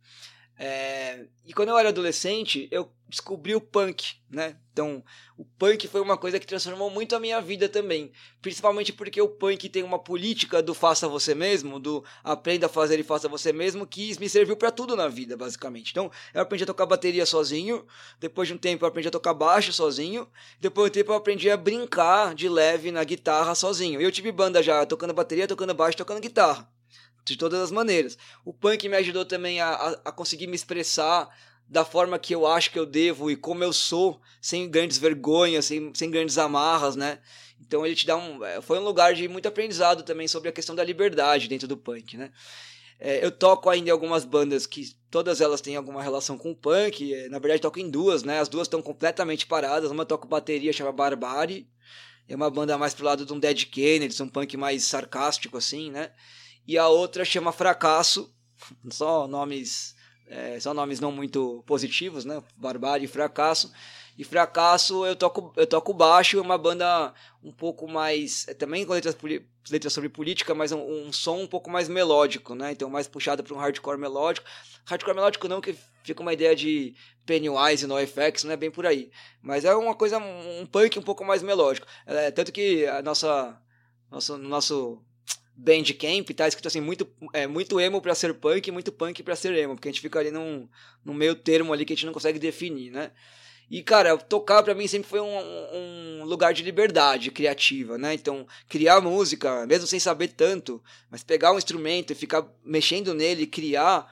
É, 0.58 1.26
e 1.44 1.52
quando 1.52 1.68
eu 1.68 1.78
era 1.78 1.90
adolescente, 1.90 2.66
eu 2.70 2.90
descobri 3.08 3.54
o 3.54 3.60
punk, 3.60 4.16
né? 4.28 4.56
Então, 4.72 5.04
o 5.36 5.44
punk 5.44 5.86
foi 5.86 6.00
uma 6.00 6.16
coisa 6.16 6.40
que 6.40 6.46
transformou 6.46 6.90
muito 6.90 7.14
a 7.14 7.20
minha 7.20 7.40
vida 7.40 7.68
também. 7.68 8.10
Principalmente 8.40 8.92
porque 8.92 9.20
o 9.20 9.28
punk 9.28 9.68
tem 9.68 9.82
uma 9.82 9.98
política 9.98 10.62
do 10.62 10.74
faça 10.74 11.06
você 11.06 11.34
mesmo, 11.34 11.78
do 11.78 12.02
aprenda 12.24 12.66
a 12.66 12.70
fazer 12.70 12.98
e 12.98 13.02
faça 13.02 13.28
você 13.28 13.52
mesmo, 13.52 13.86
que 13.86 14.18
me 14.18 14.28
serviu 14.28 14.56
para 14.56 14.70
tudo 14.70 14.96
na 14.96 15.08
vida, 15.08 15.36
basicamente. 15.36 15.90
Então, 15.90 16.10
eu 16.32 16.40
aprendi 16.40 16.64
a 16.64 16.66
tocar 16.66 16.86
bateria 16.86 17.26
sozinho, 17.26 17.86
depois 18.18 18.48
de 18.48 18.54
um 18.54 18.58
tempo 18.58 18.84
eu 18.84 18.88
aprendi 18.88 19.08
a 19.08 19.12
tocar 19.12 19.34
baixo 19.34 19.72
sozinho, 19.74 20.26
depois 20.58 20.90
de 20.90 20.98
um 20.98 21.02
tempo 21.02 21.12
eu 21.12 21.16
aprendi 21.16 21.50
a 21.50 21.56
brincar 21.56 22.34
de 22.34 22.48
leve 22.48 22.90
na 22.90 23.04
guitarra 23.04 23.54
sozinho. 23.54 24.00
Eu 24.00 24.10
tive 24.10 24.32
banda 24.32 24.62
já 24.62 24.86
tocando 24.86 25.12
bateria, 25.12 25.46
tocando 25.46 25.74
baixo, 25.74 25.98
tocando 25.98 26.20
guitarra 26.20 26.75
de 27.26 27.36
todas 27.36 27.60
as 27.60 27.70
maneiras. 27.70 28.16
O 28.44 28.52
punk 28.52 28.88
me 28.88 28.96
ajudou 28.96 29.24
também 29.24 29.60
a, 29.60 29.68
a, 29.68 29.90
a, 30.06 30.12
conseguir 30.12 30.46
me 30.46 30.54
expressar 30.54 31.28
da 31.68 31.84
forma 31.84 32.18
que 32.18 32.34
eu 32.34 32.46
acho 32.46 32.70
que 32.70 32.78
eu 32.78 32.86
devo 32.86 33.30
e 33.30 33.36
como 33.36 33.64
eu 33.64 33.72
sou, 33.72 34.20
sem 34.40 34.70
grandes 34.70 34.98
vergonhas, 34.98 35.64
sem, 35.64 35.92
sem 35.94 36.10
grandes 36.10 36.38
amarras, 36.38 36.94
né? 36.94 37.18
Então 37.60 37.84
ele 37.84 37.96
te 37.96 38.06
dá 38.06 38.16
um. 38.16 38.44
É, 38.44 38.60
foi 38.60 38.78
um 38.78 38.84
lugar 38.84 39.14
de 39.14 39.26
muito 39.26 39.48
aprendizado 39.48 40.04
também 40.04 40.28
sobre 40.28 40.48
a 40.48 40.52
questão 40.52 40.76
da 40.76 40.84
liberdade 40.84 41.48
dentro 41.48 41.66
do 41.66 41.76
punk, 41.76 42.16
né? 42.16 42.30
É, 42.98 43.22
eu 43.24 43.30
toco 43.30 43.68
ainda 43.68 43.90
em 43.90 43.92
algumas 43.92 44.24
bandas 44.24 44.66
que 44.66 44.96
todas 45.10 45.40
elas 45.40 45.60
têm 45.60 45.76
alguma 45.76 46.02
relação 46.02 46.38
com 46.38 46.52
o 46.52 46.56
punk. 46.56 47.12
É, 47.12 47.28
na 47.28 47.38
verdade, 47.38 47.60
toco 47.60 47.80
em 47.80 47.90
duas, 47.90 48.22
né? 48.22 48.38
As 48.38 48.48
duas 48.48 48.66
estão 48.66 48.80
completamente 48.80 49.46
paradas. 49.46 49.90
Uma 49.90 50.06
toco 50.06 50.28
bateria, 50.28 50.72
chama 50.72 50.92
Barbari. 50.92 51.68
É 52.28 52.34
uma 52.34 52.50
banda 52.50 52.78
mais 52.78 52.94
pro 52.94 53.04
lado 53.04 53.26
de 53.26 53.32
um 53.32 53.38
Dead 53.38 53.64
Kennedys, 53.66 54.20
um 54.20 54.28
punk 54.28 54.56
mais 54.56 54.84
sarcástico, 54.84 55.56
assim, 55.56 55.90
né? 55.90 56.10
E 56.66 56.76
a 56.76 56.88
outra 56.88 57.24
chama 57.24 57.52
Fracasso, 57.52 58.32
só 58.90 59.26
nomes 59.26 59.96
é, 60.28 60.58
são 60.58 60.74
nomes 60.74 60.98
não 60.98 61.12
muito 61.12 61.62
positivos, 61.66 62.24
né? 62.24 62.42
Barbárie 62.56 63.04
e 63.04 63.08
Fracasso. 63.08 63.72
E 64.18 64.24
Fracasso 64.24 65.04
eu 65.06 65.14
toco, 65.14 65.52
eu 65.56 65.66
toco 65.66 65.92
baixo, 65.92 66.38
é 66.38 66.40
uma 66.40 66.58
banda 66.58 67.12
um 67.42 67.52
pouco 67.52 67.86
mais. 67.86 68.46
É, 68.48 68.54
também 68.54 68.84
com 68.84 68.92
letras, 68.92 69.16
letras 69.70 69.92
sobre 69.92 70.08
política, 70.08 70.54
mas 70.54 70.72
um, 70.72 70.80
um, 70.80 71.12
som 71.12 71.42
um 71.42 71.46
pouco 71.46 71.70
mais 71.70 71.88
melódico, 71.88 72.54
né? 72.54 72.72
Então 72.72 72.90
mais 72.90 73.06
puxado 73.06 73.44
para 73.44 73.54
um 73.54 73.58
hardcore 73.58 73.98
melódico. 73.98 74.46
Hardcore 74.86 75.14
melódico 75.14 75.48
não, 75.48 75.60
que 75.60 75.76
fica 76.02 76.22
uma 76.22 76.32
ideia 76.32 76.56
de 76.56 76.94
Pennywise 77.24 77.84
e 77.84 77.88
NoFX, 77.88 78.44
não 78.44 78.52
é 78.52 78.56
bem 78.56 78.70
por 78.70 78.86
aí. 78.86 79.10
Mas 79.42 79.64
é 79.64 79.74
uma 79.74 79.94
coisa, 79.94 80.18
um 80.18 80.66
punk 80.66 80.98
um 80.98 81.02
pouco 81.02 81.24
mais 81.24 81.42
melódico. 81.42 81.86
É, 82.06 82.30
tanto 82.30 82.52
que 82.52 82.86
a 82.86 83.02
nossa. 83.02 83.60
Nosso, 84.08 84.38
nosso 84.38 85.02
Bandcamp, 85.56 86.28
tá 86.30 86.46
escrito 86.46 86.68
assim, 86.68 86.80
muito, 86.80 87.08
é, 87.32 87.46
muito 87.46 87.80
emo 87.80 88.00
para 88.02 88.14
ser 88.14 88.34
punk 88.34 88.68
e 88.68 88.70
muito 88.70 88.92
punk 88.92 89.22
para 89.22 89.34
ser 89.34 89.54
emo, 89.54 89.74
porque 89.74 89.88
a 89.88 89.92
gente 89.92 90.02
fica 90.02 90.18
ali 90.18 90.30
num, 90.30 90.68
num 91.02 91.14
meio 91.14 91.34
termo 91.34 91.72
ali 91.72 91.84
que 91.84 91.94
a 91.94 91.96
gente 91.96 92.04
não 92.04 92.12
consegue 92.12 92.38
definir, 92.38 92.90
né? 92.90 93.10
E, 93.68 93.82
cara, 93.82 94.16
tocar 94.16 94.62
para 94.62 94.74
mim 94.74 94.86
sempre 94.86 95.08
foi 95.08 95.20
um, 95.20 95.26
um, 95.26 96.24
lugar 96.24 96.54
de 96.54 96.62
liberdade 96.62 97.32
criativa, 97.32 97.98
né? 97.98 98.14
Então, 98.14 98.46
criar 98.68 99.00
música, 99.00 99.66
mesmo 99.66 99.86
sem 99.88 99.98
saber 99.98 100.28
tanto, 100.28 100.80
mas 101.10 101.24
pegar 101.24 101.52
um 101.52 101.58
instrumento 101.58 102.12
e 102.12 102.14
ficar 102.14 102.46
mexendo 102.64 103.12
nele, 103.12 103.44
criar, 103.44 104.06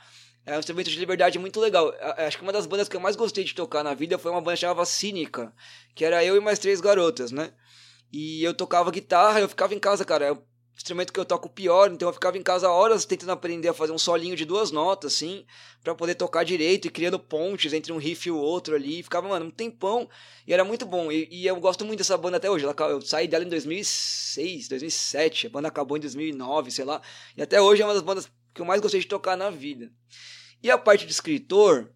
é 0.45 0.57
um 0.57 0.59
instrumento 0.59 0.91
de 0.91 0.99
liberdade 0.99 1.39
muito 1.39 1.61
legal. 1.61 1.95
Acho 2.17 2.39
que 2.39 2.43
uma 2.43 2.53
das 2.53 2.67
bandas 2.67 2.89
que 2.89 2.97
eu 2.97 3.01
mais 3.01 3.15
gostei 3.15 3.45
de 3.45 3.55
tocar 3.55 3.85
na 3.85 3.95
vida 3.95 4.19
foi 4.19 4.33
uma 4.33 4.41
banda 4.41 4.57
chamada 4.57 4.85
Cínica, 4.85 5.53
que 5.95 6.05
era 6.05 6.25
eu 6.25 6.37
e 6.37 6.41
mais 6.41 6.59
três 6.59 6.81
garotas, 6.81 7.31
né? 7.31 7.53
E 8.13 8.43
eu 8.43 8.55
tocava 8.55 8.91
guitarra, 8.91 9.41
eu 9.41 9.49
ficava 9.49 9.75
em 9.75 9.79
casa, 9.79 10.05
cara. 10.05 10.27
Eu 10.27 10.43
instrumento 10.77 11.13
que 11.13 11.21
eu 11.21 11.25
toco 11.25 11.49
pior, 11.49 11.91
então 11.93 12.09
eu 12.09 12.13
ficava 12.13 12.37
em 12.37 12.43
casa 12.43 12.69
horas 12.69 13.05
tentando 13.05 13.33
aprender 13.33 13.69
a 13.69 13.75
fazer 13.75 13.93
um 13.93 13.99
solinho 13.99 14.35
de 14.35 14.45
duas 14.45 14.71
notas, 14.71 15.15
assim, 15.15 15.47
para 15.83 15.95
poder 15.95 16.15
tocar 16.17 16.45
direito 16.45 16.87
e 16.87 16.91
criando 16.91 17.19
pontes 17.19 17.73
entre 17.73 17.93
um 17.93 17.97
riff 17.97 18.29
e 18.29 18.33
o 18.33 18.37
outro 18.37 18.75
ali. 18.75 19.03
Ficava, 19.03 19.29
mano, 19.29 19.47
um 19.47 19.51
tempão 19.51 20.09
e 20.47 20.53
era 20.53 20.65
muito 20.65 20.85
bom. 20.85 21.13
E, 21.13 21.29
e 21.31 21.47
eu 21.47 21.57
gosto 21.57 21.85
muito 21.85 21.99
dessa 21.99 22.17
banda 22.17 22.39
até 22.39 22.51
hoje. 22.51 22.65
Ela, 22.65 22.75
eu 22.91 23.01
saí 23.01 23.29
dela 23.29 23.45
em 23.45 23.49
2006, 23.49 24.69
2007, 24.69 25.47
a 25.47 25.51
banda 25.51 25.69
acabou 25.69 25.97
em 25.97 26.01
2009, 26.01 26.71
sei 26.71 26.85
lá. 26.85 27.01
E 27.37 27.43
até 27.43 27.61
hoje 27.61 27.83
é 27.83 27.85
uma 27.85 27.95
das 27.95 28.03
bandas 28.03 28.29
que 28.53 28.61
eu 28.61 28.67
mais 28.67 28.81
gostei 28.81 29.01
de 29.01 29.07
tocar 29.07 29.37
na 29.37 29.51
vida. 29.51 29.91
E 30.63 30.71
a 30.71 30.79
parte 30.79 31.07
de 31.07 31.13
escritor, 31.13 31.91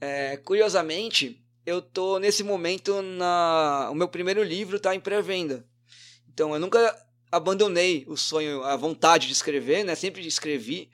é, 0.00 0.36
curiosamente, 0.38 1.44
eu 1.64 1.80
tô 1.80 2.18
nesse 2.18 2.42
momento 2.42 3.02
na. 3.02 3.88
O 3.92 3.94
meu 3.94 4.08
primeiro 4.08 4.42
livro 4.42 4.80
tá 4.80 4.94
em 4.94 5.00
pré-venda. 5.00 5.64
Então 6.28 6.54
eu 6.54 6.60
nunca 6.60 6.78
abandonei 7.30 8.04
o 8.08 8.16
sonho, 8.16 8.62
a 8.64 8.76
vontade 8.76 9.26
de 9.26 9.32
escrever, 9.32 9.84
né? 9.84 9.94
Sempre 9.94 10.26
escrevi. 10.26 10.90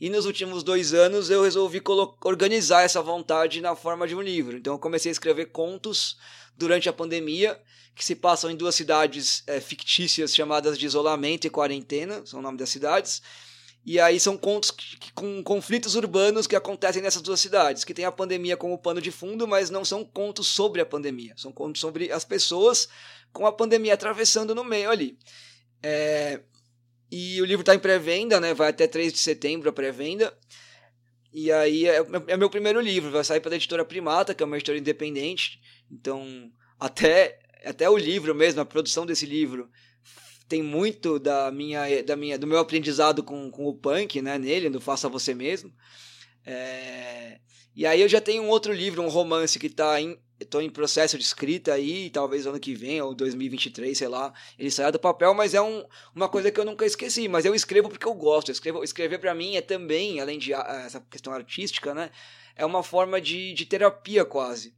E 0.00 0.08
nos 0.08 0.26
últimos 0.26 0.62
dois 0.62 0.94
anos 0.94 1.28
eu 1.28 1.42
resolvi 1.42 1.82
organizar 2.24 2.82
essa 2.82 3.02
vontade 3.02 3.60
na 3.60 3.74
forma 3.74 4.06
de 4.06 4.14
um 4.14 4.22
livro. 4.22 4.56
Então 4.56 4.74
eu 4.74 4.78
comecei 4.78 5.10
a 5.10 5.12
escrever 5.12 5.46
contos 5.46 6.16
durante 6.56 6.88
a 6.88 6.92
pandemia, 6.92 7.60
que 7.94 8.04
se 8.04 8.14
passam 8.14 8.50
em 8.50 8.56
duas 8.56 8.74
cidades 8.74 9.42
é, 9.46 9.60
fictícias 9.60 10.34
chamadas 10.34 10.78
de 10.78 10.86
Isolamento 10.86 11.46
e 11.46 11.50
Quarentena, 11.50 12.24
são 12.24 12.38
o 12.38 12.42
nome 12.42 12.56
das 12.56 12.68
cidades. 12.68 13.20
E 13.84 13.98
aí 13.98 14.20
são 14.20 14.36
contos 14.36 14.70
que, 14.70 14.98
que, 14.98 15.12
com 15.12 15.42
conflitos 15.42 15.94
urbanos 15.94 16.46
que 16.46 16.54
acontecem 16.54 17.00
nessas 17.00 17.22
duas 17.22 17.40
cidades, 17.40 17.84
que 17.84 17.94
tem 17.94 18.04
a 18.04 18.12
pandemia 18.12 18.56
como 18.56 18.78
pano 18.78 19.00
de 19.00 19.10
fundo, 19.10 19.48
mas 19.48 19.70
não 19.70 19.84
são 19.84 20.04
contos 20.04 20.46
sobre 20.46 20.80
a 20.80 20.86
pandemia, 20.86 21.32
são 21.36 21.50
contos 21.50 21.80
sobre 21.80 22.12
as 22.12 22.24
pessoas 22.24 22.88
com 23.32 23.46
a 23.46 23.52
pandemia 23.52 23.94
atravessando 23.94 24.54
no 24.54 24.62
meio 24.62 24.90
ali. 24.90 25.18
É, 25.82 26.40
e 27.10 27.40
o 27.40 27.44
livro 27.44 27.62
está 27.62 27.74
em 27.74 27.78
pré-venda, 27.78 28.40
né? 28.40 28.52
Vai 28.52 28.70
até 28.70 28.86
3 28.86 29.12
de 29.12 29.18
setembro 29.18 29.68
a 29.68 29.72
pré-venda. 29.72 30.36
E 31.32 31.52
aí 31.52 31.86
é, 31.86 32.04
é, 32.26 32.36
meu 32.36 32.50
primeiro 32.50 32.80
livro, 32.80 33.10
vai 33.10 33.24
sair 33.24 33.40
pela 33.40 33.56
editora 33.56 33.84
Primata, 33.84 34.34
que 34.34 34.42
é 34.42 34.46
uma 34.46 34.56
editora 34.56 34.78
independente. 34.78 35.60
Então, 35.90 36.50
até, 36.78 37.38
até 37.64 37.88
o 37.88 37.96
livro 37.96 38.34
mesmo, 38.34 38.60
a 38.60 38.66
produção 38.66 39.06
desse 39.06 39.26
livro, 39.26 39.70
tem 40.48 40.62
muito 40.62 41.18
da 41.18 41.50
minha, 41.50 42.02
da 42.02 42.16
minha, 42.16 42.38
do 42.38 42.46
meu 42.46 42.58
aprendizado 42.58 43.22
com, 43.22 43.50
com 43.50 43.66
o 43.66 43.76
punk, 43.76 44.20
né? 44.22 44.38
Nele, 44.38 44.70
do 44.70 44.80
Faça 44.80 45.08
Você 45.08 45.34
Mesmo. 45.34 45.72
É, 46.44 47.40
e 47.78 47.86
aí 47.86 48.00
eu 48.00 48.08
já 48.08 48.20
tenho 48.20 48.42
um 48.42 48.48
outro 48.48 48.72
livro, 48.72 49.00
um 49.00 49.08
romance 49.08 49.56
que 49.56 49.68
está 49.68 50.00
em, 50.00 50.18
estou 50.40 50.60
em 50.60 50.68
processo 50.68 51.16
de 51.16 51.22
escrita 51.22 51.74
aí, 51.74 52.10
talvez 52.10 52.44
ano 52.44 52.58
que 52.58 52.74
vem, 52.74 53.00
ou 53.00 53.14
2023, 53.14 53.96
sei 53.96 54.08
lá, 54.08 54.34
ele 54.58 54.68
saia 54.68 54.90
do 54.90 54.98
papel, 54.98 55.32
mas 55.32 55.54
é 55.54 55.62
um, 55.62 55.84
uma 56.12 56.28
coisa 56.28 56.50
que 56.50 56.58
eu 56.58 56.64
nunca 56.64 56.84
esqueci, 56.84 57.28
mas 57.28 57.44
eu 57.44 57.54
escrevo 57.54 57.88
porque 57.88 58.04
eu 58.04 58.14
gosto, 58.14 58.48
eu 58.48 58.52
escrevo, 58.52 58.82
escrever 58.82 59.18
para 59.18 59.32
mim 59.32 59.54
é 59.54 59.60
também, 59.60 60.18
além 60.18 60.40
de 60.40 60.52
essa 60.52 61.00
questão 61.08 61.32
artística, 61.32 61.94
né, 61.94 62.10
é 62.56 62.66
uma 62.66 62.82
forma 62.82 63.20
de, 63.20 63.54
de 63.54 63.64
terapia 63.64 64.24
quase. 64.24 64.74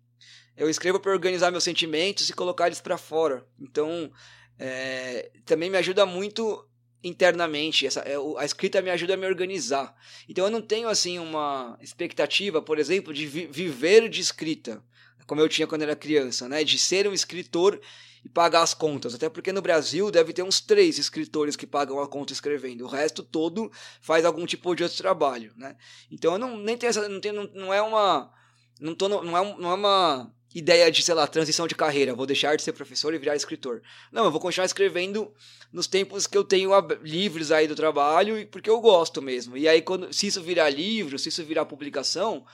Eu 0.54 0.68
escrevo 0.68 1.00
para 1.00 1.10
organizar 1.10 1.50
meus 1.50 1.64
sentimentos 1.64 2.28
e 2.28 2.34
colocar 2.34 2.66
eles 2.66 2.82
para 2.82 2.98
fora, 2.98 3.46
então 3.58 4.12
é, 4.58 5.30
também 5.46 5.70
me 5.70 5.78
ajuda 5.78 6.04
muito 6.04 6.68
internamente. 7.02 7.86
Essa, 7.86 8.00
é, 8.00 8.14
a 8.38 8.44
escrita 8.44 8.82
me 8.82 8.90
ajuda 8.90 9.14
a 9.14 9.16
me 9.16 9.26
organizar. 9.26 9.94
Então 10.28 10.44
eu 10.44 10.50
não 10.50 10.62
tenho 10.62 10.88
assim 10.88 11.18
uma 11.18 11.78
expectativa, 11.80 12.60
por 12.60 12.78
exemplo, 12.78 13.12
de 13.12 13.26
vi 13.26 13.46
viver 13.46 14.08
de 14.08 14.20
escrita 14.20 14.82
como 15.30 15.40
eu 15.40 15.48
tinha 15.48 15.64
quando 15.64 15.82
era 15.82 15.94
criança, 15.94 16.48
né? 16.48 16.64
De 16.64 16.76
ser 16.76 17.06
um 17.06 17.12
escritor 17.12 17.80
e 18.24 18.28
pagar 18.28 18.62
as 18.62 18.74
contas. 18.74 19.14
Até 19.14 19.28
porque 19.28 19.52
no 19.52 19.62
Brasil 19.62 20.10
deve 20.10 20.32
ter 20.32 20.42
uns 20.42 20.60
três 20.60 20.98
escritores 20.98 21.54
que 21.54 21.68
pagam 21.68 22.00
a 22.00 22.08
conta 22.08 22.32
escrevendo. 22.32 22.84
O 22.84 22.88
resto 22.88 23.22
todo 23.22 23.70
faz 24.00 24.24
algum 24.24 24.44
tipo 24.44 24.74
de 24.74 24.82
outro 24.82 24.98
trabalho, 24.98 25.52
né? 25.56 25.76
Então 26.10 26.32
eu 26.32 26.38
não 26.38 26.58
nem 26.58 26.76
tenho 26.76 26.90
essa, 26.90 27.08
não, 27.08 27.20
tenho, 27.20 27.34
não, 27.34 27.50
não 27.54 27.72
é 27.72 27.80
uma 27.80 28.32
não 28.80 28.94
tô 28.94 29.08
não 29.08 29.36
é, 29.36 29.58
não 29.58 29.70
é 29.70 29.74
uma 29.74 30.32
ideia 30.54 30.90
de, 30.90 31.02
sei 31.02 31.14
lá, 31.14 31.26
transição 31.26 31.66
de 31.66 31.74
carreira, 31.74 32.14
vou 32.14 32.26
deixar 32.26 32.56
de 32.56 32.62
ser 32.62 32.72
professor 32.72 33.14
e 33.14 33.18
virar 33.18 33.36
escritor. 33.36 33.82
Não, 34.10 34.24
eu 34.24 34.30
vou 34.30 34.40
continuar 34.40 34.66
escrevendo 34.66 35.32
nos 35.72 35.86
tempos 35.86 36.26
que 36.26 36.36
eu 36.36 36.42
tenho 36.42 36.72
livres 37.02 37.52
aí 37.52 37.68
do 37.68 37.76
trabalho, 37.76 38.46
porque 38.48 38.68
eu 38.68 38.80
gosto 38.80 39.22
mesmo. 39.22 39.56
E 39.56 39.68
aí, 39.68 39.80
quando, 39.80 40.12
se 40.12 40.26
isso 40.26 40.42
virar 40.42 40.70
livro, 40.70 41.18
se 41.18 41.28
isso 41.28 41.44
virar 41.44 41.66
publicação, 41.66 42.44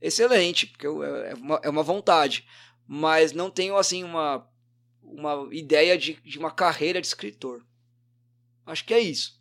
excelente, 0.00 0.66
porque 0.66 0.86
é, 0.86 1.30
é 1.30 1.34
uma, 1.34 1.60
é 1.62 1.70
uma 1.70 1.82
vontade. 1.82 2.46
Mas 2.86 3.32
não 3.32 3.50
tenho, 3.50 3.76
assim, 3.76 4.02
uma, 4.02 4.46
uma 5.02 5.48
ideia 5.52 5.96
de, 5.96 6.14
de 6.24 6.38
uma 6.38 6.50
carreira 6.50 7.00
de 7.00 7.06
escritor. 7.06 7.64
Acho 8.66 8.84
que 8.84 8.94
é 8.94 9.00
isso. 9.00 9.40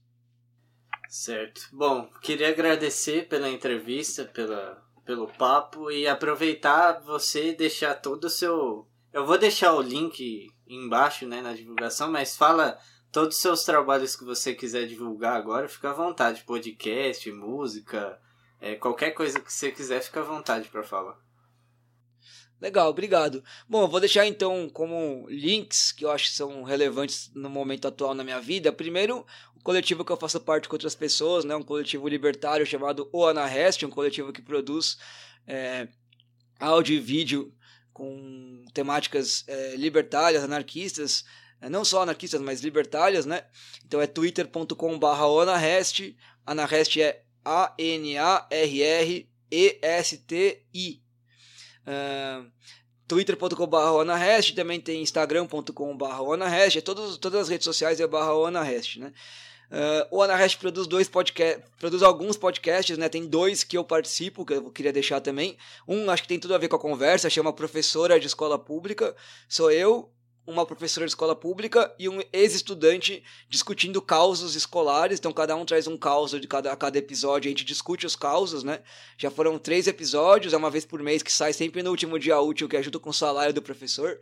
Certo. 1.09 1.67
Bom, 1.71 2.09
queria 2.21 2.49
agradecer 2.49 3.27
pela 3.27 3.49
entrevista, 3.49 4.25
pela, 4.25 4.83
pelo 5.05 5.27
papo 5.27 5.91
e 5.91 6.07
aproveitar 6.07 7.01
você 7.01 7.53
deixar 7.53 7.95
todo 7.95 8.25
o 8.25 8.29
seu. 8.29 8.87
Eu 9.11 9.25
vou 9.25 9.37
deixar 9.37 9.73
o 9.73 9.81
link 9.81 10.49
embaixo 10.67 11.27
né, 11.27 11.41
na 11.41 11.53
divulgação, 11.53 12.11
mas 12.11 12.35
fala 12.35 12.79
todos 13.11 13.35
os 13.35 13.41
seus 13.41 13.63
trabalhos 13.63 14.15
que 14.15 14.23
você 14.23 14.55
quiser 14.55 14.87
divulgar 14.87 15.35
agora, 15.35 15.69
fica 15.69 15.91
à 15.91 15.93
vontade. 15.93 16.43
Podcast, 16.43 17.31
música, 17.31 18.19
é, 18.59 18.75
qualquer 18.75 19.11
coisa 19.11 19.39
que 19.39 19.53
você 19.53 19.71
quiser, 19.71 20.01
fica 20.01 20.21
à 20.21 20.23
vontade 20.23 20.67
para 20.69 20.83
falar. 20.83 21.21
Legal, 22.63 22.89
obrigado. 22.89 23.43
Bom, 23.67 23.81
eu 23.81 23.87
vou 23.89 23.99
deixar 23.99 24.25
então 24.25 24.69
como 24.69 25.27
links 25.27 25.91
que 25.91 26.05
eu 26.05 26.09
acho 26.09 26.29
que 26.29 26.37
são 26.37 26.63
relevantes 26.63 27.29
no 27.35 27.49
momento 27.49 27.89
atual 27.89 28.15
na 28.15 28.23
minha 28.23 28.39
vida. 28.39 28.71
Primeiro, 28.71 29.25
coletivo 29.63 30.03
que 30.03 30.11
eu 30.11 30.17
faço 30.17 30.39
parte 30.39 30.67
com 30.67 30.75
outras 30.75 30.93
pessoas, 30.93 31.45
né? 31.45 31.55
Um 31.55 31.63
coletivo 31.63 32.07
libertário 32.07 32.65
chamado 32.65 33.09
O 33.11 33.25
Anarrest, 33.25 33.83
um 33.83 33.89
coletivo 33.89 34.33
que 34.33 34.41
produz 34.41 34.97
é, 35.47 35.87
áudio 36.59 36.95
e 36.95 36.99
vídeo 36.99 37.53
com 37.93 38.65
temáticas 38.73 39.43
é, 39.47 39.75
libertárias, 39.75 40.43
anarquistas, 40.43 41.23
é, 41.61 41.69
não 41.69 41.85
só 41.85 42.01
anarquistas, 42.03 42.41
mas 42.41 42.61
libertárias, 42.61 43.25
né? 43.25 43.45
Então 43.85 44.01
é 44.01 44.07
twitter.com.br 44.07 45.05
anarrest, 45.41 46.15
anarrest 46.45 46.97
é 46.97 47.23
A-N-A-R-R-E-S-T-I. 47.45 48.13
Uh, 51.85 52.49
twitter.com.br 53.07 53.75
onarest, 53.75 54.55
também 54.55 54.79
tem 54.79 55.01
instagram.com.br 55.01 56.21
onarest, 56.21 56.77
é 56.77 56.81
todos, 56.81 57.17
todas 57.17 57.41
as 57.41 57.49
redes 57.49 57.65
sociais 57.65 57.99
é 57.99 58.07
barra 58.07 58.33
onarest, 58.33 58.99
né? 58.99 59.13
Uh, 59.73 60.05
o 60.11 60.21
Anarest 60.21 60.59
produz 60.59 60.85
dois 60.85 61.09
podcasts, 61.09 61.63
produz 61.79 62.03
alguns 62.03 62.37
podcasts, 62.37 62.95
né? 62.95 63.09
Tem 63.09 63.25
dois 63.25 63.63
que 63.63 63.75
eu 63.75 63.83
participo, 63.83 64.45
que 64.45 64.53
eu 64.53 64.69
queria 64.69 64.93
deixar 64.93 65.19
também. 65.19 65.57
Um 65.87 66.11
acho 66.11 66.21
que 66.21 66.27
tem 66.27 66.39
tudo 66.39 66.53
a 66.53 66.59
ver 66.59 66.67
com 66.67 66.75
a 66.75 66.79
conversa, 66.79 67.27
chama 67.27 67.51
Professora 67.51 68.19
de 68.19 68.27
Escola 68.27 68.59
Pública. 68.59 69.15
Sou 69.49 69.71
eu, 69.71 70.11
uma 70.45 70.63
professora 70.63 71.07
de 71.07 71.11
escola 71.11 71.35
pública 71.35 71.91
e 71.97 72.07
um 72.07 72.21
ex-estudante 72.31 73.23
discutindo 73.49 73.99
causos 73.99 74.55
escolares. 74.55 75.17
Então, 75.17 75.33
cada 75.33 75.55
um 75.55 75.65
traz 75.65 75.87
um 75.87 75.97
caos 75.97 76.39
de 76.39 76.47
cada, 76.47 76.75
cada 76.75 76.99
episódio, 76.99 77.47
a 77.47 77.51
gente 77.51 77.65
discute 77.65 78.05
os 78.05 78.15
causos, 78.15 78.63
né? 78.63 78.79
Já 79.17 79.31
foram 79.31 79.57
três 79.57 79.87
episódios, 79.87 80.53
é 80.53 80.57
uma 80.57 80.69
vez 80.69 80.85
por 80.85 81.01
mês 81.01 81.23
que 81.23 81.31
sai 81.31 81.51
sempre 81.51 81.81
no 81.81 81.89
último 81.89 82.19
dia 82.19 82.39
útil, 82.39 82.69
que 82.69 82.77
ajuda 82.77 82.99
com 82.99 83.09
o 83.09 83.13
salário 83.13 83.55
do 83.55 83.61
professor. 83.61 84.19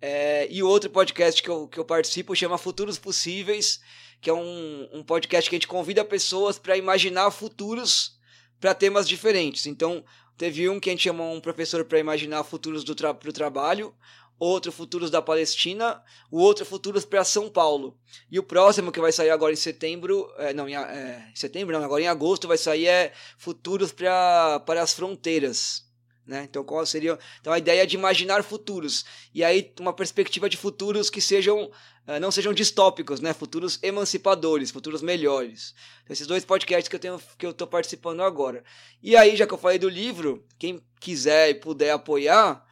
É, 0.00 0.46
e 0.50 0.62
outro 0.62 0.90
podcast 0.90 1.42
que 1.42 1.48
eu, 1.48 1.66
que 1.66 1.78
eu 1.78 1.84
participo 1.84 2.34
chama 2.34 2.56
Futuros 2.56 2.98
Possíveis, 2.98 3.80
que 4.20 4.30
é 4.30 4.32
um, 4.32 4.88
um 4.92 5.02
podcast 5.02 5.48
que 5.48 5.56
a 5.56 5.58
gente 5.58 5.66
convida 5.66 6.04
pessoas 6.04 6.58
para 6.58 6.76
imaginar 6.76 7.30
futuros 7.30 8.18
para 8.60 8.74
temas 8.74 9.08
diferentes. 9.08 9.66
Então, 9.66 10.04
teve 10.36 10.68
um 10.68 10.78
que 10.78 10.88
a 10.88 10.92
gente 10.92 11.04
chamou 11.04 11.34
um 11.34 11.40
professor 11.40 11.84
para 11.84 11.98
imaginar 11.98 12.44
futuros 12.44 12.84
do 12.84 12.94
tra 12.94 13.12
pro 13.12 13.32
trabalho, 13.32 13.94
outro 14.38 14.70
Futuros 14.70 15.10
da 15.10 15.20
Palestina, 15.20 16.00
o 16.30 16.38
outro 16.40 16.64
Futuros 16.64 17.04
para 17.04 17.24
São 17.24 17.48
Paulo. 17.48 17.98
E 18.30 18.38
o 18.38 18.42
próximo 18.42 18.92
que 18.92 19.00
vai 19.00 19.10
sair 19.10 19.30
agora 19.30 19.52
em 19.52 19.56
setembro, 19.56 20.32
é, 20.38 20.54
não, 20.54 20.68
em, 20.68 20.76
é, 20.76 21.28
setembro 21.34 21.76
não, 21.76 21.84
agora 21.84 22.02
em 22.02 22.08
agosto 22.08 22.46
vai 22.46 22.56
sair 22.56 22.86
é 22.86 23.12
Futuros 23.36 23.92
para 23.92 24.60
para 24.60 24.82
as 24.82 24.92
fronteiras. 24.92 25.87
Né? 26.28 26.46
Então, 26.48 26.62
qual 26.62 26.84
seria? 26.84 27.18
Então, 27.40 27.50
a 27.50 27.58
ideia 27.58 27.84
é 27.84 27.86
de 27.86 27.96
imaginar 27.96 28.44
futuros. 28.44 29.06
E 29.34 29.42
aí, 29.42 29.72
uma 29.80 29.94
perspectiva 29.94 30.46
de 30.46 30.58
futuros 30.58 31.08
que 31.08 31.22
sejam 31.22 31.64
uh, 31.64 32.20
não 32.20 32.30
sejam 32.30 32.52
distópicos, 32.52 33.18
né? 33.18 33.32
Futuros 33.32 33.78
emancipadores, 33.82 34.70
futuros 34.70 35.00
melhores. 35.00 35.74
Então, 36.04 36.12
esses 36.12 36.26
dois 36.26 36.44
podcasts 36.44 36.86
que 36.86 36.94
eu 36.94 37.00
tenho 37.00 37.18
que 37.38 37.46
eu 37.46 37.50
estou 37.50 37.66
participando 37.66 38.22
agora. 38.22 38.62
E 39.02 39.16
aí, 39.16 39.36
já 39.36 39.46
que 39.46 39.54
eu 39.54 39.58
falei 39.58 39.78
do 39.78 39.88
livro, 39.88 40.44
quem 40.58 40.82
quiser 41.00 41.48
e 41.48 41.54
puder 41.54 41.92
apoiar, 41.92 42.62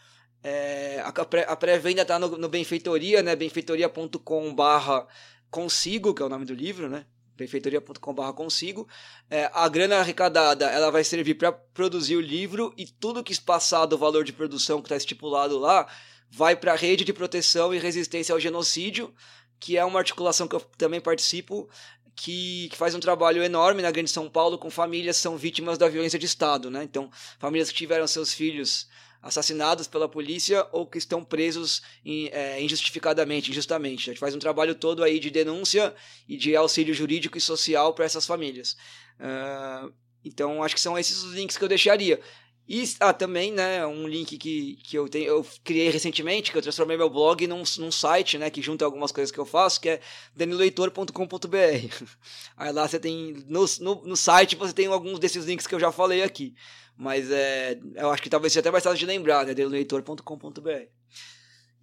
é, 0.45 1.03
a 1.49 1.57
pré-venda 1.57 2.03
está 2.03 2.19
no, 2.19 2.37
no 2.37 2.51
Benfeitoria, 2.51 3.23
né? 3.23 3.35
benfeitoria.com 3.35 4.55
barra 4.55 5.09
consigo, 5.51 6.13
que 6.13 6.23
é 6.23 6.27
o 6.27 6.29
nome 6.29 6.45
do 6.45 6.53
livro, 6.53 6.91
né? 6.91 7.07
benfeitoria.com.br 7.37 8.33
consigo. 8.33 8.89
É, 9.31 9.51
a 9.53 9.69
grana 9.69 9.99
arrecadada 9.99 10.67
ela 10.67 10.91
vai 10.91 11.05
servir 11.05 11.35
para 11.35 11.53
produzir 11.53 12.17
o 12.17 12.21
livro 12.21 12.73
e 12.77 12.87
tudo 12.87 13.23
que 13.23 13.39
passar 13.41 13.87
do 13.87 13.99
valor 13.99 14.25
de 14.25 14.33
produção 14.33 14.81
que 14.81 14.87
está 14.87 14.97
estipulado 14.97 15.59
lá 15.59 15.87
vai 16.31 16.57
para 16.57 16.73
a 16.73 16.77
rede 16.77 17.05
de 17.05 17.13
proteção 17.13 17.75
e 17.75 17.79
resistência 17.79 18.33
ao 18.33 18.41
genocídio, 18.41 19.15
que 19.61 19.77
é 19.77 19.85
uma 19.85 19.99
articulação 19.99 20.49
que 20.49 20.57
eu 20.57 20.61
também 20.77 21.01
participo, 21.01 21.69
que, 22.15 22.69
que, 22.71 22.77
faz 22.77 22.95
um 22.95 23.01
trabalho 23.01 23.43
enorme 23.43 23.83
na 23.83 23.91
Grande 23.91 24.11
São 24.11 24.29
Paulo 24.29 24.59
com 24.59 24.71
famílias 24.71 25.17
que 25.17 25.23
são 25.23 25.37
vítimas 25.37 25.77
da 25.77 25.89
violência 25.89 26.19
de 26.19 26.27
Estado, 26.27 26.71
né? 26.71 26.83
Então, 26.83 27.11
famílias 27.39 27.71
que 27.71 27.77
tiveram 27.77 28.07
seus 28.07 28.33
filhos 28.33 28.89
assassinados 29.27 29.89
pela 29.89 30.09
polícia 30.09 30.67
ou 30.71 30.87
que 30.87 30.99
estão 30.99 31.25
presos 31.25 31.83
in, 32.05 32.29
é, 32.33 32.63
injustificadamente, 32.63 33.51
injustamente. 33.51 34.09
A 34.09 34.13
gente 34.13 34.21
faz 34.21 34.35
um 34.35 34.39
trabalho 34.39 34.75
todo 34.75 35.03
aí 35.03 35.19
de 35.19 35.31
denúncia 35.31 35.95
e 36.29 36.37
de 36.37 36.55
auxílio 36.55 36.95
jurídico 36.95 37.37
e 37.37 37.41
social 37.41 37.93
para 37.93 38.05
essas 38.05 38.25
famílias. 38.25 38.77
Uh, 39.19 39.93
então, 40.25 40.63
acho 40.63 40.75
que 40.75 40.81
são 40.81 40.99
esses 40.99 41.23
os 41.25 41.35
links 41.35 41.59
que 41.59 41.65
eu 41.65 41.69
deixaria. 41.69 42.21
E 42.69 42.83
ah, 42.99 43.13
também, 43.13 43.53
né, 43.53 43.87
um 43.87 44.09
link 44.09 44.37
que, 44.37 44.77
que 44.83 44.99
eu 44.99 45.09
tenho, 45.09 45.27
eu 45.27 45.47
criei 45.63 45.89
recentemente, 45.89 46.51
que 46.51 46.59
eu 46.59 46.63
transformei 46.63 46.97
meu 46.97 47.09
blog 47.09 47.47
num, 47.47 47.63
num 47.79 47.93
site, 47.93 48.39
né, 48.39 48.51
que 48.51 48.61
junta 48.61 48.85
algumas 48.85 49.13
coisas 49.13 49.31
que 49.31 49.39
eu 49.39 49.47
faço, 49.47 49.81
que 49.81 49.89
é 49.89 50.01
danileitor.com.br. 50.35 51.07
Aí 52.57 52.73
lá 52.73 52.89
você 52.89 52.99
tem, 52.99 53.45
no, 53.47 53.65
no, 53.81 54.07
no 54.07 54.17
site 54.17 54.57
você 54.57 54.73
tem 54.73 54.87
alguns 54.87 55.21
desses 55.21 55.45
links 55.45 55.67
que 55.67 55.75
eu 55.77 55.81
já 55.81 55.93
falei 55.93 56.23
aqui. 56.23 56.57
Mas 56.97 57.31
é, 57.31 57.79
eu 57.95 58.11
acho 58.11 58.23
que 58.23 58.31
talvez 58.31 58.53
seja 58.53 58.61
até 58.61 58.71
mais 58.71 58.83
fácil 58.83 58.99
de 58.99 59.07
lembrar, 59.07 59.45
né? 59.45 59.53
Leitor.com.br. 59.53 60.71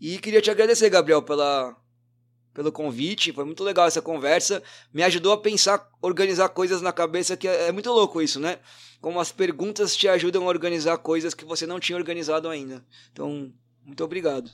E 0.02 0.18
queria 0.18 0.42
te 0.42 0.50
agradecer, 0.50 0.90
Gabriel, 0.90 1.22
pela, 1.22 1.76
pelo 2.54 2.72
convite. 2.72 3.32
Foi 3.32 3.46
muito 3.46 3.64
legal 3.64 3.88
essa 3.88 4.02
conversa. 4.02 4.62
Me 4.94 5.04
ajudou 5.04 5.32
a 5.34 5.38
pensar, 5.38 5.88
organizar 6.02 6.50
coisas 6.50 6.82
na 6.82 6.92
cabeça, 6.92 7.38
que 7.38 7.48
é, 7.48 7.68
é 7.68 7.72
muito 7.72 7.92
louco 7.92 8.22
isso, 8.22 8.40
né? 8.40 8.60
Como 9.00 9.20
as 9.20 9.32
perguntas 9.32 9.96
te 9.96 10.08
ajudam 10.08 10.44
a 10.44 10.48
organizar 10.48 10.98
coisas 10.98 11.34
que 11.34 11.46
você 11.46 11.66
não 11.66 11.80
tinha 11.80 11.98
organizado 11.98 12.50
ainda. 12.50 12.84
Então, 13.12 13.54
muito 13.86 14.04
obrigado. 14.04 14.50